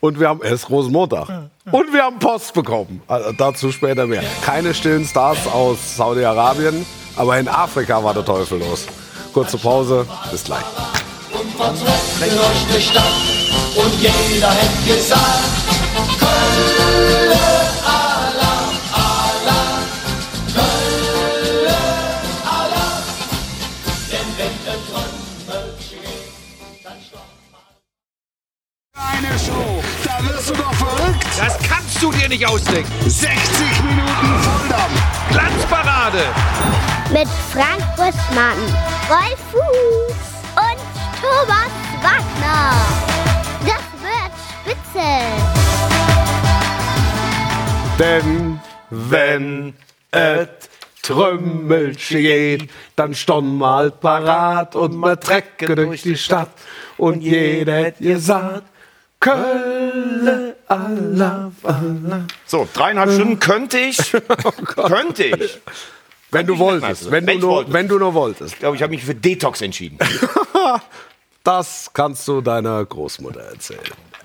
und 0.00 0.20
wir 0.20 0.28
haben, 0.28 0.40
es 0.42 0.52
ist 0.52 0.70
Rosenmontag. 0.70 1.26
Und 1.70 1.92
wir 1.92 2.02
haben 2.02 2.18
Post 2.18 2.52
bekommen. 2.52 3.00
Also 3.08 3.32
dazu 3.32 3.72
später 3.72 4.06
mehr. 4.06 4.22
Keine 4.44 4.74
stillen 4.74 5.04
Stars 5.06 5.46
aus 5.46 5.96
Saudi-Arabien, 5.96 6.84
aber 7.16 7.38
in 7.38 7.48
Afrika 7.48 8.02
war 8.04 8.12
der 8.12 8.24
Teufel 8.24 8.58
los. 8.58 8.86
Kurze 9.32 9.56
Pause, 9.56 10.06
bis 10.30 10.44
gleich. 10.44 10.64
Unvortrefflich 11.60 12.32
durch 12.32 12.74
die 12.74 12.80
Stadt 12.80 13.04
und 13.76 13.94
jeder 14.00 14.50
hätte 14.50 14.94
gesagt, 14.94 15.20
Kölle, 16.18 17.38
Allah, 17.84 18.72
Allah, 18.94 19.82
Kölle, 20.54 21.76
Allah. 22.46 23.02
Denn 24.10 24.28
wenn 24.38 24.56
der 24.64 24.78
Trümmel 24.88 25.74
steht, 25.78 26.82
dann 26.82 26.98
stoppt 27.06 27.44
man. 27.52 27.60
Eine 28.96 29.38
Show, 29.38 29.82
da 30.02 30.28
wirst 30.28 30.48
du 30.48 30.54
doch 30.54 30.72
verrückt. 30.72 31.26
Das 31.38 31.58
kannst 31.68 32.02
du 32.02 32.10
dir 32.10 32.28
nicht 32.30 32.46
ausdenken. 32.46 32.90
60 33.02 33.28
Minuten 33.82 34.42
Volldampf. 34.42 35.02
Glanzparade. 35.30 36.24
Mit 37.12 37.28
Frank 37.52 37.84
Buschmann, 37.96 38.56
Wolf 39.10 39.38
Fuß 39.52 40.29
Thomas 41.20 41.72
Wagner. 42.02 42.72
Das 43.66 43.84
wird 44.02 44.32
spitze. 44.48 45.08
Denn 47.98 48.60
wenn 48.90 49.74
et 50.12 50.68
Trümmel 51.02 51.98
steht, 51.98 52.70
dann 52.96 53.14
stond 53.14 53.58
mal 53.58 53.90
parat 53.90 54.76
und 54.76 54.96
ma 54.96 55.16
trecke 55.16 55.74
durch 55.74 56.02
die 56.02 56.16
Stadt 56.16 56.50
und 56.96 57.20
jeder 57.22 57.74
hätt 57.74 57.98
gesagt, 57.98 58.64
Kölle, 59.20 60.56
Allah, 60.66 61.52
Allah. 61.62 62.24
So, 62.46 62.66
dreieinhalb 62.72 63.12
Stunden 63.12 63.38
könnte 63.38 63.78
ich. 63.78 63.98
könnte 64.64 65.24
ich. 65.24 65.60
Wenn 66.30 66.46
du 66.46 66.58
wolltest, 66.58 67.10
wenn 67.10 67.26
du, 67.26 67.32
Wenn 67.32 67.40
nur, 67.40 67.50
wollte. 67.50 67.72
wenn 67.72 67.88
du 67.88 67.98
nur 67.98 68.14
wolltest. 68.14 68.54
Ich 68.54 68.58
glaube, 68.60 68.76
ich 68.76 68.82
habe 68.82 68.92
mich 68.92 69.04
für 69.04 69.14
Detox 69.14 69.60
entschieden. 69.60 69.98
Das 71.44 71.90
kannst 71.92 72.26
du 72.28 72.40
deiner 72.40 72.84
Großmutter 72.84 73.40
erzählen. 73.40 73.80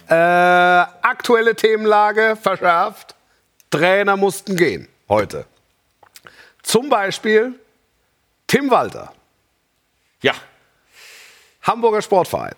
Äh, 0.08 0.14
aktuelle 0.14 1.56
Themenlage 1.56 2.38
verschärft. 2.42 3.16
Trainer 3.72 4.18
mussten 4.18 4.56
gehen 4.56 4.88
heute. 5.10 5.46
Zum 6.62 6.90
Beispiel 6.90 7.54
Tim 8.48 8.70
Walter, 8.70 9.12
Ja. 10.22 10.34
Hamburger 11.64 12.02
Sportverein. 12.04 12.54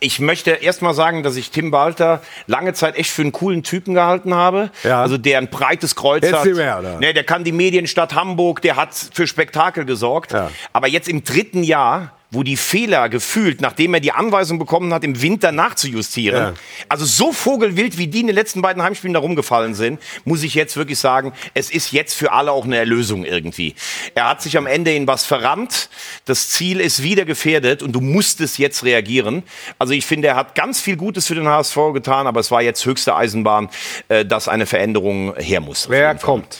Ich 0.00 0.18
möchte 0.18 0.50
erst 0.50 0.80
mal 0.82 0.94
sagen, 0.94 1.22
dass 1.22 1.36
ich 1.36 1.50
Tim 1.50 1.72
Walter 1.72 2.22
lange 2.46 2.72
Zeit 2.72 2.96
echt 2.96 3.10
für 3.10 3.22
einen 3.22 3.32
coolen 3.32 3.62
Typen 3.62 3.94
gehalten 3.94 4.34
habe. 4.34 4.70
Ja. 4.82 5.00
Also 5.02 5.18
der 5.18 5.38
ein 5.38 5.48
breites 5.50 5.94
Kreuz 5.94 6.22
Jetzt 6.24 6.34
hat. 6.34 6.44
mehr, 6.46 6.78
oder? 6.78 6.98
Nee, 6.98 7.12
der 7.12 7.24
kann 7.24 7.44
die 7.44 7.52
Medienstadt 7.52 8.14
Hamburg, 8.14 8.60
der 8.62 8.76
hat 8.76 8.94
für 8.94 9.26
Spektakel 9.26 9.84
gesorgt. 9.84 10.32
Ja. 10.32 10.50
Aber 10.72 10.88
jetzt 10.88 11.08
im 11.08 11.22
dritten 11.24 11.62
Jahr, 11.62 12.12
wo 12.30 12.42
die 12.42 12.56
Fehler 12.56 13.08
gefühlt, 13.08 13.60
nachdem 13.60 13.94
er 13.94 14.00
die 14.00 14.10
Anweisung 14.10 14.58
bekommen 14.58 14.92
hat, 14.92 15.04
im 15.04 15.22
Winter 15.22 15.52
nachzujustieren, 15.52 16.40
Ja. 16.40 16.54
also 16.88 17.04
so 17.04 17.32
vogelwild, 17.32 17.96
wie 17.96 18.08
die 18.08 18.20
in 18.20 18.26
den 18.26 18.34
letzten 18.34 18.60
beiden 18.60 18.82
Heimspielen 18.82 19.14
da 19.14 19.20
rumgefallen 19.20 19.74
sind, 19.76 20.00
muss 20.24 20.42
ich 20.42 20.54
jetzt 20.54 20.76
wirklich 20.76 20.98
sagen, 20.98 21.32
es 21.54 21.70
ist 21.70 21.92
jetzt 21.92 22.14
für 22.14 22.32
alle 22.32 22.50
auch 22.50 22.64
eine 22.64 22.76
Erlösung 22.76 23.24
irgendwie. 23.24 23.76
Er 24.16 24.28
hat 24.28 24.42
sich 24.42 24.56
am 24.56 24.66
Ende 24.66 24.92
in 24.92 25.06
was 25.06 25.24
verrannt, 25.24 25.88
das 26.24 26.48
Ziel 26.48 26.80
ist 26.80 27.04
wieder 27.04 27.24
gefährdet 27.24 27.82
und 27.84 27.92
du 27.92 28.00
musstest 28.00 28.58
jetzt 28.58 28.84
reagieren. 28.84 29.44
Also 29.78 29.92
ich 29.92 30.04
finde, 30.04 30.26
er 30.28 30.34
hat 30.36 30.56
ganz 30.56 30.80
viel 30.80 30.96
Gutes 30.96 31.26
für 31.28 31.36
den 31.36 31.46
HSV 31.46 31.76
getan, 31.92 32.26
aber 32.26 32.40
es 32.40 32.50
war 32.50 32.62
jetzt 32.62 32.84
höchste 32.84 33.14
Eisenbahn, 33.14 33.68
äh, 34.08 34.24
dass 34.24 34.48
eine 34.48 34.66
Veränderung 34.66 35.36
her 35.36 35.60
muss. 35.60 35.88
Wer 35.88 36.16
kommt? 36.16 36.58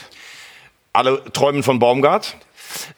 Alle 0.93 1.21
träumen 1.33 1.63
von 1.63 1.79
Baumgart. 1.79 2.37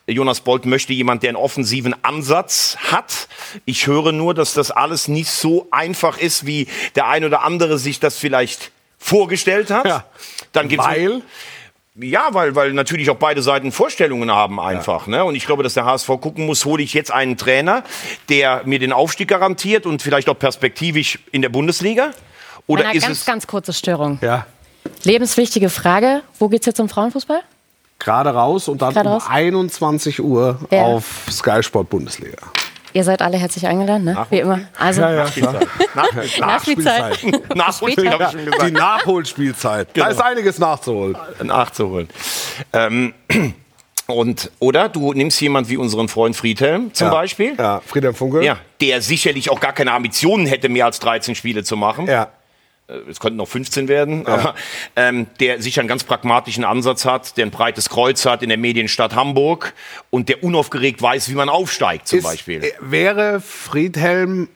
Jonas 0.07 0.41
Bolt 0.41 0.65
möchte 0.65 0.93
jemand, 0.93 1.23
der 1.23 1.29
einen 1.29 1.37
offensiven 1.37 1.95
Ansatz 2.03 2.77
hat. 2.91 3.27
Ich 3.65 3.87
höre 3.87 4.11
nur, 4.11 4.33
dass 4.33 4.53
das 4.53 4.71
alles 4.71 5.07
nicht 5.07 5.29
so 5.29 5.67
einfach 5.71 6.17
ist, 6.17 6.45
wie 6.45 6.67
der 6.95 7.07
ein 7.07 7.25
oder 7.25 7.43
andere 7.43 7.77
sich 7.77 7.99
das 7.99 8.17
vielleicht 8.17 8.71
vorgestellt 8.97 9.69
hat. 9.69 9.85
Ja. 9.85 10.05
Dann 10.51 10.67
gibt's 10.67 10.85
Weil 10.85 11.21
ja, 11.99 12.27
weil, 12.29 12.53
weil 12.53 12.73
natürlich 12.73 13.09
auch 13.09 13.15
beide 13.15 13.41
Seiten 13.41 13.71
Vorstellungen 13.71 14.29
haben 14.29 14.59
einfach. 14.59 15.07
Ne? 15.07 15.23
Und 15.23 15.33
ich 15.33 15.47
glaube, 15.47 15.63
dass 15.63 15.73
der 15.73 15.85
HSV 15.85 16.07
gucken 16.21 16.45
muss, 16.45 16.63
hole 16.63 16.83
ich 16.83 16.93
jetzt 16.93 17.11
einen 17.11 17.37
Trainer, 17.37 17.83
der 18.29 18.61
mir 18.65 18.77
den 18.77 18.93
Aufstieg 18.93 19.29
garantiert 19.29 19.87
und 19.87 20.03
vielleicht 20.03 20.29
auch 20.29 20.37
perspektivisch 20.37 21.17
in 21.31 21.41
der 21.41 21.49
Bundesliga? 21.49 22.11
Oder 22.67 22.85
Eine 22.89 22.97
ist 22.97 23.03
ganz, 23.03 23.19
es 23.19 23.25
ganz 23.25 23.47
kurze 23.47 23.73
Störung. 23.73 24.19
ja 24.21 24.45
Lebenswichtige 25.03 25.69
Frage. 25.69 26.21
Wo 26.39 26.49
geht's 26.49 26.65
jetzt 26.65 26.79
um 26.79 26.89
Frauenfußball? 26.89 27.41
Gerade 27.99 28.29
raus 28.31 28.67
und 28.67 28.81
dann 28.81 28.93
Gerade 28.93 29.09
um 29.09 29.15
raus? 29.15 29.25
21 29.29 30.21
Uhr 30.21 30.59
Ja. 30.71 30.83
auf 30.83 31.25
Sky 31.29 31.61
Sport 31.63 31.89
Bundesliga. 31.89 32.37
Ihr 32.93 33.03
seid 33.03 33.21
alle 33.21 33.37
herzlich 33.37 33.67
eingeladen, 33.67 34.05
ne? 34.05 34.25
Wie 34.29 34.39
immer. 34.39 34.61
Also, 34.79 35.01
Nachspielzeit. 35.01 35.67
Nachspielzeit, 36.35 37.01
habe 37.03 37.85
ich 37.85 37.95
schon 37.95 38.05
gesagt. 38.05 38.67
Die 38.67 38.71
Nachholspielzeit. 38.71 39.89
Da 39.95 40.07
ist 40.07 40.21
einiges 40.21 40.57
nachzuholen. 40.57 41.17
nachzuholen. 41.43 42.07
Ähm, 42.73 43.13
und, 44.07 44.51
oder 44.59 44.89
du 44.89 45.13
nimmst 45.13 45.39
jemand 45.41 45.69
wie 45.69 45.77
unseren 45.77 46.07
Freund 46.07 46.35
Friedhelm 46.35 46.93
zum 46.93 47.07
ja. 47.07 47.13
Beispiel. 47.13 47.55
Ja, 47.57 47.81
Friedhelm 47.85 48.15
Funkel. 48.15 48.43
Ja, 48.43 48.57
der 48.81 49.01
sicherlich 49.01 49.51
auch 49.51 49.59
gar 49.59 49.73
keine 49.73 49.91
Ambitionen 49.91 50.47
hätte, 50.47 50.69
mehr 50.69 50.85
als 50.85 50.99
13 50.99 51.35
Spiele 51.35 51.63
zu 51.63 51.77
machen. 51.77 52.07
ja. 52.07 52.29
Es 53.09 53.19
könnten 53.19 53.35
noch 53.37 53.47
15 53.49 53.89
werden, 53.89 54.25
aber 54.25 54.55
ähm, 54.95 55.27
der 55.41 55.61
sicher 55.61 55.81
einen 55.81 55.89
ganz 55.89 56.05
pragmatischen 56.05 56.63
Ansatz 56.63 57.03
hat, 57.03 57.35
der 57.35 57.45
ein 57.45 57.51
breites 57.51 57.89
Kreuz 57.89 58.25
hat 58.25 58.41
in 58.43 58.49
der 58.49 58.57
Medienstadt 58.57 59.13
Hamburg 59.13 59.73
und 60.09 60.29
der 60.29 60.41
unaufgeregt 60.43 61.01
weiß, 61.01 61.29
wie 61.29 61.35
man 61.35 61.49
aufsteigt 61.49 62.07
zum 62.07 62.19
Ist- 62.19 62.25
Beispiel. 62.25 62.63
äh, 62.63 62.71
Wäre 62.79 63.41
Friedhelm 63.41 64.47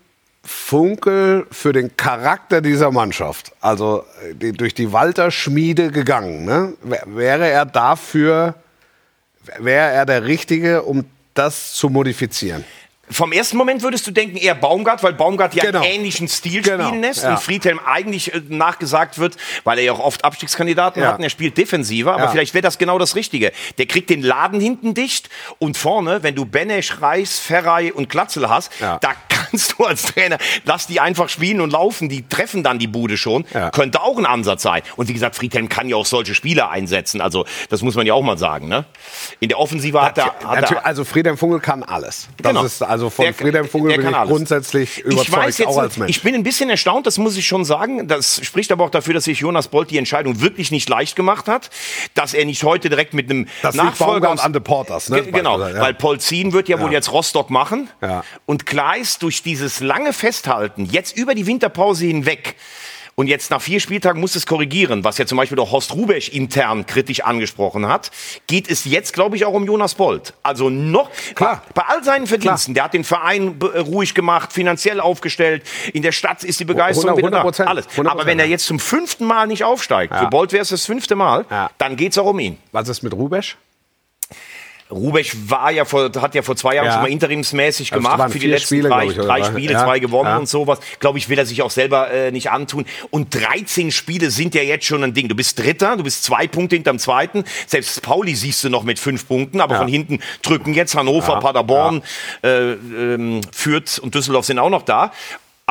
Funkel 0.44 1.46
für 1.52 1.72
den 1.74 1.96
Charakter 1.98 2.62
dieser 2.62 2.89
Mannschaft, 2.91 3.52
also 3.62 4.06
äh, 4.28 4.34
die, 4.34 4.54
durch 4.54 4.74
die 4.74 4.91
Walter-Schmiede 4.91 5.91
gegangen, 5.91 6.46
ne? 6.46 6.74
Wär- 6.84 7.04
wäre 7.08 7.48
er 7.50 7.65
dafür, 7.65 8.56
wäre 9.60 9.91
er 9.91 10.06
der 10.06 10.26
Richtige, 10.26 10.84
um 10.84 11.06
das 11.34 11.74
zu 11.74 11.89
modifizieren? 11.89 12.63
Vom 13.09 13.33
ersten 13.33 13.57
Moment 13.57 13.81
würdest 13.81 14.07
du 14.07 14.11
denken, 14.11 14.37
eher 14.37 14.55
Baumgart, 14.55 15.04
weil 15.04 15.12
Baumgart 15.13 15.54
ja 15.54 15.65
Genau. 15.65 15.81
einen 15.81 15.91
ähnlichen 15.95 16.29
Stil 16.29 16.62
Genau, 16.62 16.87
spielen 16.87 17.02
lässt 17.02 17.23
ja. 17.23 17.31
und 17.31 17.39
Friedhelm 17.41 17.79
eigentlich 17.85 18.33
äh, 18.33 18.41
nachgesagt 18.47 19.17
wird, 19.19 19.35
weil 19.65 19.79
er 19.79 19.83
ja 19.83 19.91
auch 19.91 19.99
oft 19.99 20.23
Abstiegskandidaten 20.23 21.02
Ja. 21.02 21.10
hat 21.10 21.17
und 21.17 21.23
er 21.23 21.29
spielt 21.29 21.58
defensiver, 21.58 22.13
aber 22.13 22.25
Ja. 22.25 22.29
vielleicht 22.29 22.54
wäre 22.54 22.62
das 22.62 22.77
genau 22.77 22.99
das 22.99 23.15
Richtige. 23.15 23.52
Der 23.77 23.85
kriegt 23.85 24.10
den 24.10 24.21
Laden 24.21 24.62
hinten 24.62 24.93
dicht 24.93 25.29
und 25.60 25.77
vorne, 25.77 26.23
wenn 26.23 26.35
du 26.35 26.45
Benesch, 26.45 27.02
Reis, 27.02 27.37
Ferrei 27.39 27.91
und 27.91 28.08
Glatzel 28.08 28.47
hast, 28.49 28.71
da, 28.79 28.97
kannst 29.52 29.75
du 29.77 29.85
als 29.85 30.04
Trainer, 30.04 30.37
lass 30.65 30.87
die 30.87 30.99
einfach 30.99 31.29
spielen 31.29 31.62
und 31.62 31.71
laufen, 31.71 32.10
die 32.10 32.27
treffen 32.27 32.63
dann 32.63 32.79
die 32.79 32.87
Bude 32.87 33.17
schon. 33.17 33.45
Ja. 33.54 33.69
Könnte 33.71 34.02
auch 34.02 34.17
ein 34.17 34.25
Ansatz 34.25 34.63
sein. 34.63 34.81
Und 34.95 35.08
wie 35.10 35.13
gesagt, 35.13 35.35
Friedhelm 35.35 35.69
kann 35.69 35.89
ja 35.89 35.95
auch 35.95 36.06
solche 36.06 36.33
Spieler 36.35 36.69
einsetzen. 36.71 37.21
Also, 37.21 37.45
das 37.69 37.81
muss 37.81 37.95
man 37.95 38.06
ja 38.08 38.13
auch 38.13 38.21
mal 38.21 38.37
sagen. 38.37 38.67
Ne? 38.67 38.85
In 39.39 39.49
der 39.49 39.60
Offensive 39.60 40.02
hat 40.02 40.17
er. 40.17 40.33
Hat 40.45 40.71
er 40.71 40.85
also 40.85 41.04
Friedhelm 41.04 41.37
Funkel 41.37 41.60
kann 41.60 41.83
alles. 41.83 42.27
Das 42.41 42.52
Genau. 42.52 42.63
ist 42.65 42.81
also 42.81 43.10
von 43.10 43.25
Der- 43.25 43.33
Friedhelm 43.33 43.67
Funkel 43.67 43.97
bin 43.97 44.10
ich 44.10 44.15
alles. 44.15 44.29
grundsätzlich 44.29 44.99
ich 44.99 45.04
überzeugt, 45.06 45.60
jetzt, 45.60 45.67
auch 45.67 45.77
als 45.77 45.97
Mensch. 45.97 46.10
ich 46.10 46.23
bin 46.23 46.33
ein 46.35 46.43
bisschen 46.43 46.69
erstaunt, 46.69 47.08
das 47.08 47.17
muss 47.17 47.37
ich 47.37 47.45
schon 47.47 47.65
sagen. 47.65 48.08
Das 48.08 48.41
spricht 48.43 48.71
aber 48.71 48.85
auch 48.85 48.89
dafür, 48.89 49.13
dass 49.13 49.25
sich 49.25 49.39
Jonas 49.39 49.67
Bolt 49.67 49.91
die 49.91 49.97
Entscheidung 49.97 50.41
wirklich 50.41 50.71
nicht 50.71 50.87
leicht 50.89 51.15
gemacht 51.15 51.47
hat, 51.47 51.69
dass 52.13 52.33
er 52.33 52.45
nicht 52.45 52.63
heute 52.63 52.89
direkt 52.89 53.13
mit 53.13 53.29
einem 53.29 53.47
Das 53.62 53.75
Nachfolger 53.75 54.27
Baumgart 54.27 54.45
an 54.45 54.63
Porters, 54.63 55.10
ne? 55.10 55.21
Ge- 55.23 55.31
Genau, 55.31 55.60
Ja. 55.60 55.79
weil 55.79 55.93
Polzin 55.93 56.54
wird 56.54 56.69
ja, 56.69 56.79
wohl 56.79 56.91
jetzt 56.91 57.12
Rostock 57.12 57.49
machen. 57.49 57.89
Ja. 58.02 58.23
Und 58.45 58.65
klar 58.65 58.97
ist, 58.97 59.21
durch 59.42 59.44
dieses 59.44 59.79
lange 59.79 60.13
Festhalten, 60.13 60.85
jetzt 60.85 61.17
über 61.17 61.33
die 61.35 61.48
Winterpause 61.48 62.06
hinweg, 62.06 62.56
und 63.15 63.27
jetzt 63.27 63.52
nach 63.52 63.62
vier 63.62 63.81
Spieltagen 63.81 64.21
muss 64.21 64.35
es 64.37 64.46
korrigieren, 64.46 65.04
was 65.04 65.17
ja 65.17 65.25
zum 65.25 65.37
Beispiel 65.37 65.60
auch 65.60 65.71
Horst 65.71 65.94
Rubesch 65.94 66.29
intern 66.29 66.85
kritisch 66.85 67.19
angesprochen 67.21 67.85
hat, 67.87 68.10
geht 68.48 68.69
es 68.71 68.85
jetzt, 68.85 69.13
glaube 69.13 69.35
ich, 69.35 69.44
auch 69.46 69.54
um 69.54 69.65
Jonas 69.65 69.96
Bolt. 69.96 70.33
Also 70.44 70.69
noch, 70.69 71.10
Klar. 71.35 71.62
Bei, 71.73 71.83
all 71.87 72.04
seinen 72.06 72.25
Verdiensten, 72.25 72.73
der 72.73 72.85
hat 72.85 72.94
den 72.94 73.04
Verein 73.04 73.60
be- 73.60 73.79
ruhig 73.81 74.13
gemacht, 74.15 74.54
finanziell 74.54 75.02
aufgestellt, 75.02 75.63
in 75.94 76.04
der 76.04 76.13
Stadt 76.13 76.44
ist 76.46 76.62
die 76.62 76.65
Begeisterung 76.65 77.17
100 77.17 77.44
wieder 77.44 77.44
da. 77.44 77.63
100%, 77.63 77.67
Alles. 77.67 77.87
100%, 77.89 78.08
Aber 78.08 78.25
wenn 78.25 78.39
er 78.39 78.46
ja. 78.46 78.52
jetzt 78.52 78.65
zum 78.65 78.79
fünften 78.79 79.25
Mal 79.25 79.46
nicht 79.46 79.65
aufsteigt, 79.65 80.15
für 80.17 80.27
Bolt 80.27 80.54
wäre 80.54 80.62
es 80.63 80.69
das 80.69 80.85
fünfte 80.85 81.15
Mal, 81.15 81.46
Ja. 81.52 81.69
dann 81.79 81.98
geht 81.98 82.13
es 82.13 82.17
auch 82.17 82.25
um 82.27 82.39
ihn. 82.39 82.58
Was 82.71 82.87
ist 82.87 83.04
mit 83.04 83.13
Rubesch? 83.13 83.58
Rubesch 84.92 85.35
war 85.48 85.71
ja 85.71 85.85
vor, 85.85 86.12
hat 86.19 86.35
ja 86.35 86.42
vor 86.42 86.56
zwei 86.56 86.75
Jahren 86.75 86.85
Ja. 86.87 86.94
schon 86.94 87.02
mal 87.04 87.10
interimsmäßig 87.12 87.94
Also, 87.94 88.04
gemacht 88.10 88.31
für 88.31 88.39
die 88.39 88.48
letzten 88.48 88.65
Spiele, 88.75 88.89
drei, 88.89 89.06
ich, 89.06 89.15
drei? 89.15 89.44
Spiele, 89.44 89.73
Ja. 89.73 89.83
zwei 89.85 90.00
gewonnen 90.00 90.29
Ja. 90.29 90.37
und 90.37 90.50
sowas. 90.50 90.79
Glaube 91.00 91.17
ich, 91.17 91.29
will 91.29 91.39
er 91.39 91.46
sich 91.46 91.62
auch 91.62 91.71
selber 91.71 92.12
äh, 92.12 92.31
nicht 92.31 92.52
antun. 92.52 92.85
Und 93.10 93.33
13 93.33 93.92
Spiele 93.92 94.31
sind 94.31 94.54
ja 94.56 94.62
jetzt 94.62 94.85
schon 94.85 95.04
ein 95.04 95.13
Ding. 95.13 95.27
Du 95.29 95.35
bist 95.35 95.58
Dritter, 95.60 95.98
du 95.98 96.04
bist 96.04 96.23
zwei 96.23 96.48
Punkte 96.48 96.75
hinterm 96.75 97.00
Zweiten. 97.00 97.44
Selbst 97.67 98.02
Pauli 98.02 98.35
siehst 98.35 98.63
du 98.63 98.69
noch 98.69 98.83
mit 98.83 99.00
fünf 99.00 99.27
Punkten, 99.27 99.62
aber 99.62 99.75
von 99.77 99.87
hinten 99.87 100.19
drücken 100.44 100.73
jetzt 100.73 100.96
Hannover. 100.96 101.39
Paderborn, 101.39 102.04
äh, 102.44 102.71
ähm, 102.73 103.42
Fürth 103.52 104.00
und 104.00 104.13
Düsseldorf 104.13 104.46
sind 104.46 104.60
auch 104.60 104.69
noch 104.69 104.83
da. 104.83 105.12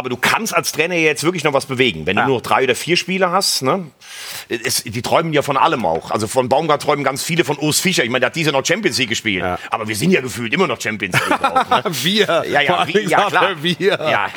Aber 0.01 0.09
du 0.09 0.17
kannst 0.17 0.55
als 0.55 0.73
Trainer 0.73 0.95
ja 0.95 1.03
jetzt 1.03 1.25
wirklich 1.25 1.45
noch 1.45 1.53
was 1.53 1.67
bewegen. 1.67 2.07
Wenn 2.07 2.17
du 2.17 2.23
nur 2.23 2.37
noch 2.37 2.41
drei 2.41 2.65
oder 2.65 2.75
vier 2.75 2.97
Spieler 2.97 3.33
hast, 3.33 3.61
ne? 3.61 3.85
Es, 4.49 4.83
die 4.83 5.03
träumen 5.03 5.35
ja 5.35 5.43
von 5.43 5.59
allem 5.59 5.85
auch. 5.85 6.11
Also 6.11 6.27
von 6.27 6.49
Baumgart 6.49 6.81
träumen 6.81 7.05
ganz 7.05 7.23
viele 7.23 7.45
von 7.45 7.59
Urs 7.59 7.81
Fischer. 7.81 8.03
Ich 8.03 8.09
meine, 8.09 8.21
der 8.21 8.29
hat 8.29 8.35
dieses 8.35 8.51
Jahr 8.51 8.59
noch 8.59 8.67
Champions 8.67 8.97
League 8.97 9.11
gespielt. 9.11 9.45
Aber 9.69 9.89
wir 9.89 9.95
sind 9.95 10.11
ja 10.11 10.23
gefühlt 10.23 10.55
immer 10.55 10.67
noch 10.67 10.81
Champions 10.81 11.19
League 11.21 11.45
auch. 11.45 11.69
Ne? 11.69 11.83
Wir. 12.03 12.45
Ja, 12.49 12.63
ja, 12.63 12.85
Dingen 12.87 13.11
ja 13.11 13.29
klar. 13.29 13.63
wir. 13.63 13.77
Ja, 13.79 14.31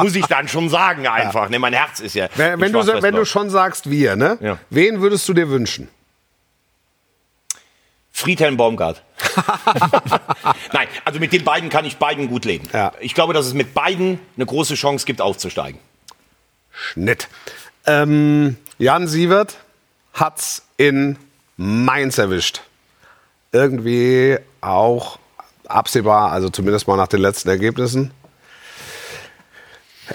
muss 0.00 0.14
ich 0.14 0.24
dann 0.24 0.48
schon 0.48 0.70
sagen 0.70 1.06
einfach. 1.06 1.50
Ne, 1.50 1.58
mein 1.58 1.74
Herz 1.74 2.00
ist 2.00 2.14
ja. 2.14 2.28
Wenn, 2.36 2.58
wenn, 2.58 2.72
du, 2.72 2.78
wenn 3.02 3.14
du 3.14 3.26
schon 3.26 3.50
sagst 3.50 3.90
wir, 3.90 4.16
ne? 4.16 4.38
Ja. 4.40 4.56
Wen 4.70 5.02
würdest 5.02 5.28
du 5.28 5.34
dir 5.34 5.50
wünschen? 5.50 5.88
Friedhelm 8.10 8.56
Baumgart. 8.56 9.02
Nein, 10.72 10.88
also 11.04 11.18
mit 11.18 11.32
den 11.32 11.44
beiden 11.44 11.70
kann 11.70 11.84
ich 11.84 11.96
beiden 11.96 12.28
gut 12.28 12.44
leben. 12.44 12.68
Ja. 12.72 12.92
Ich 13.00 13.14
glaube, 13.14 13.32
dass 13.32 13.46
es 13.46 13.54
mit 13.54 13.74
beiden 13.74 14.20
eine 14.36 14.46
große 14.46 14.74
Chance 14.74 15.06
gibt, 15.06 15.20
aufzusteigen. 15.20 15.80
Schnitt. 16.70 17.28
Ähm, 17.86 18.56
Jan 18.78 19.08
Sievert 19.08 19.58
hat's 20.14 20.62
in 20.76 21.16
Mainz 21.56 22.18
erwischt. 22.18 22.62
Irgendwie 23.52 24.38
auch 24.60 25.18
absehbar, 25.66 26.32
also 26.32 26.50
zumindest 26.50 26.88
mal 26.88 26.96
nach 26.96 27.08
den 27.08 27.20
letzten 27.20 27.48
Ergebnissen. 27.48 28.12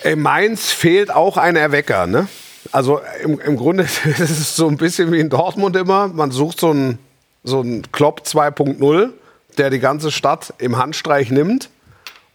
In 0.03 0.21
Mainz 0.21 0.71
fehlt 0.71 1.11
auch 1.11 1.37
ein 1.37 1.55
Erwecker, 1.55 2.07
ne? 2.07 2.27
Also 2.71 3.01
im, 3.23 3.39
im 3.39 3.57
Grunde 3.57 3.83
ist 4.05 4.19
es 4.19 4.55
so 4.55 4.67
ein 4.67 4.77
bisschen 4.77 5.11
wie 5.11 5.19
in 5.19 5.29
Dortmund 5.29 5.75
immer. 5.75 6.07
Man 6.07 6.31
sucht 6.31 6.59
so 6.59 6.71
einen, 6.71 6.99
so 7.43 7.61
einen 7.61 7.91
Klopp 7.91 8.21
2.0, 8.21 9.11
der 9.59 9.69
die 9.69 9.79
ganze 9.79 10.11
Stadt 10.11 10.53
im 10.57 10.77
Handstreich 10.77 11.31
nimmt 11.31 11.69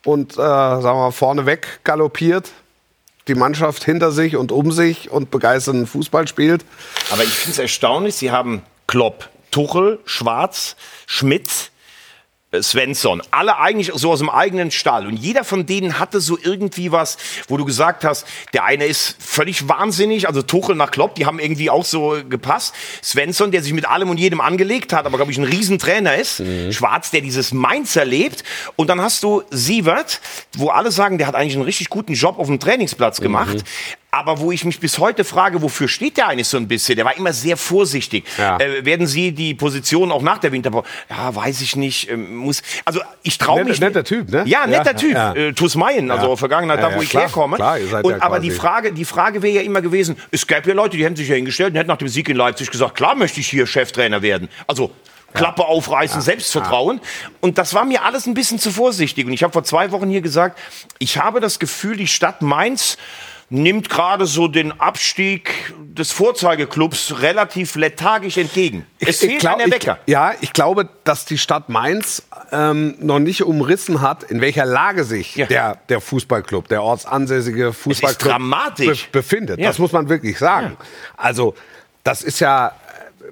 und 0.05 0.33
äh, 0.33 0.37
sagen 0.37 0.99
wir 0.99 1.13
vorneweg 1.13 1.81
galoppiert, 1.85 2.51
die 3.29 3.35
Mannschaft 3.35 3.85
hinter 3.85 4.13
sich 4.13 4.37
und 4.37 4.53
um 4.53 4.73
sich 4.73 5.11
und 5.11 5.31
begeisternden 5.31 5.87
Fußball 5.87 6.27
spielt. 6.27 6.65
Aber 7.11 7.23
ich 7.23 7.31
finde 7.31 7.53
es 7.53 7.59
erstaunlich, 7.59 8.17
sie 8.17 8.31
haben 8.31 8.63
Klopp, 8.87 9.29
Tuchel, 9.51 9.99
Schwarz, 10.05 10.77
Schmidt, 11.07 11.49
äh, 11.49 11.70
Svensson, 12.53 13.23
alle 13.31 13.59
eigentlich 13.59 13.93
so 13.95 14.11
aus 14.11 14.19
dem 14.19 14.29
eigenen 14.29 14.71
Stall. 14.71 15.07
Und 15.07 15.17
jeder 15.17 15.45
von 15.45 15.67
denen 15.67 16.01
hatte 16.01 16.21
so 16.21 16.37
irgendwie 16.43 16.91
was, 16.91 17.17
wo 17.49 17.57
du 17.57 17.65
gesagt 17.65 18.05
hast, 18.05 18.27
der 18.53 18.65
eine 18.65 18.87
ist 18.87 19.17
völlig 19.21 19.69
wahnsinnig, 19.69 20.27
also 20.27 20.43
Tuchel 20.43 20.75
nach 20.75 20.91
Klopp, 20.91 21.15
die 21.15 21.27
haben 21.27 21.39
irgendwie 21.39 21.71
auch 21.71 21.85
so 21.85 22.17
gepasst. 22.29 22.75
Svensson, 23.03 23.53
der 23.53 23.63
sich 23.63 23.73
mit 23.73 23.89
allem 23.89 24.11
und 24.11 24.19
jedem 24.19 24.41
angelegt 24.41 24.93
hat, 24.93 25.07
aber 25.07 25.17
glaube 25.17 25.31
ich 25.31 25.39
ein 25.39 25.45
Riesentrainer 25.45 26.17
ist. 26.17 26.43
Schwarz, 26.71 27.11
der 27.11 27.21
dieses 27.21 27.53
Mainz 27.53 27.95
erlebt. 27.95 28.43
Und 28.77 28.89
dann 28.89 29.01
hast 29.01 29.23
du 29.23 29.43
Sievert, 29.51 30.21
wo 30.57 30.71
alle 30.71 30.91
sagen, 30.91 31.19
der 31.19 31.29
hat 31.29 31.37
eigentlich 31.37 31.55
einen 31.55 31.65
richtig 31.65 31.89
guten 31.89 32.15
Job 32.15 32.39
auf 32.39 32.49
dem 32.49 32.59
Trainingsplatz 32.59 33.21
gemacht. 33.21 33.59
Aber 34.13 34.41
wo 34.41 34.51
ich 34.51 34.65
mich 34.65 34.81
bis 34.81 34.99
heute 34.99 35.23
frage, 35.25 35.63
wofür 35.63 35.87
steht 35.87 36.17
der 36.17 36.29
eigentlich 36.29 36.49
so 36.49 36.57
ein 36.57 36.67
bisschen? 36.67 36.97
Der 36.97 37.05
war 37.05 37.17
immer 37.17 37.33
sehr 37.33 37.57
vorsichtig. 37.57 38.25
Ja. 38.39 38.59
Äh, 38.59 38.85
werden 38.85 39.07
Sie 39.07 39.31
die 39.33 39.55
Position 39.55 40.11
auch 40.11 40.23
nach 40.23 40.39
der 40.39 40.51
Winterpause? 40.51 40.87
Ja, 41.09 41.33
weiß 41.35 41.61
ich 41.61 41.77
nicht. 41.77 42.11
Ähm, 42.11 42.35
muss, 42.37 42.63
also 42.85 43.01
ich 43.23 43.39
traue 43.39 43.65
mich. 43.65 43.79
netter 43.81 44.03
Typ, 44.03 44.29
ne? 44.31 44.43
Ja, 44.47 44.67
netter 44.67 44.93
Ja, 44.93 44.97
Typ. 44.99 45.13
ja. 45.13 45.33
Äh, 45.35 45.53
Tus 45.53 45.77
Mayen, 45.77 46.11
also 46.11 46.31
Ja. 46.31 46.37
Vergangenheit, 46.37 46.81
Ja, 46.81 46.89
da 46.89 46.95
wo 46.95 46.99
ja, 46.99 47.03
ich 47.05 47.11
klar, 47.11 47.23
herkomme. 47.25 47.57
klar, 47.57 47.79
ihr 47.79 47.87
seid 47.87 48.05
und, 48.05 48.13
ja 48.13 48.23
aber 48.23 48.41
die 48.41 48.51
Frage, 48.51 48.93
die 48.93 49.05
Frage 49.05 49.43
wäre 49.43 49.55
ja 49.55 49.63
immer 49.63 49.81
gewesen, 49.81 50.17
es 50.33 50.47
gäbe 50.47 50.69
ja 50.69 50.75
Leute, 50.75 50.97
die 50.97 51.05
hätten 51.05 51.17
sich 51.17 51.29
ja 51.29 51.37
hingestellt 51.37 51.71
und 51.75 51.77
hätten 51.79 51.89
nach 51.89 51.97
dem 51.99 52.09
Sieg 52.09 52.29
in 52.29 52.37
Leipzig 52.37 52.71
gesagt, 52.71 52.97
klar 52.97 53.15
möchte 53.15 53.39
ich 53.41 53.49
hier 53.49 53.67
Cheftrainer 53.67 54.23
werden. 54.23 54.49
Also 54.67 54.91
Klappe 55.35 55.65
aufreißen, 55.65 56.21
Selbstvertrauen. 56.21 57.01
Und 57.41 57.57
das 57.59 57.73
war 57.75 57.85
mir 57.85 58.03
alles 58.03 58.27
ein 58.27 58.35
bisschen 58.35 58.59
zu 58.59 58.73
vorsichtig. 58.73 59.25
Und 59.27 59.33
ich 59.33 59.45
habe 59.45 59.53
vor 59.53 59.63
zwei 59.63 59.93
Wochen 59.93 60.09
hier 60.11 60.21
gesagt, 60.23 60.59
ich 60.99 61.19
habe 61.19 61.39
das 61.39 61.61
Gefühl, 61.61 61.97
die 61.97 62.09
Stadt 62.09 62.43
Mainz 62.43 62.99
nimmt 63.51 63.91
gerade 63.91 64.27
so 64.27 64.47
den 64.49 64.81
Abstieg 64.81 65.75
des 65.79 66.13
Vorzeigeklubs 66.13 67.21
relativ 67.21 67.75
lethargisch 67.75 68.37
entgegen. 68.39 68.87
Es 69.01 69.19
fehlt 69.19 69.41
glaub- 69.41 69.55
ein 69.57 69.61
Erwecker. 69.61 69.99
Ich, 70.07 70.13
ja, 70.13 70.33
ich 70.41 70.53
glaube, 70.53 70.89
dass 71.05 71.25
die 71.25 71.37
Stadt 71.37 71.69
Mainz 71.69 72.23
ähm, 72.53 72.95
noch 73.01 73.19
nicht 73.19 73.43
umrissen 73.43 74.01
hat, 74.01 74.23
in 74.23 74.41
welcher 74.41 74.65
Lage 74.65 75.03
sich 75.05 75.35
Ja. 75.35 75.47
der, 75.47 75.79
der 75.89 76.01
Fußballclub, 76.01 76.69
der 76.69 76.83
ortsansässige 76.83 77.73
Fußballclub. 77.73 78.39
Be 78.77 78.95
befindet. 79.13 79.59
Ja. 79.59 79.67
Das 79.67 79.79
muss 79.79 79.93
man 79.93 80.09
wirklich 80.09 80.39
sagen. 80.39 80.77
Also, 81.17 81.55
das 82.05 82.23
ist 82.23 82.39
ja 82.41 82.69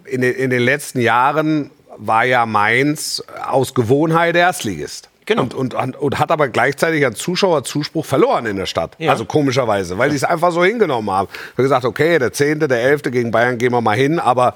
äh, 0.07 0.15
in 0.15 0.21
den, 0.21 0.35
in 0.35 0.51
den 0.51 0.63
letzten 0.63 1.01
Jahren 1.01 1.71
war 1.97 2.25
ja 2.25 2.45
Mainz 2.45 3.23
aus 3.47 3.73
Gewohnheit 3.75 4.35
Erstligist. 4.37 5.09
Genau. 5.29 5.43
Und, 5.43 5.53
und, 5.53 5.75
und, 5.75 5.95
und 5.97 6.19
hat 6.19 6.31
aber 6.31 6.49
gleichzeitig 6.49 7.05
an 7.05 7.15
Zuschauerzuspruch 7.15 8.07
verloren 8.07 8.47
in 8.47 8.57
der 8.57 8.65
Stadt. 8.65 8.93
Ja. 8.99 9.11
Also 9.11 9.27
komischerweise, 9.27 9.99
weil 9.99 10.09
die 10.09 10.17
es 10.17 10.25
einfach 10.25 10.53
so 10.53 10.65
hingenommen 10.65 11.11
haben. 11.11 11.29
Ich 11.31 11.53
habe 11.53 11.63
gesagt, 11.65 11.85
okay, 11.85 12.19
der 12.19 12.33
Zehnte, 12.33 12.67
der 12.67 12.81
Elfte 12.83 13.11
gegen 13.11 13.31
Bayern 13.31 13.59
gehen 13.59 13.73
wir 13.73 13.83
mal 13.83 13.95
hin, 13.95 14.19
aber 14.21 14.55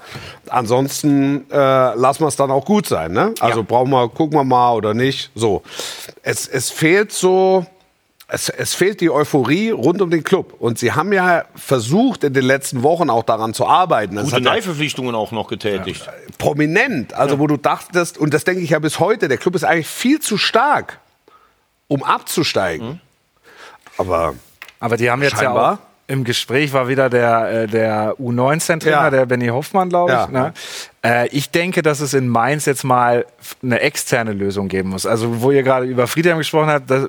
ansonsten 0.49 1.45
äh, 1.51 1.55
lassen 1.55 2.21
wir 2.23 2.27
es 2.27 2.35
dann 2.35 2.49
auch 2.49 2.65
gut 2.65 2.87
sein. 2.87 3.11
Ne? 3.11 3.35
Also 3.39 3.59
Ja. 3.59 3.65
brauchen 3.67 3.91
wir, 3.91 4.09
gucken 4.09 4.37
wir 4.37 4.43
mal 4.43 4.73
oder 4.73 4.95
nicht. 4.95 5.29
So. 5.35 5.61
Es, 6.23 6.47
es 6.47 6.71
fehlt 6.71 7.11
so, 7.11 7.65
es, 8.27 8.49
es 8.49 8.73
fehlt 8.73 9.01
die 9.01 9.09
Euphorie 9.11 9.69
rund 9.71 10.01
um 10.01 10.09
den 10.09 10.23
Club. 10.23 10.55
Und 10.59 10.79
sie 10.79 10.93
haben 10.93 11.11
ja 11.13 11.45
versucht, 11.55 12.23
in 12.23 12.33
den 12.33 12.45
letzten 12.45 12.81
Wochen 12.83 13.09
auch 13.09 13.23
daran 13.23 13.53
zu 13.53 13.67
arbeiten. 13.67 14.15
Das 14.15 14.25
Gute 14.25 14.35
hat 14.37 14.43
ja 14.43 14.51
Neuverpflichtungen 14.53 15.13
auch 15.13 15.31
noch 15.31 15.47
getätigt. 15.47 16.09
prominent, 16.37 17.13
also 17.13 17.39
wo 17.39 17.47
du 17.47 17.57
dachtest, 17.57 18.17
und 18.17 18.33
das 18.33 18.43
denke 18.43 18.61
ich 18.61 18.71
ja 18.71 18.79
bis 18.79 18.99
heute, 18.99 19.27
der 19.27 19.37
Club 19.37 19.55
ist 19.55 19.63
eigentlich 19.63 19.87
viel 19.87 20.19
zu 20.19 20.37
stark, 20.37 20.99
um 21.87 22.01
abzusteigen. 22.03 22.87
Mhm. 22.87 22.99
Aber 23.97 24.33
Aber 24.79 24.97
die 24.97 25.11
haben 25.11 25.21
jetzt 25.21 25.33
ja 25.33 25.39
Scheinbar. 25.45 25.73
auch 25.73 25.77
im 26.07 26.25
Gespräch 26.25 26.73
war 26.73 26.89
wieder 26.89 27.09
der, 27.09 27.63
äh, 27.63 27.67
der 27.67 28.15
U19-Trainer, 28.19 28.91
Ja. 29.03 29.09
der 29.09 29.25
Benny 29.25 29.47
Hoffmann, 29.47 29.87
glaube 29.89 30.11
ich. 30.11 30.17
Ja. 30.17 30.27
Ne? 30.27 30.53
Äh, 31.03 31.27
ich 31.29 31.49
denke, 31.49 31.81
dass 31.81 32.01
es 32.01 32.13
in 32.13 32.27
Mainz 32.27 32.65
jetzt 32.65 32.83
mal 32.83 33.25
eine 33.63 33.79
externe 33.79 34.33
Lösung 34.33 34.67
geben 34.67 34.89
muss. 34.89 35.05
Also, 35.05 35.41
wo 35.41 35.51
ihr 35.51 35.63
gerade 35.63 35.85
über 35.85 36.07
Friedhelm 36.07 36.37
gesprochen 36.39 36.67
habt, 36.69 36.91
das 36.91 37.07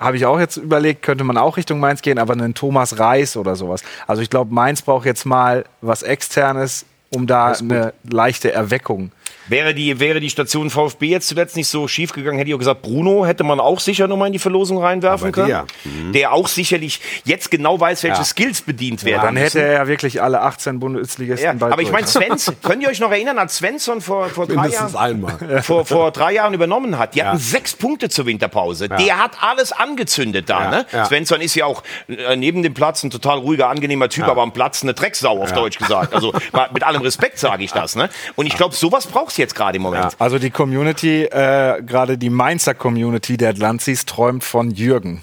habe 0.00 0.16
ich 0.16 0.26
auch 0.26 0.40
jetzt 0.40 0.56
überlegt, 0.56 1.02
könnte 1.02 1.24
man 1.24 1.36
auch 1.36 1.56
Richtung 1.56 1.78
Mainz 1.78 2.02
gehen, 2.02 2.18
aber 2.18 2.32
einen 2.32 2.54
Thomas 2.54 2.98
Reis 2.98 3.36
oder 3.36 3.54
sowas. 3.54 3.82
Also, 4.06 4.22
ich 4.22 4.30
glaube, 4.30 4.52
Mainz 4.52 4.82
braucht 4.82 5.06
jetzt 5.06 5.26
mal 5.26 5.64
was 5.80 6.02
Externes, 6.02 6.86
um 7.10 7.26
da 7.26 7.52
eine 7.52 7.92
leichte 8.08 8.52
Erweckung 8.52 9.12
Wäre 9.50 9.74
die, 9.74 9.98
wäre 10.00 10.20
die 10.20 10.30
Station 10.30 10.70
VfB 10.70 11.08
jetzt 11.08 11.28
zuletzt 11.28 11.56
nicht 11.56 11.68
so 11.68 11.88
schief 11.88 12.12
gegangen, 12.12 12.38
hätte 12.38 12.48
ich 12.50 12.54
auch 12.54 12.58
gesagt, 12.60 12.82
Bruno 12.82 13.26
hätte 13.26 13.44
man 13.44 13.60
auch 13.60 13.80
sicher 13.80 14.06
nochmal 14.06 14.28
in 14.28 14.32
die 14.32 14.38
Verlosung 14.38 14.78
reinwerfen 14.78 15.32
können. 15.32 15.48
der, 15.48 15.66
Der 16.12 16.32
auch 16.32 16.46
sicherlich 16.48 17.00
jetzt 17.24 17.50
genau 17.50 17.78
weiß, 17.80 18.02
welche 18.04 18.18
Ja. 18.18 18.24
Skills 18.24 18.62
bedient 18.62 19.04
werden. 19.04 19.22
Dann 19.24 19.36
hätte 19.36 19.60
er 19.60 19.72
ja 19.72 19.86
wirklich 19.88 20.22
alle 20.22 20.40
18 20.40 20.78
Bundesligisten 20.78 21.44
Ja, 21.44 21.52
bald 21.52 21.72
aber 21.72 21.82
ich 21.82 21.90
meine. 21.90 22.06
Svensson, 22.06 22.54
könnt 22.62 22.82
ihr 22.82 22.88
euch 22.88 23.00
noch 23.00 23.10
erinnern, 23.10 23.38
als 23.38 23.56
Svensson 23.56 24.00
vor, 24.00 24.28
vor, 24.28 24.46
drei 24.46 24.68
Jahren, 24.68 24.94
einmal. 24.96 25.62
vor, 25.62 25.84
vor 25.84 26.10
drei 26.12 26.32
Jahren 26.34 26.54
übernommen 26.54 26.98
hat? 26.98 27.14
Die 27.14 27.22
hatten 27.24 27.36
Ja. 27.36 27.42
sechs 27.42 27.74
Punkte 27.74 28.08
zur 28.08 28.26
Winterpause. 28.26 28.88
Der 28.88 29.18
hat 29.18 29.32
alles 29.42 29.72
angezündet 29.72 30.48
da. 30.48 30.62
Ja, 30.64 30.70
Ne? 30.70 30.86
ja. 30.92 31.04
Svensson 31.06 31.40
ist 31.40 31.54
ja 31.56 31.66
auch 31.66 31.82
äh, 32.08 32.36
neben 32.36 32.62
dem 32.62 32.74
Platz 32.74 33.02
ein 33.02 33.10
total 33.10 33.38
ruhiger, 33.38 33.68
angenehmer 33.68 34.08
Typ, 34.08 34.24
aber 34.28 34.42
am 34.42 34.52
Platz 34.52 34.82
eine 34.82 34.94
Drecksau, 34.94 35.42
auf 35.42 35.52
Deutsch 35.52 35.78
gesagt. 35.78 36.14
Also 36.14 36.32
mit 36.72 36.84
allem 36.84 37.02
Respekt 37.02 37.38
sage 37.38 37.64
ich 37.64 37.72
das. 37.72 37.96
Ne? 37.96 38.08
Und 38.36 38.46
ich 38.46 38.56
glaube, 38.56 38.74
sowas 38.74 39.06
braucht 39.08 39.32
es 39.32 39.36
jetzt 39.40 39.54
gerade 39.56 39.76
im 39.76 39.82
Moment. 39.82 40.14
Also 40.20 40.38
die 40.38 40.50
Community, 40.50 41.24
äh, 41.24 41.82
gerade 41.82 42.16
die 42.16 42.30
Mainzer 42.30 42.74
Community 42.74 43.36
der 43.36 43.50
Atlantis 43.50 44.06
träumt 44.06 44.44
von 44.44 44.70
Jürgen 44.70 45.22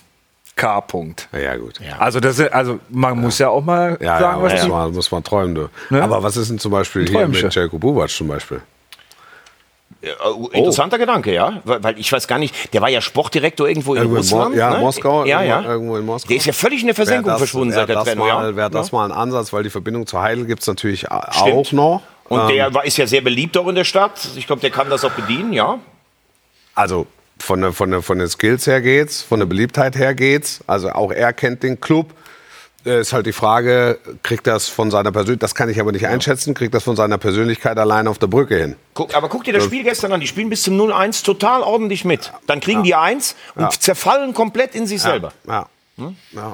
K. 0.58 0.80
-Punkt. 0.80 1.28
Ja, 1.40 1.56
gut. 1.56 1.80
Also 2.00 2.20
das 2.20 2.40
ist, 2.40 2.52
also 2.52 2.80
man 2.90 3.20
muss 3.20 3.38
ja 3.40 3.48
auch 3.50 3.64
mal 3.64 3.98
Ja, 4.02 4.20
sagen, 4.20 4.38
ja, 4.40 4.44
was 4.44 4.52
muss, 4.54 4.62
die 4.64 4.70
man, 4.70 4.92
muss 4.94 5.12
man 5.12 5.24
träumen, 5.24 5.54
du. 5.56 5.70
Ne? 5.92 6.02
Aber 6.04 6.24
was 6.24 6.36
ist 6.36 6.50
denn 6.50 6.58
zum 6.60 6.72
Beispiel 6.72 7.04
Ein 7.04 7.08
hier 7.08 7.20
Träumchen. 7.22 7.44
mit 7.46 7.56
Jelko 7.56 7.78
Bubac 7.78 8.10
zum 8.10 8.28
Beispiel? 8.28 8.60
Äh, 10.02 10.10
interessanter 10.58 10.98
Gedanke, 11.00 11.34
ja. 11.34 11.62
Weil, 11.64 11.98
ich 11.98 12.12
weiß 12.12 12.28
gar 12.28 12.38
nicht, 12.38 12.74
der 12.74 12.82
war 12.82 12.90
ja 12.90 13.02
Sportdirektor 13.02 13.68
irgendwo 13.68 13.94
in 13.96 14.02
Irgendwo 14.02 14.16
in 14.18 14.22
Russland. 14.22 14.52
Mo- 14.52 14.58
ja, 14.58 14.72
ne? 14.72 14.80
Moskau, 14.80 15.26
Ja, 15.26 15.42
ja. 15.42 15.62
irgendwo- 15.64 15.98
in 15.98 16.06
Moskau. 16.06 16.28
Der 16.28 16.38
ist 16.38 16.46
ja 16.46 16.54
völlig 16.54 16.82
in 16.82 16.88
der 16.88 16.96
Versenkung 16.96 17.26
das- 17.32 17.38
verschwunden 17.40 17.74
seit 17.74 17.90
der 17.90 18.04
Trennung. 18.04 18.28
Ja. 18.28 18.56
Wäre 18.56 18.70
das 18.70 18.92
mal 18.92 19.06
ein 19.06 19.12
Ansatz, 19.12 19.52
weil 19.54 19.64
die 19.64 19.70
Verbindung 19.70 20.06
zu 20.06 20.22
Heidel 20.22 20.46
gibt 20.46 20.62
es 20.62 20.68
natürlich 20.68 21.12
a- 21.12 21.30
auch 21.30 21.66
Stimmt. 21.66 21.74
noch. 21.74 22.02
Und 22.30 22.42
Ähm, 22.42 22.48
der 22.50 22.74
war, 22.74 22.86
ist 22.86 22.98
ja 22.98 23.08
sehr 23.08 23.22
beliebt 23.22 23.58
auch 23.58 23.68
in 23.68 23.76
der 23.76 23.84
Stadt. 23.86 24.28
Ich 24.36 24.48
glaube, 24.48 24.62
der 24.62 24.72
kann 24.72 24.90
das 24.90 25.04
auch 25.06 25.12
bedienen, 25.12 25.54
ja. 25.54 25.80
Also 26.76 27.08
von 27.40 27.62
der, 27.62 27.74
von, 27.74 27.92
der, 27.92 28.02
von 28.02 28.20
den 28.20 28.28
Skills 28.28 28.68
her 28.68 28.82
geht's, 28.82 29.22
von 29.22 29.40
der 29.40 29.46
Beliebtheit 29.48 29.96
her 29.96 30.14
geht's. 30.14 30.62
Also 30.68 30.90
auch 30.92 31.12
er 31.12 31.34
kennt 31.34 31.64
den 31.64 31.80
Club. 31.80 32.14
Äh, 32.86 33.00
Ist 33.02 33.14
halt 33.14 33.26
die 33.26 33.34
Frage, 33.34 34.00
kriegt 34.24 34.46
das 34.48 34.68
von 34.70 34.92
seiner 34.92 35.12
Persönlichkeit, 35.12 35.44
das 35.44 35.56
kann 35.56 35.70
ich 35.70 35.80
aber 35.80 35.92
nicht 35.92 36.08
einschätzen, 36.08 36.54
kriegt 36.54 36.74
das 36.74 36.84
von 36.84 36.96
seiner 36.96 37.18
Persönlichkeit 37.18 37.78
allein 37.78 38.08
auf 38.08 38.18
der 38.20 38.28
Brücke 38.28 38.56
hin? 38.58 38.76
Guck, 38.94 39.16
aber 39.16 39.30
guck 39.30 39.44
dir 39.44 39.54
das 39.54 39.64
Spiel 39.66 39.84
gestern 39.84 40.12
an. 40.14 40.20
Die 40.20 40.28
spielen 40.28 40.50
bis 40.50 40.64
zum 40.64 40.80
0-1 40.80 41.24
total 41.24 41.62
ordentlich 41.64 42.06
mit. 42.06 42.32
Dann 42.46 42.60
kriegen 42.60 42.84
die 42.84 42.96
eins 42.96 43.36
und 43.56 43.64
Ja. 43.64 43.70
zerfallen 43.72 44.34
komplett 44.34 44.76
in 44.76 44.86
sich 44.88 45.02
selber. 45.02 45.32
Ja. 45.48 45.68
ja. 46.34 46.54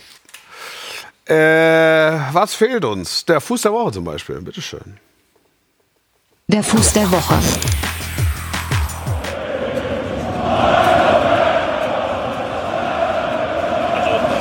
Äh, 1.25 2.19
was 2.33 2.53
fehlt 2.53 2.83
uns? 2.85 3.25
Der 3.25 3.39
Fuß 3.39 3.61
der 3.61 3.71
Woche 3.71 3.91
zum 3.93 4.03
Beispiel, 4.03 4.41
bitteschön. 4.41 4.97
Der 6.53 6.61
Fuß 6.61 6.93
der 6.93 7.11
Woche. 7.11 7.33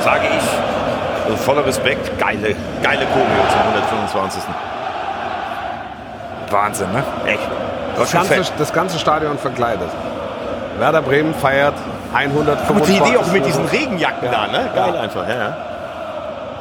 Sage 0.03 0.27
ich, 0.37 1.25
also 1.25 1.37
voller 1.37 1.65
Respekt, 1.65 2.19
geile, 2.19 2.55
geile 2.83 3.07
Choreo 3.07 3.49
zum 3.49 3.61
125. 3.61 4.43
Wahnsinn, 6.51 6.91
ne? 6.91 7.03
Echt. 7.25 7.39
Das 7.97 8.11
ganze, 8.11 8.43
das 8.59 8.71
ganze 8.71 8.99
Stadion 8.99 9.39
verkleidet. 9.39 9.89
Werder 10.77 11.01
Bremen 11.01 11.33
feiert 11.33 11.73
125. 12.13 12.69
Und 12.69 12.87
die 12.87 13.09
Idee 13.09 13.17
auch 13.17 13.31
mit 13.31 13.43
diesen 13.43 13.65
Regenjacken 13.65 14.29
da, 14.29 14.45
ne? 14.45 14.69
Geil 14.75 14.97
einfach, 14.97 15.27
ja, 15.27 15.35
ja. 15.35 15.72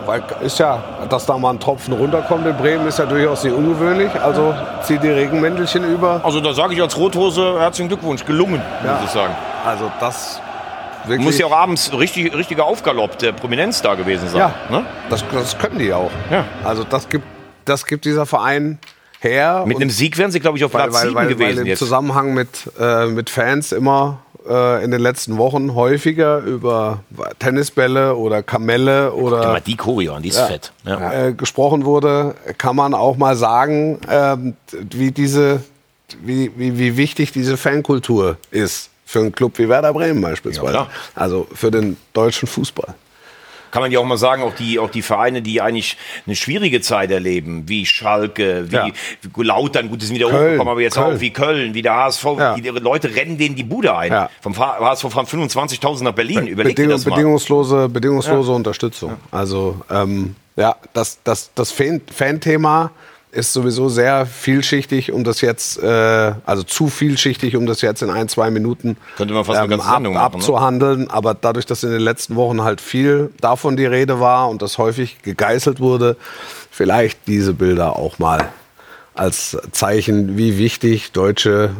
Weil 0.06 0.22
ist 0.42 0.58
ja, 0.58 0.82
dass 1.08 1.26
da 1.26 1.36
mal 1.38 1.50
ein 1.50 1.60
Tropfen 1.60 1.92
runterkommt 1.94 2.46
in 2.46 2.56
Bremen, 2.56 2.86
ist 2.86 2.98
ja 2.98 3.06
durchaus 3.06 3.44
nicht 3.44 3.54
ungewöhnlich. 3.54 4.10
Also 4.20 4.54
zieht 4.82 5.02
die 5.02 5.08
Regenmäntelchen 5.10 5.84
über. 5.84 6.20
Also 6.24 6.40
da 6.40 6.52
sage 6.52 6.74
ich 6.74 6.82
als 6.82 6.96
Rothose 6.96 7.58
herzlichen 7.58 7.88
Glückwunsch, 7.88 8.24
gelungen, 8.24 8.60
Ja. 8.84 8.94
muss 8.94 9.04
ich 9.04 9.10
sagen. 9.10 9.34
Also 9.64 9.90
das 10.00 10.40
wirklich. 11.04 11.24
Muss 11.24 11.38
ja 11.38 11.46
auch 11.46 11.56
abends 11.56 11.92
richtig, 11.96 12.34
richtiger 12.34 12.64
Aufgalopp 12.64 13.18
der 13.18 13.32
Prominenz 13.32 13.82
da 13.82 13.94
gewesen 13.94 14.28
sein. 14.28 14.40
Ja, 14.40 14.54
Ne? 14.70 14.84
das, 15.10 15.24
das 15.32 15.58
können 15.58 15.78
die 15.78 15.92
auch. 15.92 16.10
Ja. 16.30 16.44
Also 16.64 16.84
das 16.84 17.08
gibt, 17.08 17.24
das 17.64 17.86
gibt 17.86 18.04
dieser 18.04 18.26
Verein 18.26 18.78
her. 19.20 19.62
Mit 19.66 19.76
einem 19.76 19.90
Sieg 19.90 20.18
wären 20.18 20.30
sie, 20.32 20.40
glaube 20.40 20.58
ich, 20.58 20.64
auf 20.64 20.74
weil, 20.74 20.82
Platz 20.88 20.94
weil, 20.94 21.02
7 21.08 21.14
weil, 21.14 21.24
weil 21.28 21.34
gewesen 21.34 21.60
im 21.60 21.66
jetzt. 21.66 21.78
Zusammenhang 21.78 22.34
mit, 22.34 22.48
äh, 22.80 23.06
mit 23.06 23.30
Fans 23.30 23.70
immer 23.72 24.18
äh, 24.48 24.84
in 24.84 24.90
den 24.90 25.00
letzten 25.00 25.38
Wochen 25.38 25.74
häufiger 25.74 26.38
über 26.38 27.00
Tennisbälle 27.38 28.16
oder 28.16 28.42
Kamelle 28.42 29.10
Guck 29.10 29.18
dir 29.18 29.24
oder 29.24 29.52
mal 29.52 29.60
die 29.60 29.76
Choreo 29.76 30.14
an, 30.14 30.22
die 30.22 30.30
ist 30.30 30.40
fett. 30.40 30.72
Ja. 30.84 31.28
äh, 31.28 31.32
gesprochen 31.32 31.84
wurde, 31.84 32.34
kann 32.58 32.76
man 32.76 32.94
auch 32.94 33.16
mal 33.16 33.36
sagen, 33.36 34.00
ähm, 34.08 34.54
wie 34.72 35.10
diese, 35.10 35.62
wie, 36.22 36.50
wie, 36.56 36.78
wie 36.78 36.96
wichtig 36.96 37.32
diese 37.32 37.56
Fankultur 37.56 38.36
ist 38.50 38.90
für 39.04 39.20
einen 39.20 39.32
Club 39.32 39.58
wie 39.58 39.68
Werder 39.68 39.92
Bremen 39.92 40.20
beispielsweise. 40.20 40.72
Ja, 40.72 40.88
also 41.14 41.46
für 41.52 41.70
den 41.70 41.96
deutschen 42.12 42.48
Fußball. 42.48 42.94
Kann 43.72 43.82
man 43.82 43.90
ja 43.90 43.98
auch 43.98 44.04
mal 44.04 44.16
sagen, 44.18 44.44
auch 44.44 44.54
die, 44.54 44.78
auch 44.78 44.90
die 44.90 45.02
Vereine, 45.02 45.42
die 45.42 45.60
eigentlich 45.60 45.96
eine 46.26 46.36
schwierige 46.36 46.80
Zeit 46.80 47.10
erleben, 47.10 47.64
wie 47.66 47.84
Schalke, 47.84 48.66
wie 48.70 48.74
Ja. 48.76 48.86
wie 49.34 49.42
Lautern, 49.42 49.88
gut, 49.88 50.00
die 50.02 50.06
sind 50.06 50.14
wieder 50.14 50.28
Köln, 50.28 50.44
hochgekommen, 50.44 50.70
aber 50.70 50.80
jetzt 50.82 50.94
Köln. 50.94 51.16
auch 51.16 51.20
wie 51.20 51.30
Köln, 51.30 51.74
wie 51.74 51.82
der 51.82 51.94
HSV. 51.96 52.24
Ja. 52.38 52.54
Die 52.54 52.68
Leute 52.68 53.12
rennen 53.16 53.36
denen 53.38 53.56
die 53.56 53.64
Bude 53.64 53.96
ein. 53.96 54.12
Ja. 54.12 54.30
Vom 54.40 54.56
HSV 54.56 55.08
fahren 55.10 55.26
25.000 55.26 56.04
nach 56.04 56.12
Berlin. 56.12 56.46
Überleg 56.46 56.76
dir 56.76 56.82
Bedingung, 56.82 56.92
das 56.92 57.06
mal. 57.06 57.14
bedingungslose, 57.16 57.88
bedingungslose 57.88 58.52
Unterstützung. 58.52 59.14
Also 59.30 59.80
ähm, 59.90 60.36
ja, 60.54 60.76
das, 60.92 61.18
das, 61.24 61.50
das 61.54 61.72
Fan- 61.72 62.02
Fan-Thema 62.14 62.90
ist 63.32 63.54
sowieso 63.54 63.88
sehr 63.88 64.26
vielschichtig, 64.26 65.10
um 65.10 65.24
das 65.24 65.40
jetzt, 65.40 65.82
äh, 65.82 66.32
also 66.44 66.62
zu 66.62 66.88
vielschichtig, 66.88 67.56
um 67.56 67.64
das 67.64 67.80
jetzt 67.80 68.02
in 68.02 68.10
ein, 68.10 68.28
zwei 68.28 68.50
Minuten 68.50 68.88
ähm, 68.88 68.96
Könnte 69.16 69.32
man 69.32 69.44
fast 69.44 69.58
eine 69.58 69.68
ganze 69.68 69.86
ab, 69.86 69.94
Sendung 69.94 70.14
machen, 70.14 70.32
ne? 70.32 70.36
abzuhandeln. 70.36 71.10
Aber 71.10 71.32
dadurch, 71.32 71.64
dass 71.64 71.82
in 71.82 71.90
den 71.90 72.02
letzten 72.02 72.36
Wochen 72.36 72.62
halt 72.62 72.82
viel 72.82 73.30
davon 73.40 73.76
die 73.78 73.86
Rede 73.86 74.20
war 74.20 74.50
und 74.50 74.60
das 74.60 74.76
häufig 74.76 75.22
gegeißelt 75.22 75.80
wurde, 75.80 76.16
vielleicht 76.70 77.26
diese 77.26 77.54
Bilder 77.54 77.96
auch 77.96 78.18
mal 78.18 78.50
als 79.14 79.56
Zeichen, 79.72 80.36
wie 80.36 80.58
wichtig 80.58 81.12
deutsche, 81.12 81.70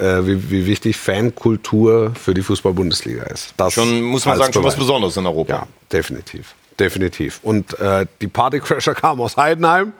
äh, 0.00 0.26
wie, 0.26 0.50
wie 0.50 0.66
wichtig 0.66 0.96
Fankultur 0.96 2.12
für 2.14 2.32
die 2.32 2.42
Fußball-Bundesliga 2.42 3.24
ist. 3.24 3.52
Das 3.58 3.74
Schon, 3.74 4.00
muss 4.00 4.24
man 4.24 4.38
sagen, 4.38 4.54
schon 4.54 4.64
was. 4.64 4.76
Besonderes 4.76 5.18
in 5.18 5.26
Europa. 5.26 5.52
Ja, 5.52 5.66
definitiv. 5.92 6.54
Definitiv. 6.80 7.40
Und 7.42 7.78
äh, 7.78 8.06
die 8.22 8.26
Partycrasher 8.26 8.94
kamen 8.94 9.20
aus 9.20 9.36
Heidenheim. 9.36 9.92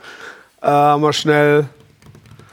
Äh, 0.64 0.66
haben 0.66 1.02
wir 1.02 1.12
schnell 1.12 1.68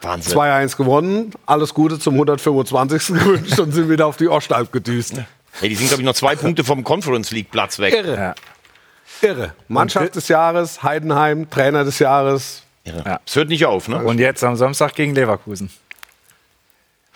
Wahnsinn. 0.02 0.38
2-1 0.38 0.76
gewonnen. 0.76 1.32
Alles 1.46 1.74
Gute 1.74 1.98
zum 1.98 2.16
125. 2.16 3.08
gewünscht 3.20 3.60
und 3.60 3.72
sind 3.72 3.90
wieder 3.90 4.06
auf 4.06 4.18
die 4.18 4.28
Ostalb 4.28 4.74
gedüst. 4.74 5.14
Hey, 5.60 5.70
die 5.70 5.76
sind, 5.76 5.88
glaube 5.88 6.02
ich, 6.02 6.06
noch 6.06 6.14
zwei 6.14 6.36
Punkte 6.38 6.66
vom 6.66 6.84
Conference 6.84 7.32
League 7.32 7.52
Platz 7.52 7.80
weg. 7.80 7.94
Irre. 7.94 8.16
Ja. 8.16 8.36
Irre. 9.22 9.54
Mannschaft 9.70 10.16
des 10.16 10.28
Jahres, 10.28 10.84
Heidenheim, 10.84 11.50
Trainer 11.50 11.86
des 11.86 12.00
Jahres. 12.00 12.64
Irre. 12.84 13.20
Es 13.26 13.36
hört 13.36 13.48
nicht 13.48 13.66
auf, 13.66 13.88
ne? 13.88 14.04
Und 14.04 14.20
jetzt 14.20 14.44
am 14.44 14.58
Samstag 14.58 14.96
gegen 14.96 15.16
Leverkusen. 15.16 15.70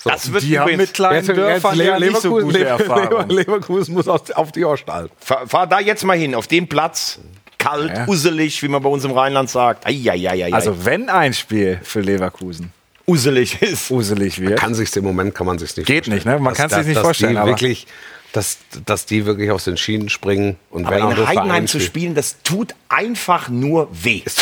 das 0.04 0.32
wird 0.32 0.44
Die 0.44 0.60
haben 0.60 0.78
mit 0.78 0.94
kleinen 0.94 1.28
Dörfern 1.28 1.78
ja 1.78 2.00
nicht 2.00 2.22
so 2.22 2.30
gute 2.30 2.64
Erfahrungen. 2.66 3.30
Leverkusen 3.30 3.96
muss 3.96 4.08
auf, 4.08 4.30
auf 4.32 4.54
die 4.54 4.64
Ostalb. 4.64 5.12
Fahr, 5.20 5.46
fahr 5.46 5.68
da 5.68 5.80
jetzt 5.82 6.06
mal 6.06 6.18
hin, 6.18 6.36
auf 6.36 6.48
den 6.48 6.70
Platz. 6.70 7.20
Kalt, 7.66 7.92
Ja. 7.96 8.08
uselig, 8.08 8.62
wie 8.64 8.68
man 8.68 8.82
bei 8.82 8.90
uns 8.90 9.04
im 9.04 9.12
Rheinland 9.12 9.50
sagt. 9.50 9.86
Eieieiei. 9.88 10.54
Also 10.54 10.86
wenn 10.86 11.10
ein 11.10 11.34
Spiel 11.34 11.80
für 11.84 12.02
Leverkusen 12.02 12.72
uselig 13.08 13.62
ist. 13.62 13.92
uselig 13.92 14.40
wird, 14.40 14.60
Kann 14.60 14.74
sich's 14.74 14.96
im 14.96 15.04
Moment 15.04 15.36
kann 15.36 15.46
man 15.48 15.58
sich's 15.60 15.76
nicht 15.78 15.86
Geht 15.88 16.06
vorstellen. 16.06 16.16
nicht, 16.18 16.26
ne? 16.26 16.40
Man 16.40 16.54
kann's 16.54 16.74
sich 16.74 16.86
nicht 16.86 16.98
dass 16.98 17.04
vorstellen, 17.04 17.34
Die 17.34 17.38
aber- 17.40 17.52
wirklich, 17.52 17.88
dass, 18.34 18.58
dass 18.86 19.06
die 19.06 19.26
wirklich 19.26 19.52
aus 19.52 19.64
den 19.66 19.78
Schienen 19.78 20.10
springen 20.10 20.58
und 20.72 20.86
Aber 20.88 20.98
in 20.98 21.28
Heidenheim 21.28 21.68
zu 21.68 21.80
spielen, 21.80 22.16
das 22.16 22.38
tut 22.44 22.74
einfach 22.90 23.48
nur 23.50 23.88
weh. 23.92 24.24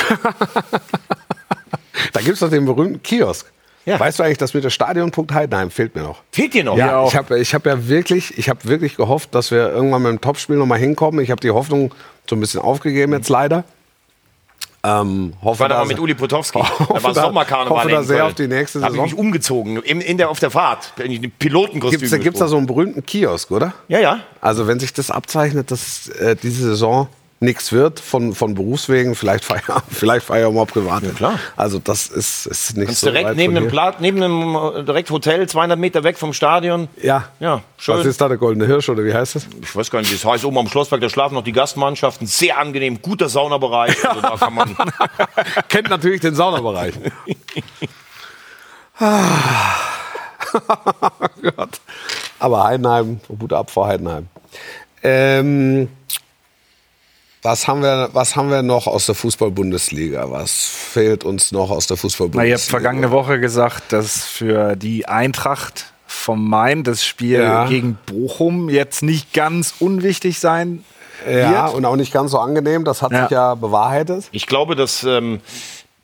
Da 2.11 2.19
gibt 2.21 2.33
es 2.33 2.39
doch 2.39 2.49
den 2.49 2.65
berühmten 2.65 3.01
Kiosk. 3.03 3.51
Ja. 3.85 3.99
Weißt 3.99 4.17
du 4.19 4.23
eigentlich, 4.23 4.37
dass 4.37 4.53
mit 4.53 4.63
der 4.63 4.69
Stadion.punkt 4.69 5.33
Heidenheim 5.33 5.69
fehlt 5.69 5.93
mir 5.95 6.03
noch? 6.03 6.21
Fehlt 6.31 6.53
dir 6.53 6.63
noch? 6.63 6.77
Ja, 6.77 7.05
ich 7.05 7.15
habe 7.17 7.39
ich 7.39 7.53
hab 7.53 7.65
ja 7.65 7.87
wirklich, 7.87 8.37
ich 8.37 8.47
habe 8.49 8.63
wirklich 8.65 8.95
gehofft, 8.95 9.35
dass 9.35 9.51
wir 9.51 9.69
irgendwann 9.69 10.03
mit 10.03 10.11
dem 10.11 10.21
Topspiel 10.21 10.55
noch 10.55 10.65
mal 10.65 10.79
hinkommen. 10.79 11.19
Ich 11.21 11.31
habe 11.31 11.41
die 11.41 11.51
Hoffnung 11.51 11.93
so 12.29 12.35
ein 12.35 12.39
bisschen 12.39 12.61
aufgegeben 12.61 13.11
jetzt 13.13 13.27
leider. 13.29 13.65
Ähm, 14.85 15.33
hoffe, 15.41 15.61
war 15.61 15.69
da 15.69 15.77
mal 15.79 15.85
mit 15.87 15.97
Uli 15.99 16.13
Potowski. 16.13 16.59
Hoffe 16.79 16.93
Da 16.95 17.03
war 17.03 17.13
da- 17.13 17.21
Sommerkarneval. 17.21 17.77
hoffe 17.77 17.89
da 17.89 18.03
sehr 18.03 18.25
auf 18.25 18.33
die 18.33 18.47
nächste 18.49 18.79
Da 18.79 18.87
habe 18.87 18.97
ich 18.97 19.01
Saison. 19.03 19.19
umgezogen. 19.19 19.77
In, 19.83 20.01
in 20.01 20.17
der, 20.17 20.29
auf 20.29 20.39
der 20.41 20.51
Fahrt. 20.51 20.93
Bin 20.97 21.09
ich 21.09 21.23
in 21.23 21.31
Pilotenkostüm. 21.31 21.99
Gibt's 22.01 22.11
da 22.11 22.17
gibt's 22.17 22.39
da 22.39 22.47
so 22.49 22.57
einen 22.57 22.67
berühmten 22.67 23.05
Kiosk, 23.05 23.49
oder? 23.51 23.73
Ja, 23.87 23.99
ja. 23.99 24.19
Also 24.41 24.67
wenn 24.67 24.81
sich 24.81 24.91
das 24.91 25.09
abzeichnet, 25.09 25.71
dass 25.71 26.09
äh, 26.09 26.35
diese 26.35 26.63
Saison 26.67 27.07
nichts 27.43 27.71
wird 27.71 27.99
von, 27.99 28.33
von 28.33 28.55
Berufswegen, 28.55 29.15
vielleicht 29.15 29.45
feier, 29.45 29.83
vielleicht 29.89 30.25
feier 30.25 30.51
mal 30.51 30.65
privat. 30.65 31.03
Ja, 31.03 31.11
klar. 31.11 31.39
Also 31.55 31.79
das 31.79 32.07
ist, 32.07 32.45
ist 32.47 32.75
nicht 32.77 32.87
Kannst 32.87 33.01
so 33.01 33.07
direkt 33.07 33.29
weit 33.29 33.35
neben 33.35 33.53
dem, 33.53 33.63
hier. 33.63 33.71
Pla 33.71 33.95
neben 33.99 34.21
dem 34.21 34.55
äh, 34.55 34.83
direkt 34.83 35.09
Hotel, 35.11 35.47
200 35.47 35.77
Meter 35.77 36.03
weg 36.03 36.17
vom 36.17 36.33
Stadion. 36.33 36.87
Ja. 37.01 37.29
Ja, 37.39 37.61
schön. 37.77 37.97
Was 37.97 38.05
ist 38.05 38.19
da 38.19 38.27
der 38.27 38.37
Goldene 38.37 38.65
Hirsch 38.65 38.89
oder 38.89 39.03
wie 39.03 39.13
heißt 39.13 39.35
das? 39.35 39.47
Ich 39.61 39.75
weiß 39.75 39.91
gar 39.91 39.99
nicht, 39.99 40.13
das 40.13 40.25
heißt 40.25 40.45
oben 40.45 40.57
am 40.57 40.67
Schlossberg, 40.67 41.01
da 41.01 41.09
schlafen 41.09 41.35
noch 41.35 41.43
die 41.43 41.51
Gastmannschaften. 41.51 42.25
Sehr 42.25 42.57
angenehm, 42.57 43.01
guter 43.01 43.29
Saunabereich. 43.29 44.07
Also 44.07 44.21
da 44.21 44.35
kann 44.37 44.55
man 44.55 44.75
Kennt 45.69 45.89
natürlich 45.89 46.21
den 46.21 46.35
Saunabereich. 46.35 46.93
Ah. 48.99 49.09
Gott. 51.41 51.81
Aber 52.39 52.63
Heidenheim, 52.63 53.19
Hut 53.29 53.53
ab 53.53 53.71
vor 53.71 53.87
Heidenheim. 53.87 54.27
Ähm, 55.01 55.89
was 57.43 57.67
haben, 57.67 57.81
wir, 57.81 58.09
was 58.13 58.35
haben 58.35 58.49
wir 58.49 58.61
noch 58.63 58.87
aus 58.87 59.05
der 59.05 59.15
Fußball-Bundesliga? 59.15 60.31
Was 60.31 60.65
fehlt 60.65 61.23
uns 61.23 61.51
noch 61.51 61.69
aus 61.71 61.87
der 61.87 61.97
Na, 61.97 62.01
Fußball-Bundesliga? 62.01 62.47
ihr 62.49 62.55
habt 62.55 62.69
vergangene 62.69 63.11
Woche 63.11 63.39
gesagt, 63.39 63.91
dass 63.91 64.25
für 64.25 64.75
die 64.75 65.07
Eintracht 65.07 65.91
vom 66.07 66.47
Main 66.49 66.83
das 66.83 67.03
Spiel 67.05 67.39
Ja. 67.41 67.67
gegen 67.67 67.97
Bochum 68.05 68.69
jetzt 68.69 69.03
nicht 69.03 69.33
ganz 69.33 69.73
unwichtig 69.79 70.39
sein 70.39 70.83
Ja, 71.29 71.65
wird. 71.65 71.75
und 71.75 71.85
auch 71.85 71.95
nicht 71.95 72.13
ganz 72.13 72.31
so 72.31 72.39
angenehm. 72.39 72.85
Das 72.85 73.01
hat 73.01 73.11
Ja. 73.11 73.23
sich 73.23 73.31
ja 73.31 73.55
bewahrheitet. 73.55 74.25
Ich 74.31 74.45
glaube, 74.47 74.75
dass 74.75 75.03
ähm, 75.03 75.41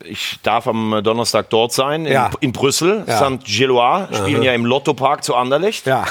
ich 0.04 0.40
darf 0.44 0.68
am 0.68 1.02
Donnerstag 1.04 1.50
dort 1.50 1.74
sein, 1.74 2.06
in, 2.06 2.14
Ja. 2.14 2.32
in 2.40 2.52
Brüssel. 2.52 3.04
Ja. 3.08 3.18
St. 3.18 3.44
Gillois 3.46 4.08
spielen 4.14 4.44
ja 4.44 4.54
im 4.54 4.66
Lottopark 4.66 5.24
zu 5.24 5.36
Anderlecht. 5.36 5.86
Ja. 5.86 6.06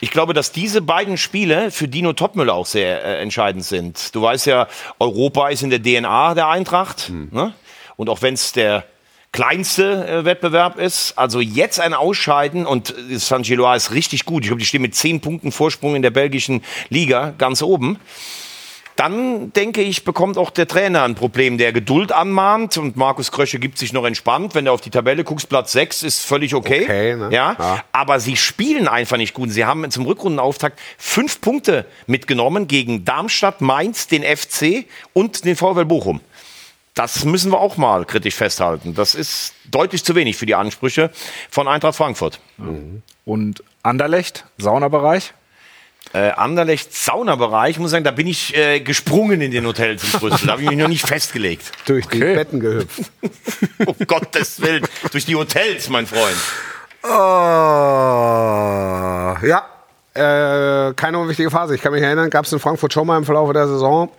Ich 0.00 0.10
glaube, 0.10 0.32
dass 0.34 0.52
diese 0.52 0.80
beiden 0.82 1.16
Spiele 1.18 1.70
für 1.70 1.88
Dino 1.88 2.12
Topmüller 2.12 2.54
auch 2.54 2.66
sehr 2.66 3.04
äh, 3.04 3.20
entscheidend 3.22 3.64
sind. 3.64 4.14
Du 4.14 4.22
weißt 4.22 4.46
ja, 4.46 4.66
Europa 4.98 5.48
ist 5.48 5.62
in 5.62 5.70
der 5.70 5.82
DNA 5.82 6.34
der 6.34 6.48
Eintracht. 6.48 7.10
Ne? 7.10 7.52
Und 7.96 8.08
auch 8.08 8.22
wenn 8.22 8.34
es 8.34 8.52
der 8.52 8.84
kleinste 9.32 10.06
äh, 10.06 10.24
Wettbewerb 10.24 10.78
ist, 10.78 11.18
also 11.18 11.40
jetzt 11.40 11.80
ein 11.80 11.92
Ausscheiden 11.92 12.66
und 12.66 12.94
äh, 13.10 13.18
St. 13.18 13.42
Gillois 13.42 13.76
ist 13.76 13.90
richtig 13.92 14.24
gut. 14.24 14.42
Ich 14.44 14.48
glaube, 14.48 14.60
die 14.60 14.66
stehen 14.66 14.82
mit 14.82 14.94
zehn 14.94 15.20
Punkten 15.20 15.52
Vorsprung 15.52 15.96
in 15.96 16.02
der 16.02 16.10
belgischen 16.10 16.62
Liga 16.88 17.34
ganz 17.36 17.60
oben 17.62 17.98
dann 18.96 19.52
denke 19.52 19.82
ich, 19.82 20.04
bekommt 20.04 20.38
auch 20.38 20.50
der 20.50 20.68
Trainer 20.68 21.02
ein 21.02 21.14
Problem, 21.16 21.58
der 21.58 21.72
Geduld 21.72 22.12
anmahnt 22.12 22.76
und 22.78 22.96
Markus 22.96 23.32
Krösche 23.32 23.58
gibt 23.58 23.78
sich 23.78 23.92
noch 23.92 24.04
entspannt. 24.04 24.54
Wenn 24.54 24.66
du 24.66 24.72
auf 24.72 24.80
die 24.80 24.90
Tabelle 24.90 25.24
guckst, 25.24 25.48
Platz 25.48 25.72
6 25.72 26.04
ist 26.04 26.24
völlig 26.24 26.54
okay. 26.54 26.84
Okay, 26.84 27.16
ne? 27.16 27.28
ja? 27.32 27.56
Ja. 27.58 27.84
Aber 27.90 28.20
sie 28.20 28.36
spielen 28.36 28.86
einfach 28.86 29.16
nicht 29.16 29.34
gut. 29.34 29.50
Sie 29.50 29.64
haben 29.64 29.90
zum 29.90 30.06
Rückrundenauftakt 30.06 30.78
fünf 30.96 31.40
Punkte 31.40 31.86
mitgenommen 32.06 32.68
gegen 32.68 33.04
Darmstadt, 33.04 33.60
Mainz, 33.60 34.06
den 34.06 34.22
FC 34.22 34.86
und 35.12 35.44
den 35.44 35.56
VfL 35.56 35.84
Bochum. 35.84 36.20
Das 36.94 37.24
müssen 37.24 37.50
wir 37.50 37.58
auch 37.58 37.76
mal 37.76 38.04
kritisch 38.04 38.36
festhalten. 38.36 38.94
Das 38.94 39.16
ist 39.16 39.54
deutlich 39.68 40.04
zu 40.04 40.14
wenig 40.14 40.36
für 40.36 40.46
die 40.46 40.54
Ansprüche 40.54 41.10
von 41.50 41.66
Eintracht 41.66 41.96
Frankfurt. 41.96 42.38
Und 43.24 43.64
Anderlecht, 43.82 44.44
Saunabereich. 44.58 45.34
Äh, 46.12 46.30
Anderlecht 46.30 46.94
Saunabereich, 46.94 47.78
muss 47.80 47.90
sagen, 47.90 48.04
da 48.04 48.12
bin 48.12 48.26
ich 48.28 48.56
äh, 48.56 48.78
gesprungen 48.80 49.40
in 49.40 49.50
den 49.50 49.66
Hotels 49.66 50.04
in 50.04 50.10
Brüssel. 50.20 50.46
Da 50.46 50.52
habe 50.52 50.62
ich 50.62 50.68
mich 50.68 50.78
noch 50.78 50.86
nicht 50.88 51.06
festgelegt. 51.06 51.72
Durch 51.86 52.06
die 52.06 52.22
Okay. 52.22 52.34
Betten 52.34 52.60
gehüpft. 52.60 53.10
Um 53.86 53.96
Gottes 54.06 54.60
Willen. 54.60 54.86
Durch 55.10 55.24
die 55.26 55.34
Hotels, 55.34 55.88
mein 55.88 56.06
Freund. 56.06 56.36
Oh, 57.74 59.36
ja, 59.46 59.64
äh, 60.14 60.92
keine 60.94 61.18
unwichtige 61.18 61.50
Phase. 61.50 61.74
Ich 61.74 61.82
kann 61.82 61.92
mich 61.92 62.02
erinnern, 62.02 62.30
gab 62.30 62.44
es 62.44 62.52
in 62.52 62.58
Frankfurt 62.60 62.92
schon 62.92 63.06
mal 63.06 63.18
im 63.18 63.24
Verlauf 63.24 63.52
der 63.52 63.66
Saison. 63.66 64.10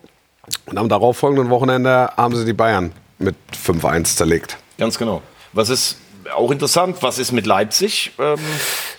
Und 0.65 0.77
am 0.77 0.89
darauffolgenden 0.89 1.49
Wochenende 1.49 2.09
haben 2.17 2.35
sie 2.35 2.45
die 2.45 2.53
Bayern 2.53 2.91
mit 3.17 3.35
5-1 3.65 4.15
zerlegt. 4.17 4.57
Ganz 4.77 4.97
genau. 4.97 5.21
Was 5.53 5.69
ist 5.69 5.97
auch 6.33 6.51
interessant, 6.51 6.97
was 7.01 7.19
ist 7.19 7.31
mit 7.31 7.45
Leipzig? 7.45 8.11
Ähm, 8.19 8.37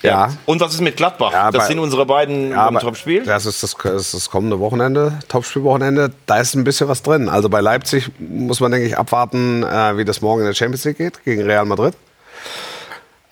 Ja. 0.03 0.33
Und 0.47 0.61
was 0.61 0.75
ist 0.75 0.81
mit 0.81 0.97
Gladbach? 0.97 1.33
Ja, 1.33 1.51
das 1.51 1.61
aber- 1.63 1.69
sind 1.69 1.79
unsere 1.79 2.07
beiden 2.07 2.51
Ja, 2.51 2.71
Topspiel. 2.71 3.25
Das 3.25 3.47
ist 3.47 3.63
das, 3.63 3.75
das 3.83 3.93
ist 4.07 4.15
das 4.15 4.31
kommende 4.31 4.61
Wochenende, 4.61 5.19
Topspielwochenende. 5.29 6.13
Da 6.27 6.39
ist 6.39 6.55
ein 6.55 6.65
bisschen 6.65 6.89
was 6.89 7.03
drin. 7.03 7.29
Also 7.29 7.49
bei 7.49 7.61
Leipzig 7.61 8.11
muss 8.19 8.61
man, 8.61 8.71
denke 8.73 8.87
ich, 8.87 8.97
abwarten, 8.97 9.63
äh, 9.65 9.97
wie 9.97 10.05
das 10.05 10.21
morgen 10.21 10.41
in 10.43 10.47
der 10.47 10.55
Champions 10.55 10.85
League 10.85 10.99
geht 10.99 11.25
gegen 11.25 11.43
Real 11.43 11.65
Madrid. 11.65 11.95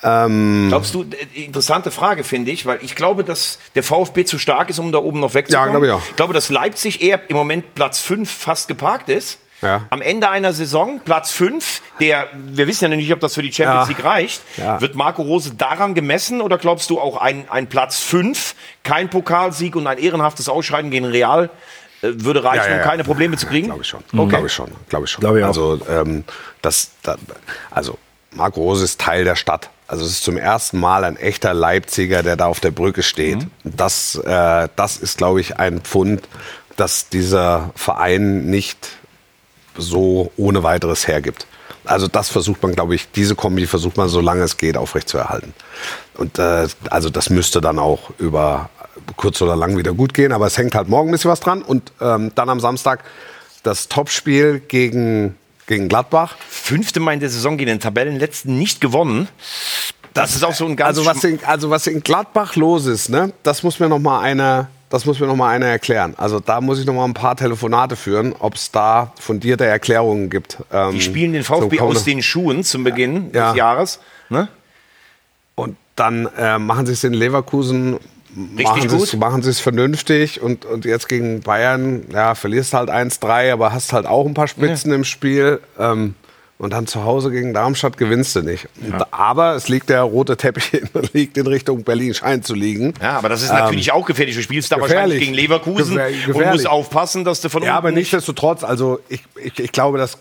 Glaubst 0.00 0.92
du, 0.92 1.02
äh, 1.04 1.44
interessante 1.44 1.90
Frage 1.90 2.24
finde 2.24 2.50
ich, 2.50 2.66
weil 2.66 2.78
ich 2.82 2.94
glaube, 2.94 3.24
dass 3.24 3.58
der 3.74 3.82
VfB 3.82 4.26
zu 4.26 4.38
stark 4.38 4.68
ist, 4.68 4.78
um 4.78 4.92
da 4.92 4.98
oben 4.98 5.18
noch 5.20 5.32
wegzukommen. 5.32 5.68
Ja, 5.68 5.70
glaube 5.70 5.86
ich 5.86 5.92
auch. 5.92 6.02
Ich 6.10 6.16
glaube, 6.16 6.34
dass 6.34 6.50
Leipzig 6.50 7.00
eher 7.02 7.20
im 7.30 7.36
Moment 7.36 7.74
Platz 7.74 8.00
5 8.00 8.30
fast 8.30 8.68
geparkt 8.68 9.08
ist. 9.08 9.38
Ja. 9.64 9.86
Am 9.90 10.02
Ende 10.02 10.28
einer 10.30 10.52
Saison, 10.52 11.00
Platz 11.04 11.30
5, 11.32 11.82
der, 12.00 12.28
wir 12.34 12.66
wissen 12.66 12.84
ja 12.84 12.88
noch 12.90 12.96
nicht, 12.96 13.12
ob 13.12 13.20
das 13.20 13.34
für 13.34 13.42
die 13.42 13.52
Champions 13.52 13.88
Ja. 13.88 13.94
League 13.96 14.04
reicht. 14.04 14.42
Ja. 14.56 14.80
Wird 14.80 14.94
Marco 14.94 15.22
Rose 15.22 15.54
daran 15.54 15.94
gemessen 15.94 16.40
oder 16.40 16.58
glaubst 16.58 16.90
du 16.90 17.00
auch 17.00 17.16
ein, 17.16 17.46
ein 17.50 17.66
Platz 17.68 17.98
5, 18.00 18.54
kein 18.82 19.10
Pokalsieg 19.10 19.74
und 19.76 19.86
ein 19.86 19.98
ehrenhaftes 19.98 20.48
Ausscheiden 20.48 20.90
gegen 20.90 21.06
Real 21.06 21.50
äh, 22.02 22.08
würde 22.12 22.44
reichen, 22.44 22.64
Ja, 22.64 22.68
ja, 22.68 22.74
um 22.74 22.78
ja. 22.80 22.84
keine 22.86 23.04
Probleme 23.04 23.36
zu 23.36 23.46
kriegen? 23.46 23.66
Glaube 23.66 23.82
ich 23.82 23.88
schon. 23.88 24.00
Okay. 24.16 24.28
Glaube 24.28 24.46
ich 24.46 24.52
schon. 24.52 24.70
Glaube 24.88 25.04
ich 25.06 25.10
schon. 25.10 25.20
Glaube 25.20 25.38
ich. 25.40 25.44
Also, 25.44 25.80
ähm, 25.88 26.24
das, 26.62 26.90
da, 27.02 27.16
also 27.70 27.98
Marco 28.32 28.60
Rose 28.60 28.84
ist 28.84 29.00
Teil 29.00 29.24
der 29.24 29.36
Stadt. 29.36 29.70
Also 29.86 30.04
es 30.04 30.12
ist 30.12 30.24
zum 30.24 30.36
ersten 30.38 30.80
Mal 30.80 31.04
ein 31.04 31.16
echter 31.16 31.52
Leipziger, 31.54 32.22
der 32.22 32.36
da 32.36 32.46
auf 32.46 32.58
der 32.60 32.70
Brücke 32.70 33.02
steht. 33.02 33.38
Mhm. 33.38 33.50
Das, 33.64 34.16
äh, 34.16 34.68
das 34.76 34.96
ist, 34.96 35.18
glaube 35.18 35.40
ich, 35.40 35.58
ein 35.58 35.80
Pfund, 35.82 36.26
dass 36.76 37.08
dieser 37.08 37.70
Verein 37.76 38.46
nicht 38.46 38.88
so 39.76 40.32
ohne 40.36 40.62
weiteres 40.62 41.06
hergibt. 41.08 41.46
Also 41.84 42.08
das 42.08 42.30
versucht 42.30 42.62
man, 42.62 42.72
glaube 42.72 42.94
ich, 42.94 43.10
diese 43.10 43.34
Kombi 43.34 43.66
versucht 43.66 43.96
man, 43.96 44.08
solange 44.08 44.42
es 44.42 44.56
geht, 44.56 44.76
aufrechtzuerhalten. 44.76 45.52
Und 46.16 46.38
äh, 46.38 46.66
also 46.90 47.10
das 47.10 47.30
müsste 47.30 47.60
dann 47.60 47.78
auch 47.78 48.10
über 48.18 48.70
kurz 49.16 49.42
oder 49.42 49.56
lang 49.56 49.76
wieder 49.76 49.92
gut 49.92 50.14
gehen, 50.14 50.32
aber 50.32 50.46
es 50.46 50.56
hängt 50.56 50.74
halt 50.74 50.88
morgen 50.88 51.10
ein 51.10 51.12
bisschen 51.12 51.30
was 51.30 51.40
dran. 51.40 51.62
Und 51.62 51.92
ähm, 52.00 52.32
dann 52.34 52.48
am 52.48 52.60
Samstag 52.60 53.04
das 53.62 53.88
Topspiel 53.88 54.60
gegen, 54.60 55.36
gegen 55.66 55.88
Gladbach. 55.88 56.36
Fünfte 56.48 57.00
Mal 57.00 57.14
in 57.14 57.20
der 57.20 57.30
Saison 57.30 57.56
gegen 57.56 57.68
den 57.68 57.80
Tabellenletzten 57.80 58.58
nicht 58.58 58.80
gewonnen. 58.80 59.28
Das 60.14 60.36
ist 60.36 60.44
auch 60.44 60.54
so 60.54 60.64
ein 60.66 60.76
ganz 60.76 60.96
Also 60.96 61.06
was 61.06 61.24
in, 61.24 61.40
also 61.44 61.70
was 61.70 61.86
in 61.86 62.02
Gladbach 62.02 62.54
los 62.56 62.86
ist, 62.86 63.08
ne, 63.08 63.32
das 63.42 63.62
muss 63.64 63.80
mir 63.80 63.88
noch 63.88 63.98
mal 63.98 64.20
einer, 64.20 64.68
das 64.94 65.04
muss 65.06 65.20
mir 65.20 65.26
noch 65.26 65.36
mal 65.36 65.50
einer 65.50 65.66
erklären. 65.66 66.14
Also 66.16 66.40
da 66.40 66.60
muss 66.60 66.78
ich 66.78 66.86
noch 66.86 66.94
mal 66.94 67.04
ein 67.04 67.14
paar 67.14 67.36
Telefonate 67.36 67.96
führen, 67.96 68.34
ob 68.38 68.54
es 68.54 68.70
da 68.70 69.12
fundierte 69.20 69.64
Erklärungen 69.66 70.30
gibt. 70.30 70.58
Ähm, 70.72 70.92
Die 70.92 71.00
spielen 71.00 71.32
den 71.32 71.42
VfB 71.44 71.76
kommenden- 71.76 71.96
aus 71.98 72.04
den 72.04 72.22
Schuhen 72.22 72.64
zum 72.64 72.84
Beginn 72.84 73.30
Ja. 73.32 73.48
des 73.50 73.56
Jahres. 73.58 74.00
Ne? 74.28 74.48
Und 75.54 75.76
dann 75.96 76.28
äh, 76.38 76.58
machen 76.58 76.86
sie 76.86 76.92
es 76.92 77.04
in 77.04 77.12
Leverkusen, 77.12 77.98
machen 78.34 78.88
sie 78.88 78.96
es, 78.96 79.10
gut. 79.12 79.20
machen 79.20 79.42
sie 79.42 79.50
es 79.50 79.60
vernünftig 79.60 80.40
und, 80.40 80.64
und 80.64 80.84
jetzt 80.84 81.08
gegen 81.08 81.40
Bayern, 81.40 82.04
ja, 82.12 82.34
verlierst 82.34 82.74
halt 82.74 82.90
1-3, 82.90 83.52
aber 83.52 83.72
hast 83.72 83.92
halt 83.92 84.06
auch 84.06 84.26
ein 84.26 84.34
paar 84.34 84.48
Spitzen 84.48 84.92
im 84.92 85.04
Spiel. 85.04 85.60
Ähm, 85.78 86.14
und 86.58 86.72
dann 86.72 86.86
zu 86.86 87.04
Hause 87.04 87.30
gegen 87.30 87.52
Darmstadt 87.52 87.96
gewinnst 87.96 88.36
du 88.36 88.42
nicht. 88.42 88.68
Und, 88.80 89.04
aber 89.12 89.54
es 89.56 89.68
liegt 89.68 89.88
der 89.90 90.02
rote 90.02 90.36
Teppich 90.36 90.72
in, 90.74 90.88
liegt 91.12 91.36
in 91.36 91.46
Richtung 91.46 91.82
Berlin, 91.84 92.14
scheint 92.14 92.46
zu 92.46 92.54
liegen. 92.54 92.94
Ja, 93.02 93.18
aber 93.18 93.28
das 93.28 93.42
ist 93.42 93.50
natürlich 93.52 93.92
auch 93.92 94.06
gefährlich. 94.06 94.36
Du 94.36 94.42
spielst 94.42 94.70
da 94.72 94.80
wahrscheinlich 94.80 94.94
Ähm, 94.98 95.04
gefährlich. 95.04 95.20
gegen 95.20 95.34
Leverkusen 95.34 95.96
Gefähr- 95.96 96.06
und 96.08 96.26
gefährlich. 96.26 96.52
musst 96.52 96.68
aufpassen, 96.68 97.24
dass 97.24 97.40
du 97.40 97.48
von 97.48 97.62
Ja, 97.62 97.76
aber 97.76 97.88
nicht... 97.90 97.98
nichtsdestotrotz, 97.98 98.62
also 98.64 99.00
ich, 99.08 99.22
ich, 99.42 99.58
ich 99.58 99.72
glaube, 99.72 99.98
dass 99.98 100.18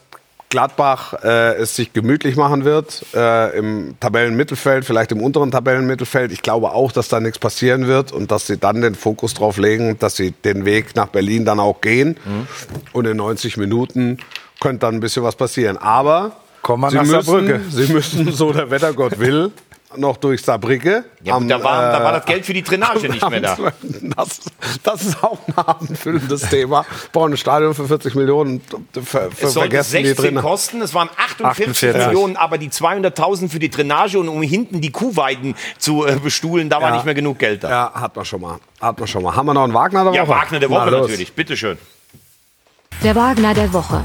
Gladbach 0.49 1.13
äh, 1.23 1.55
es 1.55 1.75
sich 1.75 1.93
gemütlich 1.93 2.35
machen 2.35 2.63
wird 2.63 3.03
äh, 3.15 3.57
im 3.57 3.95
Tabellenmittelfeld, 3.99 4.85
vielleicht 4.85 5.11
im 5.11 5.19
unteren 5.19 5.49
Tabellenmittelfeld. 5.49 6.31
Ich 6.31 6.43
glaube 6.43 6.73
auch, 6.73 6.91
dass 6.91 7.07
da 7.07 7.19
nichts 7.19 7.39
passieren 7.39 7.87
wird 7.87 8.11
und 8.11 8.29
dass 8.29 8.45
sie 8.45 8.57
dann 8.59 8.81
den 8.81 8.93
Fokus 8.93 9.33
drauf 9.33 9.57
legen, 9.57 9.97
dass 9.97 10.15
sie 10.15 10.29
den 10.31 10.63
Weg 10.65 10.95
nach 10.95 11.07
Berlin 11.07 11.43
dann 11.45 11.59
auch 11.59 11.81
gehen. 11.81 12.17
Mhm. 12.23 12.47
Und 12.91 13.05
in 13.07 13.17
90 13.17 13.57
Minuten 13.57 14.19
könnte 14.63 14.79
dann 14.87 14.95
ein 14.95 14.99
bisschen 14.99 15.21
was 15.23 15.35
passieren. 15.35 15.77
Aber 15.77 16.31
Komm 16.63 16.79
mal 16.79 16.89
sie, 16.89 16.95
nach 16.97 17.03
müssen, 17.03 17.21
Saarbrücke. 17.23 17.61
sie 17.69 17.93
müssen, 17.93 18.31
so 18.31 18.51
der 18.53 18.71
Wettergott 18.71 19.19
will, 19.19 19.51
noch 19.95 20.17
durch 20.17 20.41
Saarbrücke. 20.41 21.03
Ja, 21.23 21.35
Am, 21.35 21.47
da, 21.47 21.61
war, 21.63 21.91
da 21.91 22.03
war 22.03 22.11
äh, 22.13 22.15
das 22.15 22.25
Geld 22.25 22.45
für 22.47 22.53
die 22.53 22.63
Drainage 22.63 23.09
nicht 23.09 23.29
mehr 23.29 23.41
da. 23.41 23.57
das, 24.17 24.39
das 24.81 25.01
ist 25.03 25.23
auch 25.23 25.37
ein 25.47 25.53
abendfüllendes 25.55 26.49
Thema. 26.49 26.83
Bauen 27.11 27.33
ein 27.33 27.37
Stadion 27.37 27.75
für 27.75 27.87
40 27.87 28.15
Millionen, 28.15 28.61
ver, 28.93 29.01
ver, 29.03 29.29
Es 29.33 29.39
sollte 29.53 29.59
vergessen 29.59 29.97
die 29.99 30.05
16 30.07 30.25
drin. 30.35 30.41
kosten, 30.41 30.81
es 30.81 30.93
waren 30.95 31.09
48, 31.15 31.67
48. 31.67 32.07
Millionen, 32.07 32.37
aber 32.37 32.57
die 32.57 32.69
200.000 32.69 33.49
für 33.49 33.59
die 33.59 33.69
Drainage 33.69 34.17
und 34.17 34.29
um 34.29 34.41
hinten 34.41 34.81
die 34.81 34.91
Kuhweiden 34.91 35.53
zu 35.77 36.05
äh, 36.07 36.15
bestuhlen, 36.15 36.69
da 36.69 36.81
war 36.81 36.89
Ja. 36.89 36.95
nicht 36.95 37.05
mehr 37.05 37.13
genug 37.13 37.37
Geld 37.37 37.63
da. 37.63 37.69
Ja, 37.69 37.91
hat 37.93 38.15
man 38.15 38.25
schon 38.25 38.41
mal. 38.41 38.57
Hat 38.81 38.97
man 38.97 39.07
schon 39.07 39.21
mal. 39.21 39.35
Haben 39.35 39.45
wir 39.47 39.53
noch 39.53 39.63
einen 39.65 39.73
Wagner 39.75 40.05
der 40.05 40.13
Ja, 40.13 40.21
Woche? 40.27 40.37
Wagner 40.37 40.59
der 40.59 40.69
Woche 40.71 40.89
Na, 40.89 40.99
natürlich, 41.01 41.33
bitteschön. 41.33 41.77
Der 43.03 43.15
Wagner 43.15 43.53
der 43.53 43.71
Woche. 43.73 44.01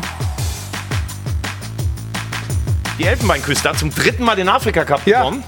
Die 2.98 3.04
Elfenbeinküste 3.04 3.68
hat 3.68 3.78
zum 3.78 3.90
dritten 3.90 4.24
Mal 4.24 4.34
den 4.36 4.48
Afrika-Cup 4.48 5.06
Ja. 5.06 5.20
gewonnen. 5.20 5.44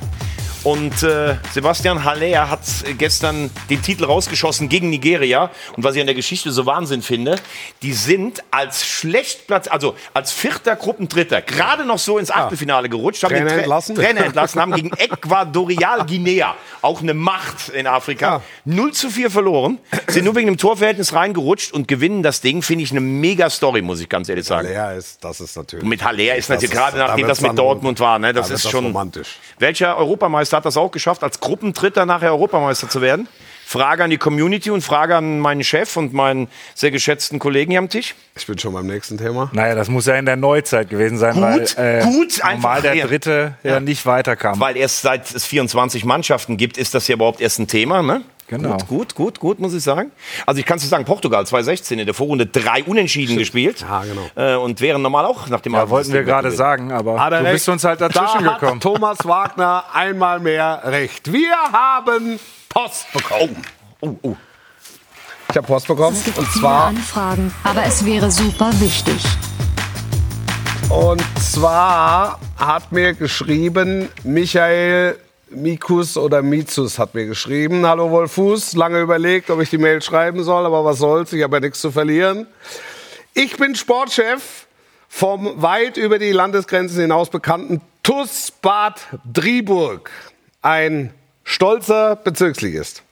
Und 0.62 1.02
äh, 1.02 1.36
Sebastian 1.52 2.04
Haller 2.04 2.50
hat 2.50 2.60
gestern 2.98 3.50
den 3.70 3.80
Titel 3.80 4.04
rausgeschossen 4.04 4.68
gegen 4.68 4.90
Nigeria. 4.90 5.50
Und 5.74 5.84
was 5.84 5.94
ich 5.94 6.00
an 6.02 6.06
der 6.06 6.14
Geschichte 6.14 6.52
so 6.52 6.66
Wahnsinn 6.66 7.00
finde, 7.00 7.36
die 7.80 7.94
sind 7.94 8.42
als 8.50 8.86
Schlechtplatz, 8.86 9.68
also 9.68 9.94
als 10.12 10.32
vierter 10.32 10.76
Gruppendritter, 10.76 11.40
gerade 11.40 11.86
noch 11.86 11.98
so 11.98 12.18
ins 12.18 12.30
Achtelfinale 12.30 12.90
gerutscht, 12.90 13.22
haben 13.22 13.30
Trainer 13.30 13.46
den 13.46 13.54
Tra 13.54 13.60
entlassen. 13.60 13.94
Trainer 13.94 14.24
entlassen, 14.26 14.60
haben 14.60 14.74
gegen 14.74 14.90
Äquatorial 14.98 16.04
Guinea, 16.06 16.54
auch 16.82 17.00
eine 17.00 17.14
Macht 17.14 17.70
in 17.70 17.86
Afrika, 17.86 18.42
0 18.66 18.92
zu 18.92 19.08
4 19.08 19.30
verloren, 19.30 19.78
sind 20.08 20.24
nur 20.26 20.34
wegen 20.34 20.46
dem 20.48 20.58
Torverhältnis 20.58 21.14
reingerutscht 21.14 21.72
und 21.72 21.88
gewinnen 21.88 22.22
das 22.22 22.42
Ding, 22.42 22.60
finde 22.60 22.84
ich 22.84 22.90
eine 22.90 23.00
mega 23.00 23.48
Story, 23.48 23.80
muss 23.80 24.00
ich 24.00 24.10
ganz 24.10 24.28
ehrlich 24.28 24.44
sagen. 24.44 24.68
Haller 24.68 24.94
ist, 24.94 25.24
das 25.24 25.40
ist 25.40 25.56
natürlich. 25.56 25.82
Und 25.82 25.88
mit 25.88 26.04
Haller 26.04 26.36
ist 26.36 26.50
natürlich 26.50 26.70
gerade 26.70 26.98
nachdem 26.98 27.26
das 27.26 27.40
mit 27.40 27.58
Dortmund 27.58 27.98
war, 27.98 28.18
ne, 28.18 28.34
das 28.34 28.50
ist 28.50 28.68
schon 28.68 28.84
romantisch. 28.84 29.38
Welcher 29.58 29.96
Europameister 29.96 30.49
Manchester 30.50 30.56
hat 30.56 30.64
das 30.64 30.76
auch 30.76 30.90
geschafft, 30.90 31.22
als 31.22 31.40
Gruppendritter 31.40 32.06
nachher 32.06 32.32
Europameister 32.32 32.88
zu 32.88 33.00
werden. 33.00 33.28
Frage 33.64 34.02
an 34.02 34.10
die 34.10 34.18
Community 34.18 34.70
und 34.70 34.82
Frage 34.82 35.14
an 35.14 35.38
meinen 35.38 35.62
Chef 35.62 35.96
und 35.96 36.12
meinen 36.12 36.48
sehr 36.74 36.90
geschätzten 36.90 37.38
Kollegen 37.38 37.70
hier 37.70 37.78
am 37.78 37.88
Tisch. 37.88 38.16
Ich 38.36 38.46
bin 38.46 38.58
schon 38.58 38.72
beim 38.72 38.88
nächsten 38.88 39.16
Thema. 39.16 39.48
Naja, 39.52 39.76
das 39.76 39.88
muss 39.88 40.06
ja 40.06 40.16
in 40.16 40.26
der 40.26 40.34
Neuzeit 40.34 40.90
gewesen 40.90 41.18
sein, 41.18 41.34
Gut, 41.34 41.76
weil 41.76 42.00
äh, 42.00 42.02
gut, 42.02 42.42
einfach 42.42 42.50
normal 42.50 42.82
der. 42.82 43.06
Dritte 43.06 43.54
ja, 43.62 43.78
nicht 43.78 44.06
weiterkam. 44.06 44.58
Weil 44.58 44.76
erst 44.76 45.02
seit 45.02 45.32
es 45.32 45.46
24 45.46 46.04
Mannschaften 46.04 46.56
gibt, 46.56 46.78
ist 46.78 46.94
das 46.94 47.06
ja 47.06 47.14
überhaupt 47.14 47.40
erst 47.40 47.60
ein 47.60 47.68
Thema. 47.68 48.02
Ne? 48.02 48.22
Genau. 48.50 48.76
Gut, 48.78 48.88
gut, 48.88 49.14
gut, 49.14 49.38
gut, 49.40 49.58
muss 49.60 49.72
ich 49.74 49.82
sagen. 49.84 50.10
Also 50.44 50.58
ich 50.58 50.66
kann 50.66 50.76
es 50.76 50.82
dir 50.82 50.88
sagen, 50.88 51.04
Portugal 51.04 51.46
2016 51.46 52.00
in 52.00 52.04
der 52.06 52.14
Vorrunde 52.14 52.46
drei 52.46 52.82
Unentschieden 52.82 53.36
gespielt. 53.38 53.80
Ja, 53.88 54.02
genau. 54.02 54.28
Äh, 54.34 54.56
und 54.56 54.80
wären 54.80 55.02
normal 55.02 55.24
auch 55.24 55.46
nach 55.46 55.60
dem 55.60 55.74
Ja, 55.74 55.80
Abend 55.82 55.90
wollten 55.92 56.12
wir 56.12 56.24
gerade 56.24 56.50
sagen, 56.50 56.90
aber 56.90 57.20
Hat 57.22 57.32
du 57.32 57.36
recht. 57.36 57.52
bist 57.52 57.68
uns 57.68 57.84
halt 57.84 58.00
dazwischen 58.00 58.44
da 58.44 58.54
gekommen. 58.54 58.74
Hat 58.74 58.82
Thomas 58.82 59.18
Wagner 59.24 59.84
einmal 59.94 60.40
mehr 60.40 60.82
recht. 60.84 61.32
Wir 61.32 61.54
haben 61.72 62.40
Post 62.68 63.12
bekommen. 63.12 63.62
Oh, 64.00 64.16
oh. 64.22 64.36
Ich 65.50 65.56
habe 65.56 65.66
Post 65.66 65.86
bekommen. 65.86 66.16
Es 66.16 66.24
gibt 66.24 66.38
Und 66.38 66.46
viele 66.48 66.60
zwar, 66.62 66.86
Anfragen, 66.86 67.54
aber 67.62 67.84
es 67.84 68.04
wäre 68.04 68.30
super 68.32 68.70
wichtig. 68.80 69.22
und 70.88 71.22
zwar 71.40 72.40
hat 72.58 72.90
mir 72.90 73.14
geschrieben 73.14 74.08
Michael 74.24 75.16
Mikus 75.50 76.16
oder 76.16 76.42
Mizus 76.42 76.98
hat 76.98 77.14
mir 77.14 77.26
geschrieben. 77.26 77.84
Hallo 77.84 78.10
Wolfuß, 78.10 78.74
lange 78.74 79.00
überlegt, 79.00 79.50
ob 79.50 79.60
ich 79.60 79.68
die 79.68 79.78
Mail 79.78 80.00
schreiben 80.00 80.44
soll, 80.44 80.64
aber 80.64 80.84
was 80.84 80.98
soll's, 80.98 81.32
ich 81.32 81.42
habe 81.42 81.56
ja 81.56 81.60
nichts 81.60 81.80
zu 81.80 81.90
verlieren. 81.90 82.46
Ich 83.34 83.56
bin 83.56 83.74
Sportchef 83.74 84.66
vom 85.08 85.60
weit 85.60 85.96
über 85.96 86.20
die 86.20 86.30
Landesgrenzen 86.30 87.00
hinaus 87.00 87.30
bekannten 87.30 87.80
TUS 88.04 88.52
Bad 88.62 89.00
Driburg. 89.24 90.10
Ein 90.62 91.12
stolzer 91.42 92.14
Bezirksligist. 92.14 93.02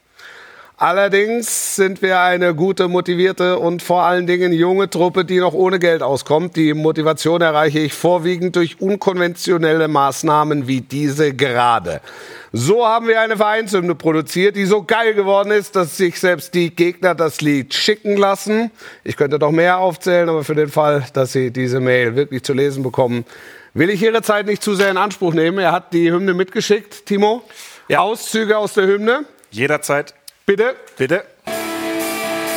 Allerdings 0.80 1.74
sind 1.74 2.02
wir 2.02 2.20
eine 2.20 2.54
gute, 2.54 2.86
motivierte 2.86 3.58
und 3.58 3.82
vor 3.82 4.04
allen 4.04 4.28
Dingen 4.28 4.52
junge 4.52 4.88
Truppe, 4.88 5.24
die 5.24 5.40
noch 5.40 5.52
ohne 5.52 5.80
Geld 5.80 6.04
auskommt. 6.04 6.54
Die 6.54 6.72
Motivation 6.72 7.40
erreiche 7.40 7.80
ich 7.80 7.94
vorwiegend 7.94 8.54
durch 8.54 8.80
unkonventionelle 8.80 9.88
Maßnahmen 9.88 10.68
wie 10.68 10.80
diese 10.80 11.34
gerade. 11.34 12.00
So 12.52 12.86
haben 12.86 13.08
wir 13.08 13.20
eine 13.20 13.36
Vereinshymne 13.36 13.96
produziert, 13.96 14.54
die 14.54 14.66
so 14.66 14.84
geil 14.84 15.14
geworden 15.14 15.50
ist, 15.50 15.74
dass 15.74 15.96
sich 15.96 16.20
selbst 16.20 16.54
die 16.54 16.70
Gegner 16.70 17.16
das 17.16 17.40
Lied 17.40 17.74
schicken 17.74 18.16
lassen. 18.16 18.70
Ich 19.02 19.16
könnte 19.16 19.40
noch 19.40 19.50
mehr 19.50 19.78
aufzählen, 19.78 20.28
aber 20.28 20.44
für 20.44 20.54
den 20.54 20.68
Fall, 20.68 21.04
dass 21.12 21.32
Sie 21.32 21.50
diese 21.50 21.80
Mail 21.80 22.14
wirklich 22.14 22.44
zu 22.44 22.52
lesen 22.52 22.84
bekommen, 22.84 23.24
will 23.74 23.90
ich 23.90 24.00
Ihre 24.00 24.22
Zeit 24.22 24.46
nicht 24.46 24.62
zu 24.62 24.76
sehr 24.76 24.92
in 24.92 24.96
Anspruch 24.96 25.34
nehmen. 25.34 25.58
Er 25.58 25.72
hat 25.72 25.92
die 25.92 26.12
Hymne 26.12 26.34
mitgeschickt, 26.34 27.04
Timo. 27.04 27.42
Ja. 27.88 27.98
Auszüge 27.98 28.56
aus 28.56 28.74
der 28.74 28.86
Hymne. 28.86 29.24
Jederzeit, 29.50 30.14
Bitte. 30.48 30.74
bitte. 30.96 31.24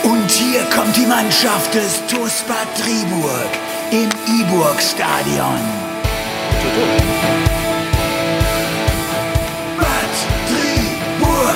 Und 0.03 0.31
hier 0.31 0.61
kommt 0.73 0.95
die 0.95 1.05
Mannschaft 1.05 1.73
des 1.73 1.99
TuS 2.07 2.41
Bad 2.43 2.65
Driburg 2.77 3.49
im 3.91 4.09
Iburg-Stadion. 4.33 5.59
Bad 9.77 10.13
Driburg. 10.47 11.55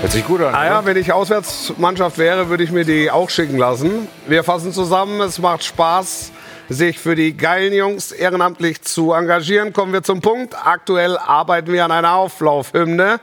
Hört 0.00 0.12
sich 0.12 0.26
gut 0.26 0.40
an. 0.40 0.56
Ah 0.56 0.64
ja, 0.64 0.84
wenn 0.84 0.96
ich 0.96 1.12
Auswärtsmannschaft 1.12 2.18
wäre, 2.18 2.48
würde 2.48 2.64
ich 2.64 2.72
mir 2.72 2.84
die 2.84 3.12
auch 3.12 3.30
schicken 3.30 3.58
lassen. 3.58 4.08
Wir 4.26 4.42
fassen 4.42 4.72
zusammen, 4.72 5.20
es 5.20 5.38
macht 5.38 5.62
Spaß, 5.62 6.32
sich 6.72 6.98
für 6.98 7.14
die 7.14 7.36
geilen 7.36 7.72
Jungs 7.72 8.12
ehrenamtlich 8.12 8.82
zu 8.82 9.12
engagieren. 9.12 9.72
Kommen 9.72 9.92
wir 9.92 10.02
zum 10.02 10.20
Punkt. 10.20 10.54
Aktuell 10.54 11.16
arbeiten 11.16 11.72
wir 11.72 11.84
an 11.84 11.92
einer 11.92 12.14
Auflaufhymne. 12.14 13.20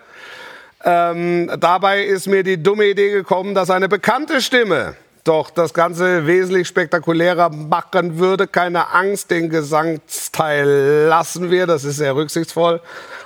Ähm, 0.83 1.51
dabei 1.59 2.03
ist 2.03 2.27
mir 2.27 2.43
die 2.43 2.61
dumme 2.61 2.85
Idee 2.85 3.11
gekommen, 3.11 3.53
dass 3.53 3.69
eine 3.69 3.89
bekannte 3.89 4.41
Stimme 4.41 4.95
doch 5.23 5.49
das 5.49 5.73
Ganze 5.73 6.25
wesentlich 6.25 6.67
spektakulärer 6.67 7.49
machen 7.49 8.17
würde. 8.17 8.47
Keine 8.47 8.93
Angst, 8.93 9.29
den 9.31 9.49
Gesangsteil 9.49 11.07
lassen 11.09 11.51
wir, 11.51 11.67
das 11.67 11.83
ist 11.83 11.97
sehr 11.97 12.15
rücksichtsvoll. 12.15 12.81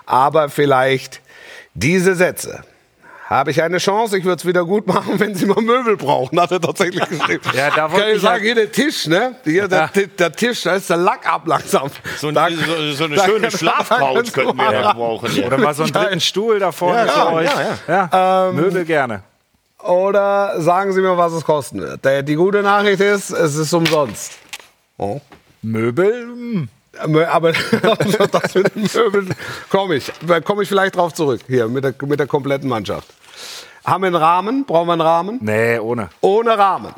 Aber 0.06 0.50
vielleicht 0.50 1.22
diese 1.76 2.16
Sätze. 2.16 2.64
Habe 3.34 3.50
ich 3.52 3.64
eine 3.64 3.80
Chance? 3.80 4.18
Ich 4.18 4.26
würde 4.26 4.38
es 4.40 4.46
wieder 4.46 4.64
gut 4.64 4.86
machen, 4.86 5.14
wenn 5.20 5.34
Sie 5.34 5.46
mal 5.48 5.60
Möbel 5.62 5.98
brauchen, 5.98 6.40
hat 6.40 6.52
er 6.52 6.62
tatsächlich 6.62 7.04
geschrieben. 7.10 7.42
Ja, 7.56 7.72
da 7.72 7.92
wollte 7.92 8.02
Kann 8.02 8.10
ich 8.12 8.16
ich 8.18 8.22
sagen, 8.22 8.34
halt- 8.34 8.44
hier 8.44 8.56
der 8.56 8.72
Tisch, 8.72 9.08
ne? 9.08 9.36
Hier, 9.44 9.68
der, 9.68 9.90
Ja. 9.96 10.02
der 10.20 10.32
Tisch, 10.34 10.62
da 10.62 10.76
ist 10.76 10.90
der 10.90 10.98
Lack 10.98 11.26
ab 11.28 11.48
langsam. 11.48 11.90
So, 12.18 12.30
Da- 12.32 12.44
ein, 12.46 12.56
so, 12.58 12.92
so 12.94 13.04
eine 13.06 13.16
da- 13.16 13.26
schöne 13.26 13.48
da 13.50 13.58
Schlafcouch 13.58 14.32
könnten 14.34 14.58
wir 14.58 14.72
ja 14.72 14.94
brauchen. 14.94 15.36
Ja. 15.36 15.48
Oder 15.48 15.58
mal 15.58 15.74
so 15.74 15.84
einen 15.84 15.94
dritten 15.94 16.20
Stuhl 16.22 16.60
da 16.60 16.72
vorne 16.72 17.08
Ja, 17.08 17.12
für 17.12 17.20
ja, 17.20 17.34
euch. 17.34 17.50
ja, 17.88 18.10
Ja, 18.12 18.52
Möbel 18.54 18.86
gerne. 18.86 19.24
Oder 19.80 20.62
sagen 20.62 20.94
Sie 20.94 21.02
mir, 21.02 21.18
was 21.18 21.34
es 21.34 21.44
kosten 21.44 21.82
wird. 21.82 22.06
Der- 22.06 22.22
Die 22.22 22.36
gute 22.36 22.62
Nachricht 22.62 23.02
ist, 23.02 23.32
es 23.32 23.56
ist 23.56 23.74
umsonst. 23.74 24.34
Oh. 24.98 25.20
Möbel? 25.64 26.68
Mö- 27.08 27.26
Aber 27.26 27.52
das 28.32 28.54
mit 28.54 28.76
den 28.76 28.84
Möbeln 28.94 29.34
komme 29.72 29.96
ich. 29.96 30.12
Da 30.28 30.40
komme 30.40 30.62
ich 30.62 30.70
vielleicht 30.70 30.96
drauf 30.96 31.14
zurück. 31.16 31.42
Hier, 31.48 31.68
mit 31.68 31.84
der, 31.84 31.96
mit 32.06 32.20
der 32.20 32.28
kompletten 32.28 32.70
Mannschaft. 32.70 33.08
Haben 33.84 34.04
wir 34.04 34.08
einen 34.08 34.16
Rahmen? 34.16 34.66
Brauchen 34.66 34.88
wir 34.88 34.94
einen 34.94 35.02
Rahmen? 35.02 35.40
Nee, 35.42 35.80
ohne. 35.80 36.10
Ohne 36.22 36.58
Rahmen. 36.58 36.94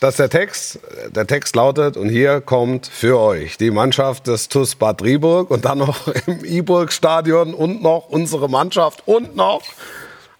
Das 0.00 0.14
ist 0.14 0.18
der 0.18 0.30
Text. 0.30 0.80
Der 1.14 1.28
Text 1.28 1.54
lautet, 1.54 1.96
und 1.96 2.08
hier 2.08 2.40
kommt 2.40 2.88
für 2.88 3.20
euch 3.20 3.56
die 3.56 3.70
Mannschaft 3.70 4.26
des 4.26 4.48
TuS 4.48 4.74
Bad 4.74 5.00
Driburg 5.00 5.48
und 5.48 5.64
dann 5.64 5.78
noch 5.78 6.08
im 6.26 6.44
Iburg-Stadion 6.44 7.54
und 7.54 7.82
noch 7.82 8.08
unsere 8.08 8.48
Mannschaft 8.48 9.04
und 9.06 9.36
noch 9.36 9.62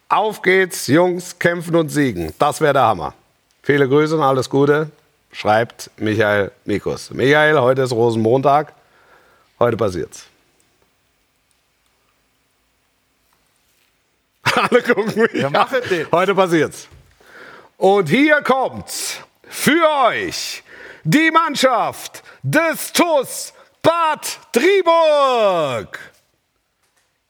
auf 0.08 0.42
geht's, 0.42 0.88
Jungs, 0.88 1.38
kämpfen 1.38 1.76
und 1.76 1.90
siegen. 1.90 2.34
Das 2.40 2.60
wäre 2.60 2.72
der 2.72 2.82
Hammer. 2.82 3.14
Viele 3.62 3.88
Grüße 3.88 4.16
und 4.16 4.22
alles 4.22 4.50
Gute. 4.50 4.90
Schreibt 5.30 5.90
Michael 5.96 6.50
Mikus. 6.64 7.12
Michael, 7.12 7.60
heute 7.60 7.82
ist 7.82 7.92
Rosenmontag. 7.92 8.72
Heute 9.60 9.76
passiert's. 9.76 10.31
Alle 14.54 14.82
gucken 14.82 15.22
mich. 15.22 15.34
Ja, 15.34 15.50
mach 15.50 15.72
es 15.72 15.88
denn. 15.88 16.06
Heute 16.12 16.34
passiert's. 16.34 16.88
Und 17.76 18.08
hier 18.08 18.42
kommt's 18.42 19.18
für 19.48 19.88
euch 20.06 20.62
die 21.04 21.30
Mannschaft 21.30 22.22
des 22.42 22.92
TuS 22.92 23.52
Bad 23.82 24.38
Driburg 24.52 25.98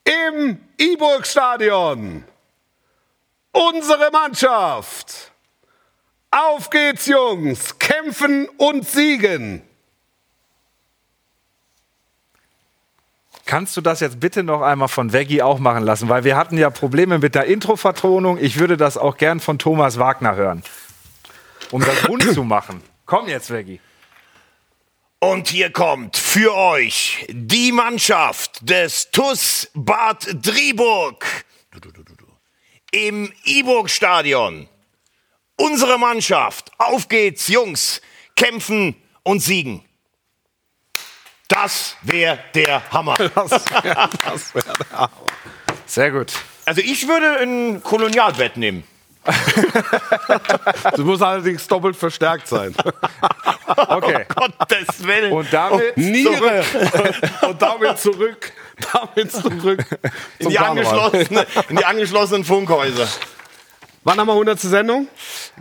im 0.05 0.61
Iburg-Stadion. 0.77 2.25
Unsere 3.53 4.11
Mannschaft. 4.11 5.33
Auf 6.31 6.71
geht's, 6.71 7.07
Jungs. 7.07 7.79
Kämpfen 7.79 8.49
und 8.57 8.89
siegen. 8.89 9.63
Kannst 13.53 13.77
du 13.77 13.83
das 13.83 14.01
jetzt 14.01 14.19
bitte 14.19 14.43
noch 14.43 14.63
einmal 14.63 14.89
von 14.89 15.13
Veggie 15.13 15.43
auch 15.43 15.59
machen 15.59 15.85
lassen? 15.85 16.09
Weil 16.09 16.25
wir 16.25 16.39
hatten 16.39 16.57
ja 16.57 16.71
Probleme 16.71 17.19
mit 17.19 17.35
der 17.35 17.45
Intro-Vertonung. 17.45 18.39
Ich 18.39 18.59
würde 18.59 18.79
das 18.79 18.97
auch 18.97 19.19
gern 19.19 19.41
von 19.41 19.59
Thomas 19.59 19.99
Wagner 19.99 20.37
hören. 20.37 20.63
Um 21.71 21.85
das 21.85 22.09
rund 22.09 22.23
zu 22.33 22.45
machen. 22.45 22.83
Komm 23.05 23.29
jetzt, 23.29 23.51
Veggie. 23.51 23.79
Und 25.19 25.49
hier 25.49 25.71
kommt 25.71 26.17
für 26.17 26.55
euch 26.55 27.27
die 27.29 27.73
Mannschaft 27.73 28.67
des 28.67 29.11
TuS 29.11 29.69
Bad 29.75 30.29
Driburg 30.41 31.27
im 32.91 33.31
Iburg-Stadion. 33.45 34.67
Unsere 35.57 35.99
Mannschaft. 35.99 36.73
Auf 36.79 37.07
geht's, 37.07 37.49
Jungs. 37.49 38.01
Kämpfen 38.35 38.97
und 39.25 39.41
siegen. 39.41 39.85
Das 41.53 41.97
wäre 42.03 42.39
der 42.55 42.83
Hammer. 42.91 43.17
Das 43.35 43.51
wär, 43.51 44.09
das 44.25 44.55
wär 44.55 44.63
der 44.63 44.99
Hammer. 44.99 45.11
Sehr 45.87 46.11
gut. 46.11 46.33
Also 46.65 46.81
ich 46.81 47.07
würde 47.07 47.41
ein 47.41 47.83
Kolonialbett 47.83 48.57
nehmen. 48.57 48.85
Du 50.97 51.05
musst 51.05 51.23
allerdings 51.23 51.67
doppelt 51.69 51.97
verstärkt 51.97 52.49
sein. 52.49 52.75
Okay. 53.89 54.27
Gottes 54.35 55.07
Willen. 55.07 55.33
Und 55.33 55.51
damit 55.53 55.97
Niere. 55.97 56.63
Und 57.43 57.63
damit 57.63 57.99
zurück. 57.99 58.53
Damit 58.93 59.33
zurück. 59.33 59.85
in, 60.39 60.51
die 60.51 60.59
angeschlossene, 60.59 61.47
in 61.69 61.77
die 61.77 61.85
angeschlossenen 61.85 62.45
Funkhäuser. 62.45 63.09
Wann 64.05 64.19
haben 64.19 64.27
wir 64.27 64.33
100. 64.33 64.59
Sendung? 64.59 65.07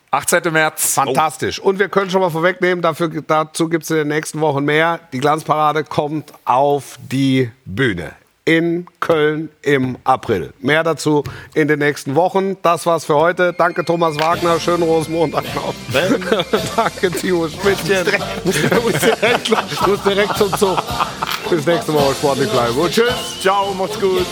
18. 0.09 0.51
März. 0.51 0.93
Fantastisch. 0.95 1.59
Und 1.59 1.77
wir 1.79 1.89
können 1.89 2.09
schon 2.09 2.21
mal 2.21 2.31
vorwegnehmen, 2.31 2.81
dafür, 2.81 3.09
dazu 3.25 3.69
gibt 3.69 3.83
es 3.83 3.91
in 3.91 3.97
den 3.97 4.07
nächsten 4.07 4.41
Wochen 4.41 4.65
mehr. 4.65 4.99
Die 5.13 5.19
Glanzparade 5.19 5.83
kommt 5.83 6.33
auf 6.45 6.97
die 6.99 7.51
Bühne. 7.65 8.13
in 8.43 8.87
Köln 8.99 9.49
im 9.61 9.97
April. 10.03 10.51
Mehr 10.59 10.83
dazu 10.83 11.23
in 11.53 11.67
den 11.67 11.77
nächsten 11.77 12.15
Wochen. 12.15 12.57
Das 12.63 12.87
war's 12.87 13.05
für 13.05 13.15
heute. 13.15 13.53
Danke 13.53 13.85
Thomas 13.85 14.19
Wagner, 14.19 14.59
schönen 14.59 14.81
Rosenmontag 14.81 15.43
noch. 15.53 15.73
Danke 16.75 17.11
Timo 17.11 17.47
Spitzchen. 17.47 18.07
muss 18.43 18.99
direkt, 18.99 19.51
muss 19.87 20.03
direkt 20.03 20.37
zum 20.37 20.57
Zug. 20.57 20.77
Bis 21.51 21.65
nächste 21.67 21.93
Woche, 21.93 22.15
sportlich 22.15 22.49
bleiben. 22.49 22.75
Und 22.75 22.91
tschüss. 22.91 23.13
Ciao, 23.41 23.73
macht's 23.75 23.99
gut. 23.99 24.25